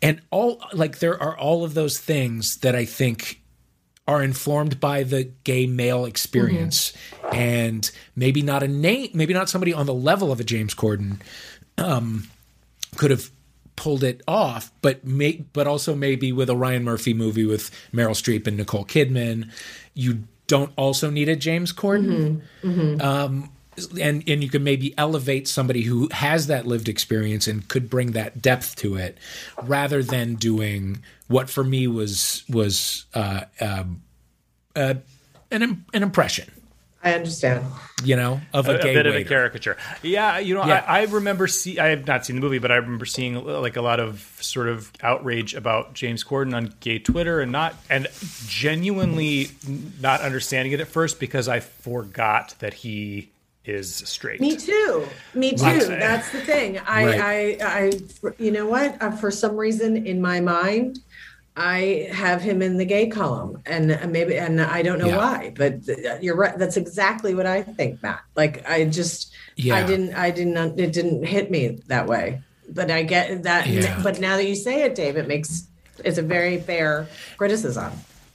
And 0.00 0.20
all 0.30 0.62
like 0.72 0.98
there 1.00 1.20
are 1.20 1.36
all 1.36 1.64
of 1.64 1.74
those 1.74 1.98
things 1.98 2.58
that 2.58 2.76
I 2.76 2.84
think 2.84 3.40
are 4.06 4.22
informed 4.22 4.80
by 4.80 5.02
the 5.02 5.24
gay 5.44 5.66
male 5.66 6.04
experience. 6.04 6.92
And 7.32 7.90
maybe 8.14 8.42
not 8.42 8.62
a 8.62 8.68
name 8.68 9.10
maybe 9.14 9.32
not 9.34 9.48
somebody 9.48 9.72
on 9.72 9.86
the 9.86 9.94
level 9.94 10.30
of 10.30 10.40
a 10.40 10.44
James 10.44 10.74
Corden 10.74 11.20
um, 11.78 12.28
could 12.96 13.10
have 13.10 13.30
pulled 13.76 14.04
it 14.04 14.22
off 14.28 14.70
but 14.82 15.04
may, 15.04 15.44
but 15.52 15.66
also 15.66 15.94
maybe 15.96 16.32
with 16.32 16.48
a 16.48 16.56
Ryan 16.56 16.84
Murphy 16.84 17.12
movie 17.14 17.44
with 17.44 17.70
Meryl 17.92 18.10
Streep 18.10 18.46
and 18.46 18.56
Nicole 18.56 18.84
Kidman 18.84 19.50
you 19.94 20.24
don't 20.46 20.72
also 20.76 21.08
need 21.10 21.28
a 21.28 21.36
James 21.36 21.72
Corden. 21.72 22.42
Um, 23.02 23.50
and 24.00 24.22
and 24.28 24.42
you 24.42 24.48
can 24.48 24.64
maybe 24.64 24.96
elevate 24.98 25.48
somebody 25.48 25.82
who 25.82 26.08
has 26.12 26.46
that 26.46 26.66
lived 26.66 26.88
experience 26.88 27.46
and 27.46 27.66
could 27.68 27.90
bring 27.90 28.12
that 28.12 28.40
depth 28.40 28.76
to 28.76 28.96
it 28.96 29.18
rather 29.62 30.02
than 30.02 30.34
doing 30.34 31.02
what 31.28 31.48
for 31.48 31.64
me 31.64 31.86
was 31.86 32.44
was 32.48 33.06
uh, 33.14 33.42
um, 33.60 34.02
uh, 34.76 34.94
an 35.50 35.84
an 35.92 36.02
impression 36.02 36.50
I 37.04 37.12
understand. 37.12 37.66
you 38.02 38.16
know 38.16 38.40
of 38.54 38.66
a, 38.66 38.76
a, 38.76 38.82
gay 38.82 38.94
bit 38.94 39.04
of 39.04 39.14
a 39.14 39.24
caricature. 39.24 39.76
Yeah, 40.02 40.38
you 40.38 40.54
know, 40.54 40.64
Yeah. 40.64 40.82
I, 40.88 41.00
I 41.00 41.04
remember 41.04 41.46
see. 41.46 41.78
I 41.78 41.88
have 41.88 42.06
not 42.06 42.24
seen 42.24 42.36
the 42.36 42.42
movie, 42.42 42.58
but 42.58 42.72
I 42.72 42.76
remember 42.76 43.04
seeing 43.04 43.36
uh, 43.36 43.60
like 43.60 43.76
a 43.76 43.82
lot 43.82 44.00
of 44.00 44.38
sort 44.40 44.68
of 44.68 44.90
outrage 45.02 45.54
about 45.54 45.92
James 45.92 46.24
Corden 46.24 46.56
on 46.56 46.74
gay 46.80 46.98
Twitter, 46.98 47.40
and 47.40 47.52
not 47.52 47.74
and 47.90 48.08
genuinely 48.46 49.50
not 50.00 50.22
understanding 50.22 50.72
it 50.72 50.80
at 50.80 50.88
first 50.88 51.20
because 51.20 51.46
I 51.46 51.60
forgot 51.60 52.54
that 52.60 52.72
he 52.72 53.30
is 53.64 53.94
straight. 53.94 54.40
Me 54.40 54.56
too. 54.56 55.06
Me 55.34 55.52
too. 55.52 55.56
That's 55.86 56.30
the 56.32 56.40
thing. 56.40 56.78
I, 56.80 57.04
Right. 57.04 57.60
I, 57.60 57.66
I, 57.80 58.32
you 58.38 58.50
know 58.50 58.66
what? 58.66 59.00
Uh, 59.02 59.10
for 59.12 59.30
some 59.30 59.56
reason 59.56 60.06
in 60.06 60.20
my 60.20 60.40
mind, 60.40 61.00
I 61.56 62.08
have 62.12 62.42
him 62.42 62.62
in 62.62 62.78
the 62.78 62.84
gay 62.84 63.06
column, 63.06 63.62
and 63.64 63.92
uh, 63.92 64.06
maybe, 64.08 64.36
and 64.36 64.60
I 64.60 64.82
don't 64.82 64.98
know 64.98 65.06
Yeah. 65.06 65.16
why, 65.16 65.52
but 65.56 65.74
uh, 65.88 66.18
you're 66.20 66.36
right. 66.36 66.58
That's 66.58 66.76
exactly 66.76 67.34
what 67.34 67.46
I 67.46 67.62
think, 67.62 68.02
Matt. 68.02 68.20
Like 68.34 68.68
I 68.68 68.84
just, 68.86 69.32
Yeah. 69.56 69.76
I 69.76 69.86
didn't, 69.86 70.14
I 70.14 70.30
didn't, 70.30 70.78
it 70.80 70.92
didn't 70.92 71.24
hit 71.24 71.50
me 71.50 71.78
that 71.86 72.06
way. 72.06 72.42
But 72.68 72.90
I 72.90 73.02
get 73.02 73.44
that. 73.44 73.66
Yeah. 73.68 74.00
But 74.02 74.18
now 74.20 74.36
that 74.36 74.46
you 74.48 74.54
say 74.56 74.82
it, 74.82 74.94
Dave, 74.94 75.16
it 75.16 75.28
makes 75.28 75.68
it's 76.04 76.18
a 76.18 76.22
very 76.22 76.58
fair 76.58 77.06
criticism. 77.36 77.92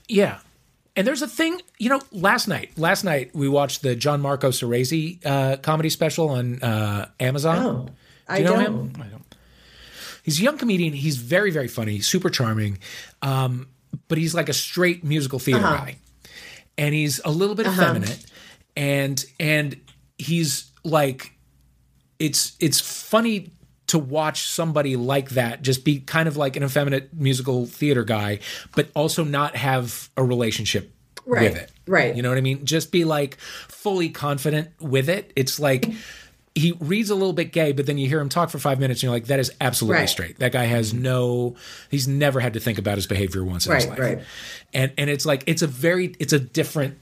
Yeah. 0.08 0.38
And 1.00 1.06
there's 1.06 1.22
a 1.22 1.26
thing, 1.26 1.62
you 1.78 1.88
know, 1.88 2.02
last 2.12 2.46
night, 2.46 2.76
last 2.76 3.04
night 3.04 3.30
we 3.34 3.48
watched 3.48 3.80
the 3.80 3.96
Gianmarco 3.96 4.50
Soresi 4.52 5.24
uh, 5.24 5.56
comedy 5.56 5.88
special 5.88 6.28
on 6.28 6.62
uh, 6.62 7.08
Amazon. 7.18 7.58
Oh, 7.58 7.88
I 8.28 8.36
you 8.38 8.44
know 8.44 8.52
don't. 8.56 8.64
him? 8.66 8.92
I 9.02 9.06
don't. 9.06 9.24
He's 10.22 10.38
a 10.40 10.42
young 10.42 10.58
comedian. 10.58 10.92
He's 10.92 11.16
very, 11.16 11.50
very 11.50 11.68
funny, 11.68 12.00
super 12.00 12.28
charming. 12.28 12.80
Um, 13.22 13.68
but 14.08 14.18
he's 14.18 14.34
like 14.34 14.50
a 14.50 14.52
straight 14.52 15.02
musical 15.02 15.38
theater 15.38 15.64
Uh-huh. 15.64 15.76
guy. 15.86 15.96
And 16.76 16.94
he's 16.94 17.18
a 17.24 17.30
little 17.30 17.54
bit 17.54 17.66
effeminate. 17.66 18.22
And 18.76 19.24
and 19.40 19.80
he's 20.18 20.70
like 20.84 21.32
it's 22.18 22.56
it's 22.60 22.78
funny 22.78 23.52
to 23.90 23.98
watch 23.98 24.48
somebody 24.48 24.96
like 24.96 25.30
that 25.30 25.62
just 25.62 25.84
be 25.84 26.00
kind 26.00 26.26
of 26.28 26.36
like 26.36 26.56
an 26.56 26.64
effeminate 26.64 27.12
musical 27.14 27.66
theater 27.66 28.02
guy, 28.04 28.38
but 28.74 28.88
also 28.94 29.22
not 29.24 29.54
have 29.56 30.08
a 30.16 30.24
relationship 30.24 30.92
Right, 31.26 31.42
with 31.52 31.56
it. 31.62 31.70
right. 31.86 32.16
You 32.16 32.22
know 32.22 32.28
what 32.30 32.38
I 32.38 32.40
mean? 32.40 32.64
Just 32.64 32.90
be 32.90 33.04
like 33.04 33.36
fully 33.38 34.08
confident 34.08 34.70
with 34.80 35.08
it. 35.08 35.32
It's 35.36 35.60
like 35.60 35.88
he 36.54 36.72
reads 36.80 37.10
a 37.10 37.14
little 37.14 37.32
bit 37.32 37.52
gay, 37.52 37.70
but 37.72 37.86
then 37.86 37.98
you 37.98 38.08
hear 38.08 38.18
him 38.20 38.28
talk 38.28 38.50
for 38.50 38.58
five 38.58 38.80
minutes 38.80 38.98
and 39.00 39.04
you're 39.04 39.12
like, 39.12 39.26
that 39.26 39.38
is 39.38 39.52
absolutely 39.60 40.00
Right. 40.00 40.08
straight. 40.08 40.38
That 40.40 40.50
guy 40.52 40.64
has 40.64 40.92
no 40.94 41.54
he's 41.90 42.08
never 42.08 42.40
had 42.40 42.54
to 42.54 42.60
think 42.60 42.78
about 42.78 42.96
his 42.96 43.06
behavior 43.06 43.44
once 43.44 43.66
in 43.66 43.74
his 43.74 43.86
life. 43.86 43.98
right. 43.98 44.18
And 44.72 44.92
and 44.98 45.08
it's 45.10 45.24
like 45.26 45.44
it's 45.46 45.62
a 45.62 45.66
very 45.68 46.14
it's 46.18 46.32
a 46.32 46.38
different 46.40 46.96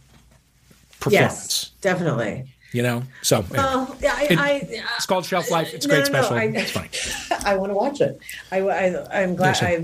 performance. 1.01 1.13
Yes, 1.23 1.71
definitely. 1.81 2.53
You 2.73 2.83
know? 2.83 3.03
So 3.23 3.39
anyway. 3.39 3.57
Well, 3.59 3.97
yeah, 4.01 4.15
I, 4.15 4.23
It- 4.25 4.39
I, 4.39 4.51
it's 4.97 5.07
called 5.07 5.25
Shelf 5.25 5.51
Life. 5.51 5.73
It's 5.73 5.87
No, 5.87 5.95
great 5.95 6.13
no, 6.13 6.21
special. 6.23 6.37
I- 6.37 6.45
it's 6.61 6.71
funny. 6.71 6.91
I 7.45 7.57
want 7.57 7.71
to 7.71 7.75
watch 7.75 8.01
it. 8.01 8.19
I, 8.53 8.59
I 8.61 9.23
I'm 9.23 9.37
glad 9.37 9.57
I 9.63 9.83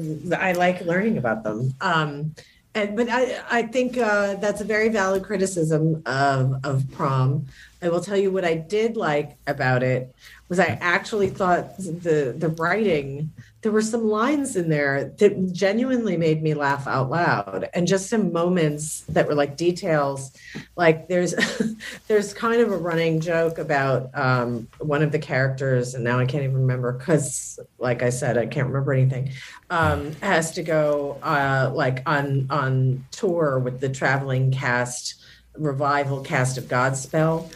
I 0.49 0.53
like 0.53 0.83
learning 0.83 1.17
about 1.19 1.45
them. 1.45 1.75
Um, 1.81 2.35
and 2.75 2.97
but 2.97 3.09
I 3.09 3.41
I 3.51 3.63
think 3.63 3.97
uh, 3.97 4.35
that's 4.35 4.61
a 4.61 4.65
very 4.65 4.89
valid 4.91 5.23
criticism 5.25 6.03
of 6.07 6.57
of 6.65 6.85
prom. 6.93 7.47
I 7.85 7.89
will 7.91 8.01
tell 8.01 8.17
you 8.17 8.31
what 8.31 8.45
I 8.45 8.55
did 8.55 8.97
like 8.97 9.37
about 9.47 9.83
it 9.83 10.15
was 10.49 10.59
I 10.59 10.79
actually 10.81 11.29
thought 11.29 11.77
the 11.77 12.35
the 12.37 12.49
writing 12.49 13.31
there 13.65 13.73
were 13.73 13.83
some 13.83 14.09
lines 14.09 14.57
in 14.57 14.69
there 14.69 15.05
that 15.19 15.53
genuinely 15.53 16.19
made 16.19 16.43
me 16.43 16.53
laugh 16.53 16.87
out 16.87 17.09
loud 17.09 17.71
and 17.73 17.87
just 17.87 18.11
some 18.11 18.31
moments 18.31 19.01
that 19.09 19.27
were 19.27 19.35
like 19.35 19.57
details. 19.57 20.33
Like 20.77 21.09
there's 21.09 21.35
there's 22.09 22.35
kind 22.35 22.61
of 22.61 22.71
a 22.71 22.77
running 22.77 23.21
joke 23.21 23.57
about 23.57 24.11
um, 24.13 24.69
one 24.81 25.03
of 25.03 25.13
the 25.13 25.19
characters 25.19 25.95
and 25.95 26.05
now 26.05 26.19
i 26.19 26.27
can't 26.27 26.45
even 26.45 26.57
remember 26.57 26.93
because 26.93 27.59
like 27.79 28.03
i 28.03 28.11
said 28.11 28.37
i 28.37 28.47
can't 28.47 28.67
remember 28.67 28.93
anything 28.93 29.31
um, 29.71 30.13
has 30.17 30.53
to 30.53 30.63
go 30.63 31.19
uh, 31.23 31.71
like 31.75 32.03
on 32.07 32.47
on 32.51 33.05
tour 33.11 33.59
with 33.59 33.81
the 33.81 33.89
traveling 33.89 34.51
cast 34.51 35.23
revival 35.57 36.21
cast 36.21 36.59
of 36.59 36.65
godspell 36.65 37.51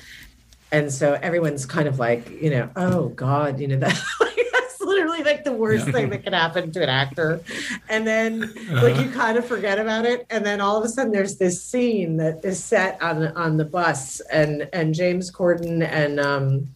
and 0.71 0.93
so 0.93 1.19
everyone's 1.23 1.67
kind 1.67 1.89
of 1.89 1.99
like 1.99 2.29
you 2.31 2.51
know 2.51 2.69
oh 2.77 3.09
god 3.11 3.61
you 3.61 3.69
know 3.69 3.79
that 3.79 3.99
that's 4.53 4.81
literally 4.81 5.23
like 5.23 5.45
the 5.45 5.53
worst 5.53 5.87
yeah. 5.87 5.93
thing 5.93 6.11
that 6.11 6.25
could 6.25 6.33
happen 6.33 6.73
to 6.73 6.83
an 6.83 6.89
actor. 6.89 7.41
And 7.89 8.07
then 8.07 8.45
uh-huh. 8.45 8.83
like 8.83 8.97
you 8.97 9.11
kind 9.11 9.39
of 9.39 9.47
forget 9.47 9.79
about 9.79 10.05
it. 10.05 10.27
And 10.31 10.45
then 10.45 10.61
all 10.61 10.77
of 10.77 10.85
a 10.85 10.89
sudden 10.89 11.13
there's 11.13 11.37
this 11.37 11.63
scene 11.63 12.17
that 12.19 12.45
is 12.45 12.63
set 12.63 13.01
on 13.03 13.29
on 13.37 13.57
the 13.57 13.65
bus 13.65 14.21
and 14.33 14.69
and 14.73 14.95
James 14.95 15.31
Corden 15.31 15.87
and 15.87 16.19
um 16.19 16.69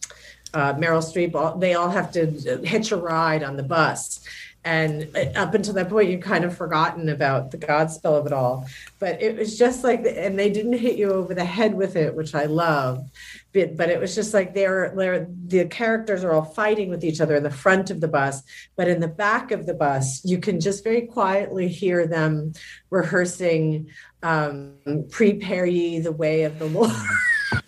uh, 0.55 0.71
Meryl 0.75 1.01
Streep, 1.01 1.33
all, 1.33 1.57
they 1.57 1.73
all 1.73 1.89
have 1.89 2.11
to 2.11 2.27
hitch 2.63 2.91
a 2.91 2.95
ride 2.95 3.41
on 3.41 3.57
the 3.57 3.63
bus 3.63 4.19
and 4.65 5.09
up 5.35 5.53
until 5.53 5.73
that 5.73 5.89
point 5.89 6.09
you've 6.09 6.21
kind 6.21 6.45
of 6.45 6.55
forgotten 6.55 7.09
about 7.09 7.51
the 7.51 7.57
godspell 7.57 8.17
of 8.17 8.25
it 8.25 8.33
all. 8.33 8.65
But 8.99 9.21
it 9.21 9.37
was 9.37 9.57
just 9.57 9.83
like 9.83 10.05
and 10.05 10.39
they 10.39 10.49
didn't 10.49 10.73
hit 10.73 10.97
you 10.97 11.11
over 11.11 11.33
the 11.33 11.45
head 11.45 11.73
with 11.73 11.95
it 11.95 12.15
which 12.15 12.33
i 12.33 12.45
love. 12.45 13.09
But, 13.53 13.77
but 13.77 13.89
it 13.89 13.99
was 13.99 14.15
just 14.15 14.33
like 14.33 14.53
they're, 14.53 14.93
they're 14.95 15.27
the 15.47 15.65
characters 15.65 16.23
are 16.23 16.33
all 16.33 16.45
fighting 16.45 16.89
with 16.89 17.03
each 17.03 17.21
other 17.21 17.35
in 17.35 17.43
the 17.43 17.51
front 17.51 17.91
of 17.91 18.01
the 18.01 18.07
bus. 18.07 18.41
But 18.75 18.87
in 18.87 18.99
the 18.99 19.07
back 19.07 19.51
of 19.51 19.65
the 19.65 19.73
bus 19.73 20.21
you 20.23 20.39
can 20.39 20.59
just 20.59 20.83
very 20.83 21.01
quietly 21.01 21.67
hear 21.67 22.07
them 22.07 22.53
rehearsing 22.89 23.89
um, 24.21 24.75
prepare 25.11 25.65
ye 25.65 25.99
the 25.99 26.11
way 26.11 26.43
of 26.43 26.57
the 26.59 26.65
lord. 26.65 26.91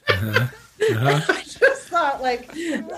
Uh-huh. 0.08 0.48
Uh-huh 0.92 1.34
thought 2.06 2.22
like 2.22 2.50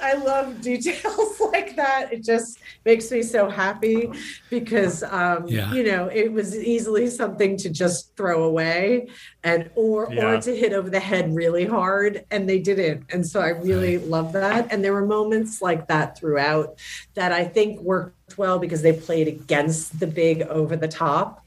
I 0.02 0.14
love 0.14 0.62
details 0.62 1.40
like 1.52 1.76
that. 1.76 2.12
It 2.12 2.24
just 2.24 2.60
makes 2.86 3.10
me 3.12 3.24
so 3.24 3.50
happy 3.50 4.12
because 4.50 5.04
um, 5.04 5.48
yeah. 5.48 5.72
you 5.74 5.84
know 5.84 6.08
it 6.08 6.32
was 6.32 6.56
easily 6.56 7.08
something 7.08 7.58
to 7.58 7.70
just 7.70 8.16
throw 8.16 8.44
away 8.44 9.08
and 9.44 9.70
or 9.76 10.10
yeah. 10.12 10.26
or 10.26 10.42
to 10.42 10.56
hit 10.56 10.74
over 10.74 10.90
the 10.90 11.00
head 11.00 11.34
really 11.34 11.66
hard 11.66 12.26
and 12.32 12.48
they 12.50 12.60
didn't. 12.60 13.06
And 13.10 13.26
so 13.26 13.40
I 13.40 13.50
really 13.50 13.98
right. 13.98 14.08
love 14.08 14.34
that. 14.34 14.72
And 14.72 14.84
there 14.84 14.94
were 14.94 15.06
moments 15.06 15.62
like 15.62 15.88
that 15.88 16.18
throughout 16.18 16.80
that 17.14 17.32
I 17.32 17.46
think 17.46 17.80
worked 17.82 18.38
well 18.38 18.60
because 18.60 18.82
they 18.82 18.94
played 18.94 19.28
against 19.28 20.00
the 20.00 20.08
big 20.08 20.42
over 20.44 20.76
the 20.76 20.88
top. 20.88 21.46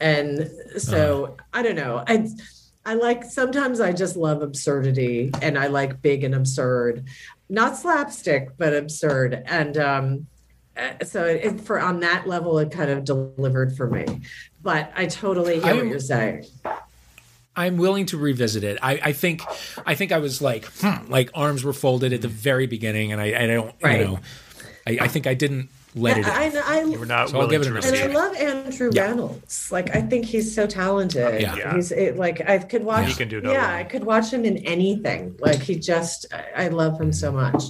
And 0.00 0.50
so 0.78 1.26
uh. 1.26 1.42
I 1.52 1.62
don't 1.62 1.76
know. 1.76 2.02
I 2.06 2.28
I 2.84 2.94
like 2.94 3.24
sometimes 3.24 3.80
I 3.80 3.92
just 3.92 4.16
love 4.16 4.42
absurdity 4.42 5.30
and 5.40 5.56
I 5.56 5.68
like 5.68 6.02
big 6.02 6.24
and 6.24 6.34
absurd, 6.34 7.04
not 7.48 7.76
slapstick, 7.76 8.56
but 8.58 8.74
absurd. 8.74 9.42
And 9.46 9.76
um, 9.78 10.26
uh, 10.76 11.04
so 11.04 11.24
it, 11.24 11.60
for 11.60 11.78
on 11.78 12.00
that 12.00 12.26
level, 12.26 12.58
it 12.58 12.70
kind 12.70 12.90
of 12.90 13.04
delivered 13.04 13.76
for 13.76 13.88
me. 13.88 14.22
But 14.62 14.92
I 14.96 15.06
totally 15.06 15.60
hear 15.60 15.72
I'm, 15.72 15.76
what 15.76 15.86
you're 15.86 16.00
saying. 16.00 16.46
I'm 17.54 17.76
willing 17.76 18.06
to 18.06 18.16
revisit 18.16 18.64
it. 18.64 18.78
I, 18.82 18.92
I 19.02 19.12
think 19.12 19.42
I 19.86 19.94
think 19.94 20.10
I 20.10 20.18
was 20.18 20.40
like 20.40 20.64
hmm, 20.80 21.10
like 21.10 21.30
arms 21.34 21.62
were 21.62 21.72
folded 21.72 22.12
at 22.12 22.22
the 22.22 22.28
very 22.28 22.66
beginning, 22.66 23.12
and 23.12 23.20
I, 23.20 23.44
I 23.44 23.46
don't 23.46 23.74
right. 23.82 24.00
you 24.00 24.06
know 24.06 24.20
I, 24.86 24.98
I 25.02 25.08
think 25.08 25.26
I 25.26 25.34
didn't 25.34 25.68
let 25.94 26.18
it. 26.18 26.26
I, 26.26 26.46
I, 26.46 26.80
I, 26.80 26.84
We're 26.84 27.04
not 27.04 27.30
so 27.30 27.40
I'll 27.40 27.48
give 27.48 27.62
it 27.62 27.66
And 27.68 27.96
I 27.96 28.06
love 28.06 28.34
Andrew 28.36 28.90
yeah. 28.92 29.12
Rannells. 29.12 29.70
Like 29.70 29.94
I 29.94 30.00
think 30.00 30.24
he's 30.24 30.54
so 30.54 30.66
talented. 30.66 31.40
Yeah. 31.40 31.74
He's 31.74 31.92
it, 31.92 32.16
like 32.16 32.48
I 32.48 32.58
could 32.58 32.84
watch. 32.84 33.08
He 33.08 33.14
can 33.14 33.28
do 33.28 33.40
no 33.40 33.52
Yeah, 33.52 33.66
wrong. 33.66 33.80
I 33.80 33.84
could 33.84 34.04
watch 34.04 34.32
him 34.32 34.44
in 34.44 34.58
anything. 34.58 35.36
Like 35.40 35.60
he 35.60 35.76
just, 35.76 36.26
I 36.56 36.68
love 36.68 37.00
him 37.00 37.12
so 37.12 37.32
much. 37.32 37.64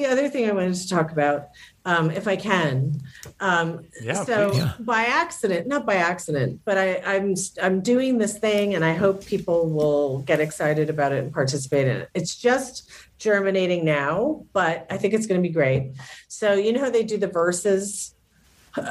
The 0.00 0.06
other 0.06 0.28
thing 0.30 0.48
I 0.48 0.52
wanted 0.52 0.74
to 0.74 0.88
talk 0.88 1.12
about, 1.12 1.48
um, 1.84 2.10
if 2.10 2.26
I 2.26 2.36
can. 2.36 3.00
Um, 3.38 3.86
yeah, 4.00 4.24
so 4.24 4.52
yeah. 4.54 4.72
by 4.80 5.04
accident, 5.04 5.66
not 5.66 5.84
by 5.84 5.96
accident, 5.96 6.60
but 6.64 6.78
I, 6.78 7.02
I'm 7.04 7.34
I'm 7.62 7.82
doing 7.82 8.16
this 8.16 8.38
thing, 8.38 8.74
and 8.74 8.82
I 8.82 8.94
hope 8.94 9.26
people 9.26 9.68
will 9.68 10.20
get 10.20 10.40
excited 10.40 10.88
about 10.88 11.12
it 11.12 11.22
and 11.22 11.32
participate 11.32 11.86
in 11.86 11.98
it. 11.98 12.08
It's 12.14 12.34
just 12.34 12.90
germinating 13.18 13.84
now, 13.84 14.46
but 14.54 14.86
I 14.90 14.96
think 14.96 15.12
it's 15.12 15.26
going 15.26 15.42
to 15.42 15.46
be 15.46 15.52
great. 15.52 15.92
So 16.28 16.54
you 16.54 16.72
know 16.72 16.80
how 16.80 16.90
they 16.90 17.02
do 17.02 17.18
the 17.18 17.28
Verzuz 17.28 18.14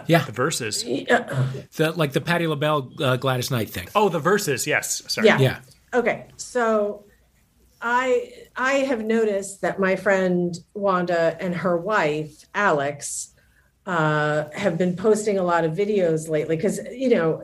Yeah, 0.07 0.23
the 0.23 0.31
Verzuz. 0.31 0.83
The 1.75 1.91
like 1.91 2.13
the 2.13 2.21
Patty 2.21 2.47
LaBelle 2.47 2.91
uh, 2.99 3.15
Gladys 3.17 3.51
Knight 3.51 3.69
thing. 3.69 3.87
Oh, 3.95 4.09
the 4.09 4.19
Verzuz. 4.19 4.67
Yes. 4.67 5.03
Sorry. 5.07 5.27
Yeah. 5.27 5.39
yeah. 5.39 5.59
Okay. 5.93 6.27
So 6.37 7.05
I 7.81 8.33
I 8.55 8.73
have 8.73 9.03
noticed 9.03 9.61
that 9.61 9.79
my 9.79 9.95
friend 9.95 10.55
Wanda 10.73 11.37
and 11.39 11.55
her 11.55 11.77
wife 11.77 12.45
Alex 12.53 13.33
uh, 13.85 14.45
have 14.53 14.77
been 14.77 14.95
posting 14.95 15.37
a 15.37 15.43
lot 15.43 15.63
of 15.63 15.73
videos 15.73 16.29
lately 16.29 16.55
because 16.55 16.79
you 16.91 17.09
know 17.09 17.43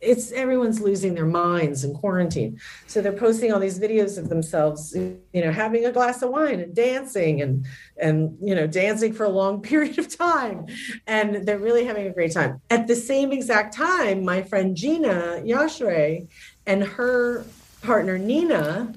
it's 0.00 0.32
everyone's 0.32 0.80
losing 0.80 1.14
their 1.14 1.26
minds 1.26 1.82
in 1.82 1.94
quarantine, 1.94 2.60
so 2.86 3.00
they're 3.00 3.12
posting 3.12 3.52
all 3.52 3.58
these 3.58 3.78
videos 3.78 4.18
of 4.18 4.28
themselves, 4.28 4.94
you 4.94 5.20
know, 5.32 5.50
having 5.50 5.86
a 5.86 5.92
glass 5.92 6.22
of 6.22 6.30
wine 6.30 6.60
and 6.60 6.74
dancing 6.74 7.40
and 7.40 7.66
and 7.96 8.36
you 8.40 8.54
know 8.54 8.66
dancing 8.66 9.12
for 9.12 9.24
a 9.24 9.30
long 9.30 9.62
period 9.70 9.98
of 9.98 10.14
time, 10.16 10.66
and 11.06 11.46
they're 11.46 11.58
really 11.58 11.84
having 11.84 12.06
a 12.06 12.12
great 12.12 12.32
time. 12.32 12.60
At 12.70 12.86
the 12.86 12.96
same 12.96 13.32
exact 13.32 13.74
time, 13.74 14.24
my 14.24 14.42
friend 14.42 14.76
Gina 14.76 15.42
Yashere 15.44 16.28
and 16.66 16.84
her 16.84 17.44
partner 17.82 18.18
Nina 18.18 18.94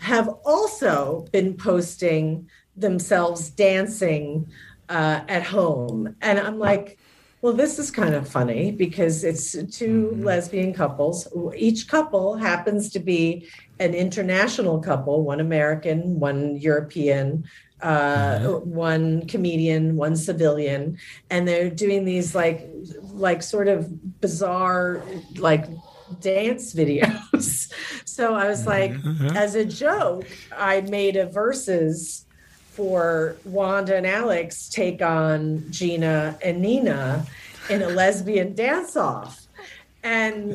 have 0.00 0.28
also 0.44 1.26
been 1.32 1.56
posting 1.56 2.48
themselves 2.76 3.50
dancing 3.50 4.48
uh, 4.88 5.20
at 5.28 5.42
home. 5.42 6.14
And 6.20 6.38
I'm 6.38 6.58
like, 6.58 6.98
well, 7.42 7.52
this 7.52 7.78
is 7.78 7.90
kind 7.90 8.14
of 8.14 8.28
funny 8.28 8.72
because 8.72 9.22
it's 9.22 9.52
2 9.52 9.60
mm-hmm. 9.64 10.22
lesbian 10.24 10.72
couples. 10.72 11.28
Each 11.56 11.86
couple 11.86 12.36
happens 12.36 12.90
to 12.90 12.98
be 12.98 13.48
an 13.78 13.94
international 13.94 14.80
couple, 14.80 15.22
one 15.22 15.40
American, 15.40 16.18
one 16.18 16.56
European, 16.56 17.44
uh, 17.82 18.38
mm-hmm. 18.38 18.70
one 18.70 19.26
comedian, 19.26 19.96
one 19.96 20.16
civilian, 20.16 20.98
and 21.30 21.46
they're 21.46 21.70
doing 21.70 22.04
these 22.04 22.34
like 22.34 22.68
like 23.12 23.42
sort 23.42 23.68
of 23.68 24.20
bizarre 24.20 25.02
like 25.36 25.66
dance 26.20 26.74
videos. 26.74 27.72
so 28.04 28.34
I 28.34 28.48
was 28.48 28.66
like, 28.66 28.92
mm-hmm. 28.92 29.36
as 29.36 29.54
a 29.54 29.64
joke, 29.64 30.26
I 30.56 30.80
made 30.82 31.16
a 31.16 31.26
Verzuz 31.26 32.24
for 32.70 33.36
Wanda 33.44 33.96
and 33.96 34.06
Alex 34.06 34.68
take 34.68 35.00
on 35.00 35.64
Gina 35.70 36.38
and 36.44 36.60
Nina 36.60 37.26
in 37.70 37.82
a 37.82 37.88
lesbian 37.88 38.54
dance 38.54 38.96
off. 38.96 39.46
And 40.02 40.50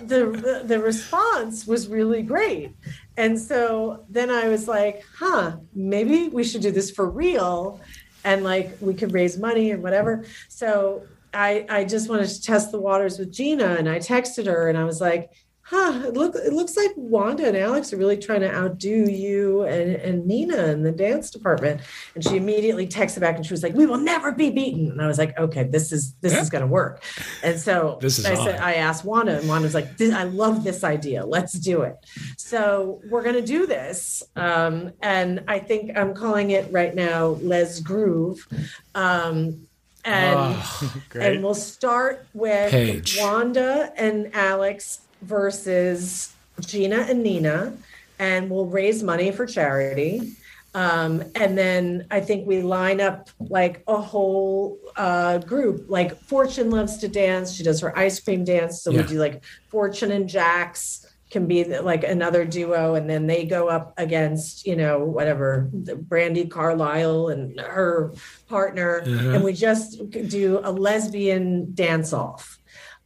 the 0.00 0.62
the 0.64 0.78
response 0.78 1.66
was 1.66 1.88
really 1.88 2.22
great. 2.22 2.76
And 3.16 3.40
so 3.40 4.04
then 4.08 4.30
I 4.30 4.48
was 4.48 4.68
like, 4.68 5.02
huh, 5.18 5.56
maybe 5.74 6.28
we 6.28 6.44
should 6.44 6.62
do 6.62 6.70
this 6.70 6.90
for 6.90 7.08
real 7.08 7.80
and 8.24 8.42
like 8.42 8.76
we 8.80 8.94
could 8.94 9.12
raise 9.12 9.38
money 9.38 9.70
and 9.70 9.82
whatever. 9.82 10.24
So 10.48 11.02
I, 11.34 11.66
I 11.68 11.84
just 11.84 12.08
wanted 12.08 12.28
to 12.28 12.42
test 12.42 12.70
the 12.70 12.80
waters 12.80 13.18
with 13.18 13.32
Gina 13.32 13.74
and 13.74 13.88
I 13.88 13.98
texted 13.98 14.46
her 14.46 14.68
and 14.68 14.78
I 14.78 14.84
was 14.84 15.00
like, 15.00 15.30
huh, 15.66 16.02
it, 16.06 16.14
look, 16.14 16.34
it 16.34 16.52
looks 16.52 16.76
like 16.76 16.90
Wanda 16.94 17.48
and 17.48 17.56
Alex 17.56 17.90
are 17.92 17.96
really 17.96 18.18
trying 18.18 18.40
to 18.40 18.54
outdo 18.54 19.10
you 19.10 19.62
and, 19.62 19.96
and 19.96 20.26
Nina 20.26 20.66
in 20.66 20.82
the 20.82 20.92
dance 20.92 21.30
department. 21.30 21.80
And 22.14 22.22
she 22.22 22.36
immediately 22.36 22.86
texted 22.86 23.20
back 23.20 23.36
and 23.36 23.46
she 23.46 23.52
was 23.54 23.62
like, 23.62 23.72
we 23.72 23.86
will 23.86 23.98
never 23.98 24.30
be 24.30 24.50
beaten. 24.50 24.90
And 24.90 25.00
I 25.00 25.06
was 25.06 25.16
like, 25.16 25.38
okay, 25.38 25.64
this 25.64 25.90
is, 25.90 26.14
this 26.20 26.34
yeah. 26.34 26.42
is 26.42 26.50
going 26.50 26.60
to 26.60 26.66
work. 26.66 27.02
And 27.42 27.58
so 27.58 27.98
this 28.00 28.18
is 28.18 28.26
I 28.26 28.34
said, 28.34 28.60
I 28.60 28.74
asked 28.74 29.06
Wanda 29.06 29.38
and 29.38 29.48
Wanda 29.48 29.64
was 29.64 29.74
like, 29.74 29.98
I 30.00 30.24
love 30.24 30.64
this 30.64 30.84
idea. 30.84 31.24
Let's 31.24 31.54
do 31.54 31.80
it. 31.80 31.96
So 32.36 33.00
we're 33.08 33.22
going 33.22 33.36
to 33.36 33.42
do 33.42 33.66
this. 33.66 34.22
Um, 34.36 34.92
and 35.00 35.44
I 35.48 35.60
think 35.60 35.96
I'm 35.96 36.12
calling 36.12 36.50
it 36.50 36.70
right 36.70 36.94
now, 36.94 37.38
Les 37.40 37.80
Groove. 37.80 38.46
Um, 38.94 39.66
and 40.04 40.36
oh, 40.38 41.02
and 41.14 41.42
we'll 41.42 41.54
start 41.54 42.26
with. 42.34 42.70
Wanda 43.18 43.92
and 43.96 44.34
Alex 44.34 45.00
versus 45.22 46.34
Gina 46.60 47.06
and 47.08 47.22
Nina, 47.22 47.74
and 48.18 48.50
we'll 48.50 48.66
raise 48.66 49.02
money 49.02 49.32
for 49.32 49.46
charity. 49.46 50.36
Um, 50.74 51.22
and 51.36 51.56
then 51.56 52.06
I 52.10 52.20
think 52.20 52.48
we 52.48 52.60
line 52.60 53.00
up 53.00 53.30
like 53.38 53.84
a 53.86 53.96
whole 53.96 54.78
uh, 54.96 55.38
group. 55.38 55.86
Like 55.88 56.20
Fortune 56.22 56.70
loves 56.70 56.98
to 56.98 57.08
dance; 57.08 57.54
she 57.54 57.62
does 57.62 57.80
her 57.80 57.96
ice 57.96 58.18
cream 58.20 58.44
dance. 58.44 58.82
So 58.82 58.90
yeah. 58.90 59.02
we 59.02 59.08
do 59.08 59.18
like 59.18 59.44
Fortune 59.68 60.10
and 60.10 60.28
Jax 60.28 61.06
can 61.34 61.46
be 61.48 61.64
like 61.64 62.04
another 62.04 62.44
duo 62.44 62.94
and 62.94 63.10
then 63.10 63.26
they 63.26 63.44
go 63.44 63.66
up 63.66 63.92
against 63.96 64.64
you 64.64 64.76
know 64.76 65.00
whatever 65.04 65.68
Brandi 65.74 66.48
Carlile 66.48 67.26
and 67.28 67.58
her 67.58 68.14
partner 68.48 69.02
uh-huh. 69.04 69.30
and 69.30 69.42
we 69.42 69.52
just 69.52 70.08
do 70.28 70.60
a 70.62 70.70
lesbian 70.70 71.74
dance 71.74 72.12
off 72.12 72.60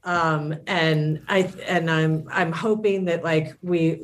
um 0.04 0.54
and 0.66 1.22
i 1.26 1.38
and 1.66 1.90
i'm 1.90 2.28
i'm 2.30 2.52
hoping 2.52 3.06
that 3.06 3.24
like 3.24 3.56
we 3.62 4.02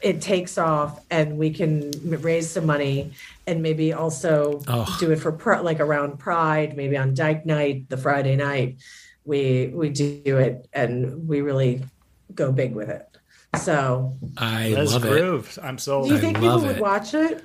it 0.00 0.22
takes 0.22 0.56
off 0.56 1.04
and 1.10 1.36
we 1.36 1.50
can 1.50 1.90
raise 2.22 2.50
some 2.50 2.64
money 2.64 3.12
and 3.46 3.62
maybe 3.62 3.92
also 3.92 4.62
Oh. 4.68 4.96
do 4.98 5.10
it 5.12 5.16
for 5.16 5.32
pr- 5.32 5.60
like 5.60 5.80
around 5.80 6.18
Pride, 6.18 6.76
maybe 6.76 6.96
on 6.96 7.14
Dyke 7.14 7.44
Night, 7.46 7.88
the 7.88 7.96
Friday 7.96 8.36
night, 8.36 8.78
we 9.24 9.70
we 9.74 9.90
do 9.90 10.38
it 10.38 10.66
and 10.72 11.28
we 11.28 11.42
really 11.42 11.82
go 12.34 12.50
big 12.50 12.74
with 12.74 12.88
it. 12.88 13.15
So, 13.56 14.16
I 14.36 14.70
Les 14.70 14.92
love 14.92 15.04
it. 15.04 15.58
I'm 15.62 15.78
sold. 15.78 16.10
you 16.10 16.18
think 16.18 16.36
people 16.36 16.50
love 16.50 16.62
would 16.62 16.76
it. 16.76 16.82
watch 16.82 17.14
it? 17.14 17.44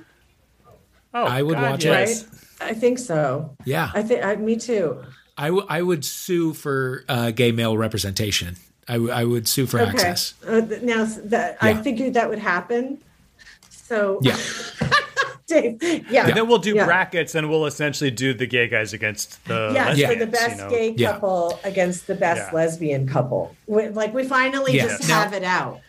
oh, 1.14 1.24
I 1.24 1.42
would 1.42 1.54
God, 1.54 1.70
watch 1.72 1.84
it. 1.84 1.90
Right? 1.90 2.24
I 2.60 2.74
think 2.74 2.98
so. 2.98 3.56
Yeah, 3.64 3.90
I 3.94 4.02
think 4.02 4.24
I, 4.24 4.36
me 4.36 4.56
too. 4.56 5.02
I, 5.36 5.46
w- 5.46 5.66
I 5.68 5.82
would 5.82 6.04
sue 6.04 6.52
for 6.54 7.04
uh, 7.08 7.30
gay 7.30 7.52
male 7.52 7.76
representation. 7.76 8.56
I, 8.88 8.94
w- 8.94 9.10
I 9.12 9.24
would 9.24 9.48
sue 9.48 9.66
for 9.66 9.80
Okay. 9.80 9.90
access. 9.90 10.34
Uh, 10.46 10.60
th- 10.60 10.82
now 10.82 11.04
that 11.24 11.56
I 11.60 11.74
figured 11.82 12.14
that 12.14 12.28
would 12.28 12.38
happen. 12.38 13.02
So 13.70 14.18
Yeah. 14.22 14.36
Dave, 15.46 15.82
yeah. 16.10 16.26
And 16.28 16.36
then 16.36 16.48
we'll 16.48 16.58
do 16.58 16.74
Yeah. 16.74 16.84
brackets, 16.86 17.34
and 17.34 17.50
we'll 17.50 17.66
essentially 17.66 18.10
do 18.10 18.32
the 18.32 18.46
gay 18.46 18.68
guys 18.68 18.92
against 18.92 19.44
the 19.46 19.72
Yes, 19.74 19.98
Yeah. 19.98 20.08
for 20.10 20.14
the 20.14 20.26
best 20.26 20.56
you 20.56 20.62
know? 20.62 20.70
gay 20.70 20.94
Yeah. 20.96 21.12
couple 21.12 21.60
against 21.64 22.06
the 22.06 22.14
best 22.14 22.50
Yeah. 22.52 22.56
lesbian 22.58 23.06
couple. 23.08 23.54
We, 23.66 23.88
like 23.88 24.14
we 24.14 24.24
finally 24.24 24.74
Yeah. 24.76 24.84
just 24.86 25.08
Now- 25.08 25.22
have 25.24 25.32
it 25.34 25.44
out. 25.44 25.80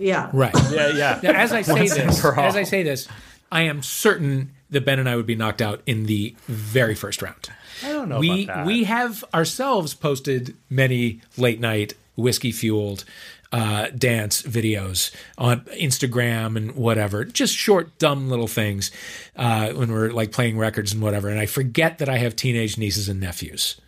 Yeah. 0.00 0.30
Right. 0.32 0.54
Yeah, 0.70 0.88
yeah. 0.92 1.20
Now, 1.22 1.32
as 1.32 1.52
I 1.52 1.62
say 1.62 1.88
this, 1.88 2.24
as 2.24 2.56
I 2.56 2.62
say 2.62 2.82
this, 2.82 3.08
I 3.50 3.62
am 3.62 3.82
certain 3.82 4.52
that 4.70 4.84
Ben 4.84 4.98
and 4.98 5.08
I 5.08 5.16
would 5.16 5.26
be 5.26 5.34
knocked 5.34 5.60
out 5.60 5.82
in 5.84 6.06
the 6.06 6.34
very 6.46 6.94
first 6.94 7.22
round. 7.22 7.50
I 7.84 7.92
don't 7.92 8.08
know 8.08 8.18
we 8.20 8.44
about 8.44 8.54
that. 8.54 8.66
we 8.66 8.84
have 8.84 9.24
ourselves 9.34 9.94
posted 9.94 10.56
many 10.68 11.22
late 11.36 11.60
night 11.60 11.94
whiskey 12.16 12.52
fueled 12.52 13.04
uh, 13.52 13.88
dance 13.96 14.42
videos 14.42 15.12
on 15.36 15.62
Instagram 15.62 16.56
and 16.56 16.76
whatever, 16.76 17.24
just 17.24 17.56
short 17.56 17.98
dumb 17.98 18.28
little 18.28 18.46
things 18.46 18.90
uh, 19.36 19.70
when 19.72 19.90
we're 19.90 20.10
like 20.10 20.30
playing 20.30 20.56
records 20.56 20.92
and 20.92 21.02
whatever. 21.02 21.28
And 21.28 21.40
I 21.40 21.46
forget 21.46 21.98
that 21.98 22.08
I 22.08 22.18
have 22.18 22.36
teenage 22.36 22.78
nieces 22.78 23.08
and 23.08 23.18
nephews. 23.18 23.80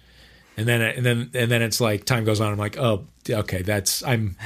And 0.56 0.66
then, 0.66 0.80
and 0.82 1.06
then, 1.06 1.30
and 1.34 1.50
then 1.50 1.62
it's 1.62 1.80
like 1.80 2.04
time 2.04 2.24
goes 2.24 2.40
on. 2.40 2.50
I'm 2.50 2.58
like, 2.58 2.76
oh, 2.76 3.06
okay, 3.30 3.62
that's 3.62 4.02
I'm 4.02 4.36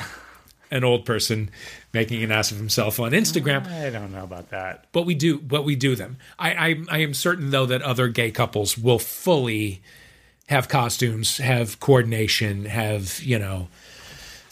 an 0.71 0.85
old 0.85 1.05
person 1.05 1.51
making 1.93 2.23
an 2.23 2.31
ass 2.33 2.51
of 2.51 2.57
himself 2.59 2.99
on 3.01 3.13
Instagram 3.13 3.67
I 3.67 3.91
don't 3.91 4.13
know 4.13 4.25
about 4.25 4.51
that. 4.51 4.87
but 4.93 5.03
we 5.03 5.15
do 5.15 5.39
but 5.39 5.65
we 5.65 5.77
do 5.77 5.95
them 5.97 6.19
I, 6.39 6.53
I 6.69 6.77
i 6.91 6.99
am 6.99 7.15
certain 7.15 7.51
though 7.51 7.67
that 7.67 7.83
other 7.83 8.09
gay 8.09 8.31
couples 8.31 8.77
will 8.77 8.99
fully 8.99 9.83
have 10.49 10.69
costumes 10.69 11.39
have 11.39 11.81
coordination 11.81 12.65
have 12.67 13.21
you 13.23 13.39
know 13.39 13.69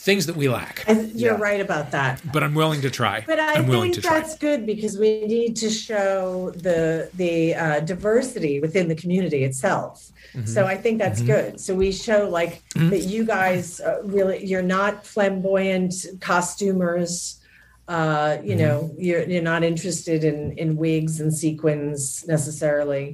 things 0.05 0.27
that 0.27 0.37
we 0.37 0.47
lack 0.49 0.85
And 0.87 0.99
you're 1.21 1.35
Yeah. 1.39 1.41
right 1.51 1.61
about 1.69 1.87
that. 1.97 2.15
but 2.35 2.43
i'm 2.43 2.55
willing 2.63 2.83
to 2.83 2.91
try 3.01 3.17
But 3.27 3.41
I 3.41 3.53
am 3.55 3.67
willing 3.67 3.93
think 3.93 4.03
to 4.05 4.09
try 4.09 4.21
that's 4.21 4.37
good 4.49 4.61
because 4.73 4.95
we 5.05 5.11
need 5.37 5.53
to 5.65 5.71
show 5.71 6.51
the 6.67 7.09
the 7.23 7.55
uh, 7.65 7.81
diversity 7.93 8.55
within 8.65 8.87
the 8.93 8.99
community 9.03 9.41
itself. 9.51 9.95
Mm-hmm. 10.35 10.47
So 10.55 10.61
I 10.75 10.77
think 10.83 10.95
that's 11.05 11.23
good. 11.35 11.51
So 11.65 11.71
we 11.85 11.89
show 12.09 12.21
like 12.41 12.55
that 12.91 13.03
you 13.15 13.23
guys 13.37 13.65
uh, 13.81 14.01
really 14.17 14.39
you're 14.51 14.69
not 14.79 14.93
flamboyant 15.13 15.95
costumers. 16.21 17.41
Uh, 17.87 18.39
you 18.43 18.55
Mm-hmm. 18.55 18.59
know, 18.65 18.95
you're 19.07 19.25
you're 19.33 19.43
not 19.55 19.63
interested 19.73 20.21
in 20.31 20.39
in 20.63 20.69
wigs 20.77 21.15
and 21.23 21.31
sequins 21.43 22.25
necessarily. 22.35 23.07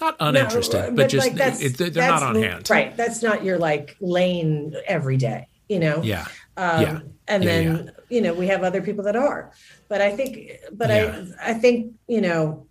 not 0.00 0.14
uninterested 0.20 0.80
No, 0.90 0.90
but, 0.98 1.08
just 1.08 1.26
like, 1.26 1.36
that's- 1.36 1.60
it, 1.60 1.72
they're 1.94 2.08
not 2.16 2.22
on 2.22 2.34
hand 2.46 2.70
Right. 2.70 2.90
That's 2.96 3.20
not 3.28 3.38
your 3.46 3.58
like 3.58 3.96
lane 4.16 4.74
every 4.96 5.16
day. 5.30 5.40
You 5.68 5.78
know. 5.78 6.02
yeah 6.02 6.26
Um, 6.56 6.82
Yeah. 6.82 7.00
And 7.28 7.44
Yeah, 7.44 7.50
then 7.50 7.92
you 8.08 8.20
know 8.22 8.32
we 8.32 8.46
have 8.46 8.62
other 8.62 8.80
people 8.80 9.04
that 9.04 9.16
are, 9.16 9.52
but 9.88 10.00
I 10.00 10.10
think, 10.16 10.52
but 10.72 10.88
Yeah. 10.88 11.24
I 11.42 11.50
I 11.50 11.54
think 11.54 11.92
you 12.06 12.22
know, 12.22 12.66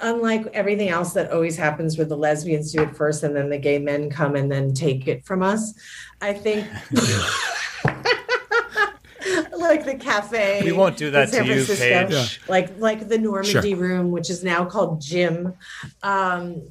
unlike 0.00 0.46
everything 0.52 0.88
else 0.88 1.12
that 1.12 1.30
always 1.30 1.56
happens 1.56 1.96
where 1.96 2.06
the 2.06 2.16
lesbians 2.16 2.72
do 2.72 2.82
it 2.82 2.96
first 2.96 3.22
and 3.22 3.36
then 3.36 3.50
the 3.50 3.58
gay 3.58 3.78
men 3.78 4.10
come 4.10 4.34
and 4.34 4.50
then 4.50 4.74
take 4.74 5.06
it 5.06 5.24
from 5.24 5.42
us, 5.42 5.74
I 6.20 6.32
think. 6.32 6.66
like 9.60 9.84
the 9.84 9.94
cafe. 9.94 10.62
We 10.64 10.72
won't 10.72 10.96
do 10.96 11.10
that 11.10 11.30
San 11.30 11.46
to 11.46 11.54
you, 11.54 11.64
Page. 11.64 12.40
Like 12.48 12.78
like 12.78 13.08
the 13.08 13.18
Normandy 13.18 13.74
room, 13.74 14.10
which 14.10 14.30
is 14.30 14.42
now 14.42 14.64
called 14.64 15.00
Gym. 15.00 15.54
Um, 16.02 16.62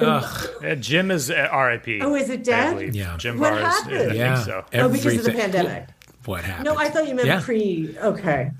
Ugh, 0.00 0.48
Yeah, 0.62 0.74
Gym 0.76 1.10
is 1.10 1.30
uh, 1.30 1.48
R.I.P. 1.50 2.00
Oh, 2.02 2.14
is 2.14 2.30
it 2.30 2.44
dead? 2.44 2.74
believe. 2.74 2.94
Yeah. 2.94 3.16
Gym 3.16 3.38
What 3.38 3.50
Barr 3.50 3.58
is. 3.60 3.64
happened? 3.66 4.12
I 4.12 4.14
yeah 4.14 4.34
think 4.36 4.46
so. 4.46 4.64
oh, 4.80 4.88
because 4.88 5.16
of 5.18 5.24
the 5.24 5.32
pandemic. 5.32 5.88
what 6.24 6.44
happened 6.44 6.64
No, 6.66 6.76
I 6.76 6.88
thought 6.88 7.08
you 7.08 7.14
meant 7.14 7.28
Yeah. 7.28 7.40
pre. 7.40 7.96
Okay. 7.98 8.50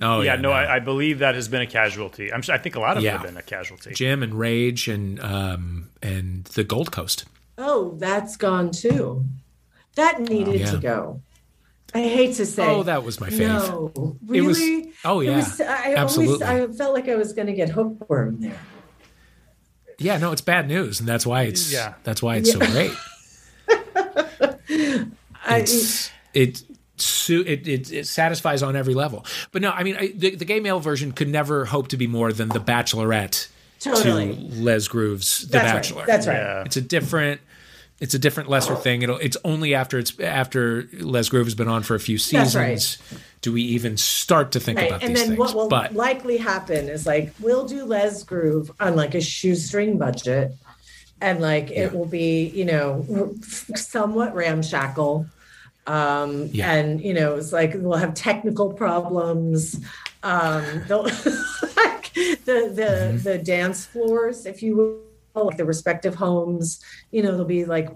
oh 0.00 0.20
yeah, 0.20 0.36
no, 0.36 0.50
I, 0.50 0.76
I 0.76 0.78
believe 0.80 1.20
that 1.20 1.34
has 1.34 1.48
been 1.48 1.62
a 1.62 1.66
casualty. 1.66 2.32
I'm 2.32 2.42
sure, 2.42 2.54
I 2.54 2.58
think 2.58 2.76
a 2.76 2.80
lot 2.80 2.96
of 2.96 3.02
Yeah. 3.02 3.12
them 3.12 3.20
have 3.20 3.28
been 3.30 3.36
a 3.36 3.42
casualty. 3.42 3.92
gym 3.94 4.22
and 4.22 4.34
rage 4.34 4.88
and 4.88 5.20
um 5.20 5.88
and 6.02 6.44
the 6.46 6.64
gold 6.64 6.90
coast 6.92 7.24
Oh, 7.58 7.94
that's 7.98 8.36
gone 8.36 8.70
too. 8.70 9.24
That 9.94 10.20
needed 10.20 10.60
Yeah. 10.60 10.70
to 10.72 10.78
go. 10.78 11.20
I 11.94 12.00
hate 12.00 12.34
to 12.36 12.46
say. 12.46 12.66
oh 12.66 12.82
that 12.84 13.04
was 13.04 13.20
my 13.20 13.28
fave 13.28 13.48
No, 13.48 14.16
It 14.34 14.40
was- 14.40 14.58
really. 14.58 14.92
oh, 15.04 15.20
It 15.20 15.26
yeah. 15.26 15.36
was- 15.36 15.60
I 15.60 15.94
Absolutely. 15.94 16.44
Always, 16.46 16.72
I 16.72 16.76
felt 16.78 16.94
like 16.94 17.08
I 17.08 17.14
was 17.16 17.34
going 17.34 17.48
to 17.48 17.52
get 17.52 17.68
hookworm 17.68 18.40
there. 18.40 18.58
Yeah 20.02 20.18
no 20.18 20.32
it's 20.32 20.40
bad 20.42 20.68
news 20.68 21.00
and 21.00 21.08
that's 21.08 21.24
why 21.26 21.42
it's 21.42 21.72
Yeah. 21.72 21.94
that's 22.04 22.22
why 22.22 22.36
it's 22.36 22.52
so 22.52 22.58
great 22.58 22.92
I, 25.44 25.58
it's 25.58 26.10
it 26.34 26.62
it, 27.28 27.66
it 27.68 27.92
it 27.92 28.06
satisfies 28.06 28.62
on 28.62 28.76
every 28.76 28.94
level. 28.94 29.24
But 29.50 29.62
no, 29.62 29.70
I 29.70 29.82
mean 29.82 29.96
I, 29.96 30.12
the, 30.14 30.36
the 30.36 30.44
gay 30.44 30.60
male 30.60 30.78
version 30.80 31.12
could 31.12 31.28
never 31.28 31.64
hope 31.64 31.88
to 31.88 31.96
be 31.96 32.06
more 32.06 32.32
than 32.32 32.48
the 32.48 32.60
Bachelorette 32.60 33.48
Totally. 33.80 34.34
to 34.36 34.54
Les 34.62 34.86
Groove's 34.88 35.40
The 35.40 35.52
that's 35.58 35.72
Bachelor. 35.72 35.98
right. 35.98 36.06
That's 36.06 36.26
right. 36.26 36.36
Yeah. 36.36 36.62
It's 36.64 36.76
a 36.76 36.80
different. 36.80 37.40
It's 38.02 38.14
a 38.14 38.18
different 38.18 38.48
lesser 38.50 38.74
thing. 38.76 39.02
It'll. 39.02 39.18
It's 39.18 39.36
only 39.44 39.74
after 39.74 39.98
it's 39.98 40.18
after 40.20 40.88
Les 40.98 41.28
Groove 41.28 41.46
has 41.46 41.54
been 41.54 41.68
on 41.68 41.82
for 41.82 41.94
a 41.94 42.00
few 42.00 42.18
That's 42.18 42.54
right. 42.56 42.78
seasons 42.80 43.20
do 43.42 43.52
we 43.52 43.62
even 43.62 43.96
start 43.96 44.52
to 44.52 44.60
think 44.60 44.78
Right. 44.78 44.88
about 44.88 45.02
And 45.02 45.10
these 45.16 45.18
then 45.20 45.28
things. 45.30 45.38
what 45.38 45.54
will 45.56 45.68
but 45.68 45.94
likely 45.94 46.36
happen 46.36 46.88
is 46.88 47.06
like 47.06 47.32
we'll 47.40 47.66
do 47.66 47.84
Les 47.84 48.22
Groove 48.22 48.70
on 48.78 48.94
like 48.94 49.14
a 49.16 49.20
shoestring 49.20 49.98
budget, 49.98 50.52
and 51.20 51.40
like 51.40 51.68
Yeah. 51.70 51.84
it 51.86 51.92
will 51.94 52.06
be 52.06 52.46
you 52.54 52.64
know 52.64 53.04
somewhat 53.74 54.34
ramshackle. 54.34 55.26
Um, 55.86 56.48
Yeah. 56.52 56.72
and 56.72 57.00
you 57.00 57.14
know 57.14 57.34
it's 57.36 57.52
like 57.52 57.72
we'll 57.76 57.98
have 57.98 58.14
technical 58.14 58.72
problems. 58.72 59.80
Um, 60.22 60.62
like 60.88 62.12
the 62.14 62.70
the 62.78 62.88
Mm-hmm. 63.12 63.22
the 63.24 63.38
dance 63.38 63.84
floors, 63.86 64.46
if 64.46 64.62
you 64.62 64.76
will, 64.76 64.98
like 65.34 65.56
the 65.56 65.64
respective 65.64 66.14
homes. 66.14 66.80
You 67.10 67.22
know 67.22 67.32
they'll 67.36 67.44
be 67.44 67.64
like 67.64 67.88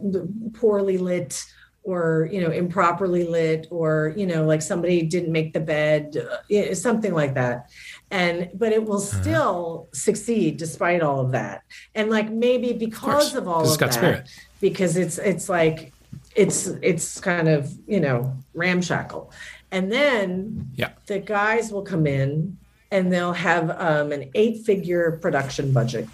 poorly 0.54 0.98
lit 0.98 1.44
or 1.82 2.28
you 2.32 2.40
know 2.40 2.50
improperly 2.50 3.24
lit 3.24 3.68
or 3.70 4.12
you 4.16 4.26
know 4.26 4.44
like 4.44 4.60
somebody 4.60 5.02
didn't 5.02 5.30
make 5.30 5.52
the 5.52 5.60
bed 5.60 6.16
uh, 6.50 6.74
something 6.74 7.14
like 7.14 7.34
that 7.34 7.70
and 8.10 8.50
but 8.54 8.72
it 8.72 8.84
will 8.84 8.96
Uh-huh. 8.96 9.22
still 9.22 9.88
succeed 9.92 10.56
despite 10.56 11.00
all 11.00 11.20
of 11.20 11.30
that 11.30 11.62
and 11.94 12.10
like 12.10 12.28
maybe 12.28 12.72
because 12.72 13.30
course, 13.30 13.34
of, 13.36 13.46
all 13.46 13.62
of 13.70 13.78
that 13.78 13.94
spirit. 13.94 14.28
because 14.60 14.96
it's 14.96 15.18
it's 15.18 15.48
like 15.48 15.92
it's 16.34 16.66
it's 16.82 17.20
kind 17.20 17.46
of 17.48 17.72
you 17.86 18.00
know 18.00 18.34
ramshackle 18.52 19.30
and 19.70 19.92
then 19.92 20.68
yeah, 20.74 20.90
the 21.06 21.20
guys 21.20 21.70
will 21.70 21.82
come 21.82 22.04
in 22.06 22.56
and 22.90 23.12
they'll 23.12 23.32
have 23.32 23.70
um, 23.70 24.10
an 24.10 24.28
eight 24.34 24.64
figure 24.66 25.18
production 25.22 25.72
budget 25.72 26.08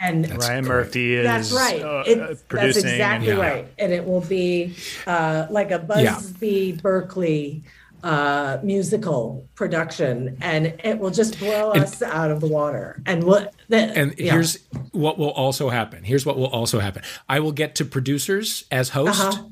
and 0.00 0.24
That's 0.24 0.48
Ryan 0.48 0.64
correct. 0.64 0.86
Murphy 0.86 1.14
is 1.16 1.24
that's 1.24 1.52
right. 1.52 1.82
uh, 1.82 2.04
It- 2.06 2.20
uh, 2.20 2.26
that's 2.28 2.42
producing. 2.42 2.86
exactly 2.88 3.30
and, 3.30 3.38
Yeah. 3.38 3.44
right. 3.44 3.66
And 3.78 3.92
it 3.92 4.04
will 4.06 4.20
be 4.20 4.74
uh, 5.06 5.46
like 5.50 5.70
a 5.70 5.84
Yeah. 5.98 6.14
Busby 6.16 6.72
Berkeley 6.82 7.62
uh, 8.02 8.58
musical 8.62 9.48
production, 9.54 10.36
and 10.42 10.74
it 10.84 10.98
will 10.98 11.08
just 11.10 11.38
blow 11.38 11.70
And- 11.72 11.84
us 11.84 12.02
out 12.02 12.30
of 12.30 12.40
the 12.42 12.46
water. 12.46 13.00
And 13.06 13.24
what? 13.24 13.54
The, 13.70 13.78
and 13.78 14.14
yeah. 14.18 14.32
here's 14.32 14.58
what 14.92 15.16
will 15.16 15.30
also 15.30 15.70
happen. 15.70 16.04
Here's 16.04 16.26
what 16.26 16.36
will 16.36 16.48
also 16.48 16.80
happen. 16.80 17.02
I 17.30 17.40
will 17.40 17.52
get 17.52 17.74
to 17.76 17.86
producers 17.86 18.64
as 18.70 18.90
host, 18.90 19.22
Uh-huh. 19.22 19.44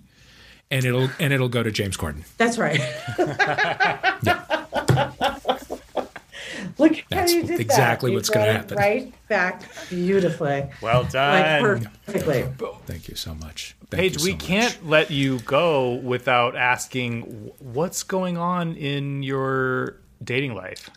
and 0.71 0.85
it'll 0.85 1.09
and 1.19 1.33
it'll 1.33 1.49
go 1.49 1.63
to 1.63 1.71
James 1.71 1.97
Corden. 1.97 2.25
that's 2.37 2.59
right. 2.59 2.79
Look 6.83 6.97
how 6.97 7.05
That's 7.11 7.33
you 7.33 7.43
did 7.45 7.61
exactly 7.61 8.11
that. 8.11 8.15
What's 8.17 8.29
gonna 8.31 8.53
happen. 8.53 8.77
Right 8.77 9.13
back 9.29 9.63
beautifully, 9.89 10.69
Well 10.81 11.03
like 11.03 11.13
done. 11.13 11.91
perfectly. 12.07 12.45
Thank 12.87 13.09
you 13.09 13.15
so 13.15 13.35
much. 13.35 13.77
Thank 13.91 14.01
Page, 14.01 14.19
so 14.19 14.25
we 14.25 14.33
much. 14.33 14.41
can't 14.43 14.89
let 14.89 15.11
you 15.11 15.39
go 15.41 15.95
without 15.95 16.57
asking 16.57 17.23
what's 17.59 18.03
going 18.03 18.37
on 18.39 18.75
in 18.77 19.23
your 19.23 19.99
dating 20.23 20.55
life, 20.55 20.89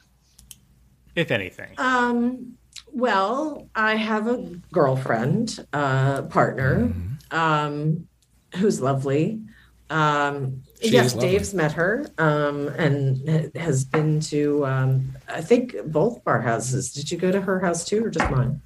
if 1.15 1.31
anything. 1.31 1.73
Um, 1.77 2.57
well, 2.91 3.67
I 3.75 3.95
have 3.95 4.27
a 4.27 4.37
girlfriend, 4.71 5.65
uh, 5.73 6.23
partner, 6.23 6.91
um, 7.31 8.07
who's 8.55 8.79
lovely. 8.81 9.41
Um, 9.89 10.61
She 10.81 10.89
yes. 10.89 11.13
Dave's 11.13 11.53
met 11.53 11.71
her 11.73 12.05
um, 12.17 12.67
and 12.67 13.55
has 13.55 13.85
been 13.85 14.19
to, 14.21 14.65
um, 14.65 15.13
I 15.27 15.41
think, 15.41 15.75
both 15.85 16.17
of 16.17 16.23
our 16.25 16.41
houses. 16.41 16.91
Did 16.91 17.09
you 17.11 17.17
go 17.17 17.31
to 17.31 17.41
her 17.41 17.59
house 17.59 17.85
too, 17.85 18.03
or 18.05 18.09
just 18.09 18.29
mine? 18.29 18.61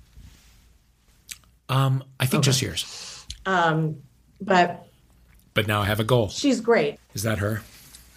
Um, 1.69 2.03
I 2.19 2.25
think 2.25 2.43
just 2.43 2.61
yours. 2.61 3.25
Um, 3.45 3.97
but 4.41 4.87
But 5.53 5.67
now 5.67 5.81
I 5.81 5.85
have 5.85 5.99
a 5.99 6.03
goal. 6.03 6.29
she's 6.29 6.59
great. 6.61 6.99
Is 7.13 7.23
that 7.23 7.37
her? 7.37 7.61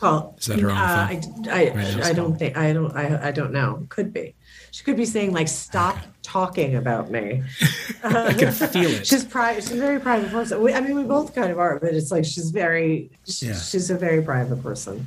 Call. 0.02 0.34
Is 0.36 0.46
that 0.46 0.58
her 0.58 0.68
uh, 0.70 0.74
phone? 0.74 1.48
I, 1.48 1.66
I, 1.70 1.74
Right? 1.76 2.04
I 2.06 2.12
don't 2.12 2.36
think. 2.36 2.56
I 2.56 2.72
don't. 2.72 2.90
I, 2.96 3.28
I 3.28 3.30
don't 3.30 3.52
know. 3.52 3.86
Could 3.88 4.12
be. 4.12 4.34
She 4.72 4.82
could 4.82 4.96
be 4.96 5.04
saying 5.04 5.32
like, 5.32 5.46
"Stop 5.46 5.96
talking 6.22 6.74
about 6.74 7.08
me." 7.12 7.44
I 8.04 8.32
can 8.32 8.50
feel 8.50 8.90
it. 8.90 9.06
She's 9.06 9.24
private. 9.24 9.62
She's 9.62 9.72
a 9.72 9.76
very 9.76 10.00
private 10.00 10.30
person. 10.32 10.60
We, 10.60 10.74
I 10.74 10.80
mean, 10.80 10.96
we 10.96 11.04
both 11.04 11.36
kind 11.36 11.52
of 11.52 11.60
are, 11.60 11.78
but 11.78 11.94
it's 11.94 12.10
like 12.10 12.24
she's 12.24 12.50
very. 12.50 13.12
sh- 13.28 13.42
Yeah. 13.44 13.54
She's 13.54 13.90
a 13.90 13.96
very 13.96 14.22
private 14.22 14.60
person, 14.60 15.06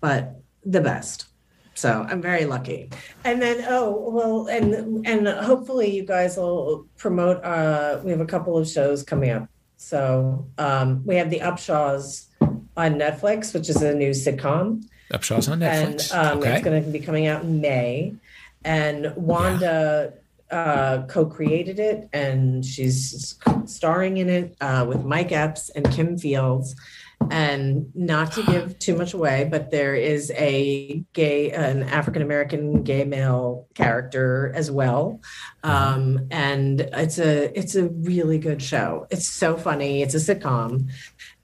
but 0.00 0.40
the 0.64 0.80
best. 0.80 1.26
So 1.74 2.06
I'm 2.08 2.22
very 2.22 2.46
lucky. 2.46 2.88
And 3.24 3.42
then 3.42 3.62
oh 3.68 4.10
well, 4.10 4.46
and 4.48 5.06
and 5.06 5.28
hopefully 5.28 5.94
you 5.94 6.04
guys 6.06 6.38
will 6.38 6.86
promote. 6.96 7.44
Uh, 7.44 8.00
we 8.02 8.10
have 8.10 8.20
a 8.22 8.26
couple 8.34 8.56
of 8.56 8.66
shows 8.66 9.02
coming 9.02 9.30
up. 9.32 9.48
So 9.76 10.46
um, 10.56 11.04
we 11.04 11.16
have 11.16 11.28
the 11.28 11.40
Upshaws 11.40 12.28
on 12.80 12.94
Netflix, 12.94 13.54
which 13.54 13.68
is 13.68 13.82
a 13.82 13.94
new 13.94 14.10
sitcom 14.10 14.84
Upshaw's 15.12 15.48
on 15.48 15.60
Netflix. 15.60 16.14
and 16.14 16.26
um, 16.26 16.38
okay. 16.38 16.54
it's 16.54 16.64
going 16.64 16.84
to 16.84 16.90
be 16.90 17.00
coming 17.00 17.26
out 17.26 17.42
in 17.42 17.60
May. 17.60 18.14
And 18.64 19.14
Wanda 19.16 20.12
uh, 20.50 21.02
co-created 21.06 21.78
it, 21.78 22.08
and 22.12 22.64
she's 22.64 23.38
starring 23.66 24.18
in 24.18 24.28
it 24.28 24.56
uh, 24.60 24.84
with 24.86 25.04
Mike 25.04 25.32
Epps 25.32 25.70
and 25.70 25.90
Kim 25.92 26.18
Fields. 26.18 26.74
And 27.30 27.94
not 27.94 28.32
to 28.32 28.42
give 28.42 28.78
too 28.78 28.96
much 28.96 29.12
away, 29.12 29.46
but 29.50 29.70
there 29.70 29.94
is 29.94 30.30
a 30.36 31.04
gay, 31.12 31.50
an 31.50 31.82
African 31.82 32.22
American 32.22 32.82
gay 32.82 33.04
male 33.04 33.66
character 33.74 34.52
as 34.54 34.70
well, 34.70 35.20
um, 35.62 36.26
and 36.30 36.80
it's 36.80 37.18
a 37.18 37.56
it's 37.58 37.74
a 37.74 37.88
really 37.88 38.38
good 38.38 38.62
show. 38.62 39.06
It's 39.10 39.28
so 39.28 39.58
funny. 39.58 40.00
It's 40.00 40.14
a 40.14 40.18
sitcom, 40.34 40.90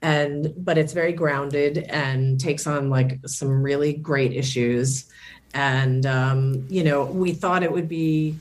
and 0.01 0.53
but 0.57 0.77
it's 0.77 0.93
very 0.93 1.13
grounded 1.13 1.79
and 1.89 2.39
takes 2.39 2.67
on 2.67 2.89
like 2.89 3.19
some 3.25 3.61
really 3.61 3.93
great 3.93 4.33
issues. 4.33 5.05
And 5.53 6.05
um, 6.05 6.65
you 6.69 6.83
know 6.83 7.05
we 7.05 7.33
thought 7.33 7.63
it 7.63 7.71
would 7.71 7.89
be 7.89 8.37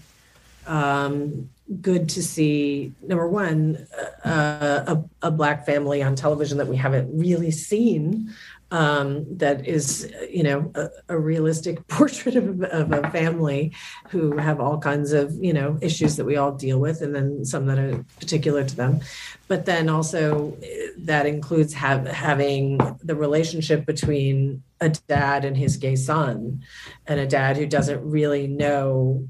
um, 0.67 1.49
good 1.81 2.09
to 2.11 2.23
see 2.23 2.93
number 3.03 3.27
one 3.27 3.87
uh, 4.25 4.97
a, 5.23 5.27
a 5.29 5.31
black 5.31 5.67
family 5.67 6.03
on 6.03 6.15
television 6.15 6.59
that 6.59 6.69
we 6.69 6.77
haven't 6.77 7.19
really 7.19 7.51
seen 7.51 8.33
um, 8.71 9.25
that 9.37 9.67
is 9.67 10.13
you 10.29 10.43
know 10.43 10.71
a, 10.75 10.89
a 11.09 11.19
realistic 11.19 11.87
portrait 11.89 12.37
of, 12.37 12.63
of 12.63 12.93
a 12.93 13.11
family 13.11 13.73
who 14.11 14.37
have 14.37 14.61
all 14.61 14.79
kinds 14.79 15.13
of 15.13 15.33
you 15.43 15.53
know 15.53 15.79
issues 15.81 16.17
that 16.17 16.25
we 16.25 16.37
all 16.37 16.53
deal 16.53 16.79
with 16.79 17.01
and 17.01 17.15
then 17.15 17.45
some 17.45 17.67
that 17.67 17.79
are 17.79 18.05
particular 18.19 18.65
to 18.65 18.77
them. 18.77 19.01
But 19.49 19.67
then 19.67 19.89
also 19.89 20.57
eh, 20.63 20.89
that 20.99 21.27
includes 21.27 21.75
have, 21.75 22.07
having 22.07 22.79
the 23.03 23.15
relationship 23.15 23.87
between 23.87 24.63
a 24.81 24.89
dad 24.89 25.45
and 25.45 25.57
his 25.57 25.77
gay 25.77 25.97
son 25.97 26.63
and 27.07 27.21
a 27.21 27.27
dad 27.27 27.57
who 27.57 27.67
doesn't 27.67 28.09
really 28.09 28.47
know 28.47 29.29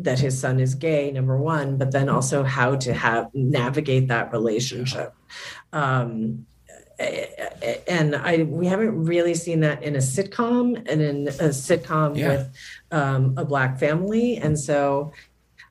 that 0.00 0.20
his 0.20 0.38
son 0.38 0.60
is 0.60 0.76
gay 0.76 1.10
number 1.10 1.36
one 1.36 1.76
but 1.76 1.90
then 1.90 2.08
also 2.08 2.44
how 2.44 2.76
to 2.76 2.94
have 2.94 3.28
navigate 3.34 4.08
that 4.08 4.32
relationship. 4.32 5.12
Um, 5.72 6.46
and 6.98 8.16
I 8.16 8.42
we 8.42 8.66
haven't 8.66 9.04
really 9.04 9.34
seen 9.34 9.60
that 9.60 9.82
in 9.82 9.94
a 9.94 10.00
sitcom 10.00 10.76
and 10.90 11.00
in 11.00 11.28
a 11.28 11.50
sitcom 11.50 12.16
Yeah. 12.16 12.28
with 12.28 12.54
um, 12.90 13.34
a 13.36 13.44
black 13.44 13.78
family 13.78 14.36
and 14.36 14.58
so 14.58 15.12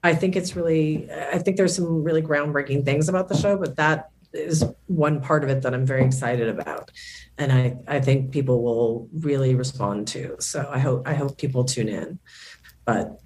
I 0.03 0.13
think 0.13 0.35
it's 0.35 0.55
really, 0.55 1.09
I 1.11 1.39
think 1.39 1.57
there's 1.57 1.75
some 1.75 2.03
really 2.03 2.21
groundbreaking 2.21 2.85
things 2.85 3.09
about 3.09 3.27
the 3.27 3.35
show, 3.35 3.57
but 3.57 3.75
that 3.77 4.11
is 4.31 4.63
one 4.85 5.19
part 5.21 5.43
of 5.43 5.49
it 5.49 5.63
that 5.63 5.73
I'm 5.73 5.87
very 5.87 6.05
excited 6.05 6.47
about. 6.47 6.91
And 7.39 7.51
I, 7.51 7.77
I 7.87 7.99
think 7.99 8.31
people 8.31 8.61
will 8.61 9.09
really 9.11 9.55
respond 9.55 10.07
to. 10.09 10.35
So 10.39 10.69
I 10.71 10.77
hope, 10.79 11.07
I 11.07 11.15
hope 11.15 11.37
people 11.39 11.65
tune 11.65 11.89
in. 11.89 12.19
But 12.85 13.19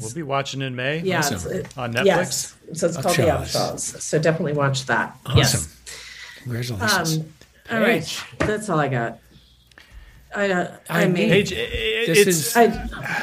We'll 0.00 0.14
be 0.14 0.22
watching 0.22 0.62
in 0.62 0.76
May. 0.76 1.00
yeah, 1.00 1.18
it's, 1.18 1.32
Awesome. 1.32 1.52
it- 1.52 1.76
On 1.76 1.92
Netflix? 1.92 2.04
Yes. 2.06 2.54
So 2.74 2.86
it's 2.86 2.96
called 2.96 3.16
The 3.16 3.22
Upshaws. 3.24 3.74
Upshaws. 3.74 4.00
So 4.00 4.18
definitely 4.20 4.52
watch 4.54 4.86
that. 4.86 5.16
Awesome. 5.26 5.38
Yes. 5.38 5.76
Congratulations. 6.44 7.18
Um, 7.18 7.32
all 7.70 7.80
right. 7.80 8.02
Page. 8.02 8.22
That's 8.38 8.68
all 8.68 8.78
I 8.80 8.88
got. 8.88 9.18
I, 10.34 10.50
uh, 10.50 10.76
I, 10.88 11.02
I 11.04 11.08
mean, 11.08 11.28
Page, 11.28 11.52
i- 11.52 11.56
i- 11.56 12.06
This 12.06 12.18
it's, 12.26 12.28
is 12.28 12.56
I, 12.56 12.64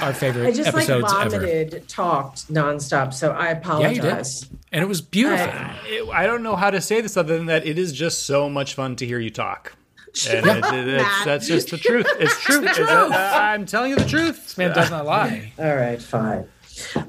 Our 0.02 0.14
favorite 0.14 0.46
I 0.48 0.52
just 0.52 0.74
like 0.76 0.88
episodes 0.88 1.12
ever. 1.12 1.30
vomited, 1.40 1.90
talked 1.90 2.54
nonstop. 2.54 3.14
So 3.14 3.32
I 3.32 3.46
Yeah, 3.46 3.52
you 3.54 3.58
apologize. 3.58 4.42
did. 4.42 4.60
And 4.72 4.84
it 4.84 4.88
was 4.88 5.02
beautiful. 5.02 5.48
I- 5.48 5.76
it- 5.88 6.10
I 6.10 6.28
don't 6.28 6.44
know 6.44 6.56
how 6.56 6.70
to 6.70 6.80
say 6.80 7.02
this 7.02 7.18
other 7.18 7.36
than 7.36 7.48
that 7.48 7.66
it 7.66 7.80
is 7.80 7.94
just 7.94 8.28
so 8.28 8.48
much 8.48 8.76
fun 8.76 8.96
to 8.98 9.08
hear 9.08 9.20
you 9.20 9.32
talk. 9.32 9.74
And 10.30 10.46
it- 10.46 10.66
it- 10.74 10.88
it's- 10.88 11.26
that's 11.26 11.48
just 11.48 11.72
the 11.72 11.78
truth. 11.80 12.06
It's 12.20 12.40
true. 12.44 12.64
It's- 12.64 12.78
uh, 12.80 13.10
I'm 13.42 13.66
telling 13.66 13.90
you 13.90 13.96
the 13.96 14.06
truth. 14.06 14.44
This 14.44 14.58
Man 14.60 14.76
does 14.76 14.92
not 14.92 15.06
lie. 15.08 15.52
All 15.60 15.76
right, 15.76 16.00
fine. 16.02 16.48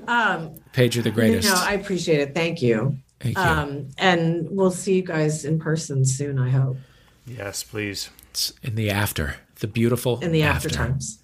Um, 0.08 0.54
Page, 0.72 0.96
you're 0.96 1.02
the 1.04 1.10
greatest. 1.10 1.46
No, 1.48 1.54
I 1.56 1.74
appreciate 1.74 2.20
it. 2.20 2.34
Thank 2.34 2.62
you. 2.62 2.96
Thank 3.20 3.36
you. 3.36 3.42
Um, 3.42 3.88
and 3.98 4.48
we'll 4.50 4.70
see 4.70 4.94
you 4.96 5.02
guys 5.02 5.44
in 5.44 5.58
person 5.58 6.04
soon, 6.06 6.38
I 6.38 6.48
hope, 6.48 6.78
Yes, 7.36 7.62
please. 7.62 8.10
It's 8.30 8.52
in 8.62 8.74
the 8.74 8.90
after, 8.90 9.36
the 9.60 9.68
beautiful 9.68 10.18
in 10.20 10.32
the 10.32 10.42
after, 10.42 10.68
after 10.68 10.76
times. 10.76 11.22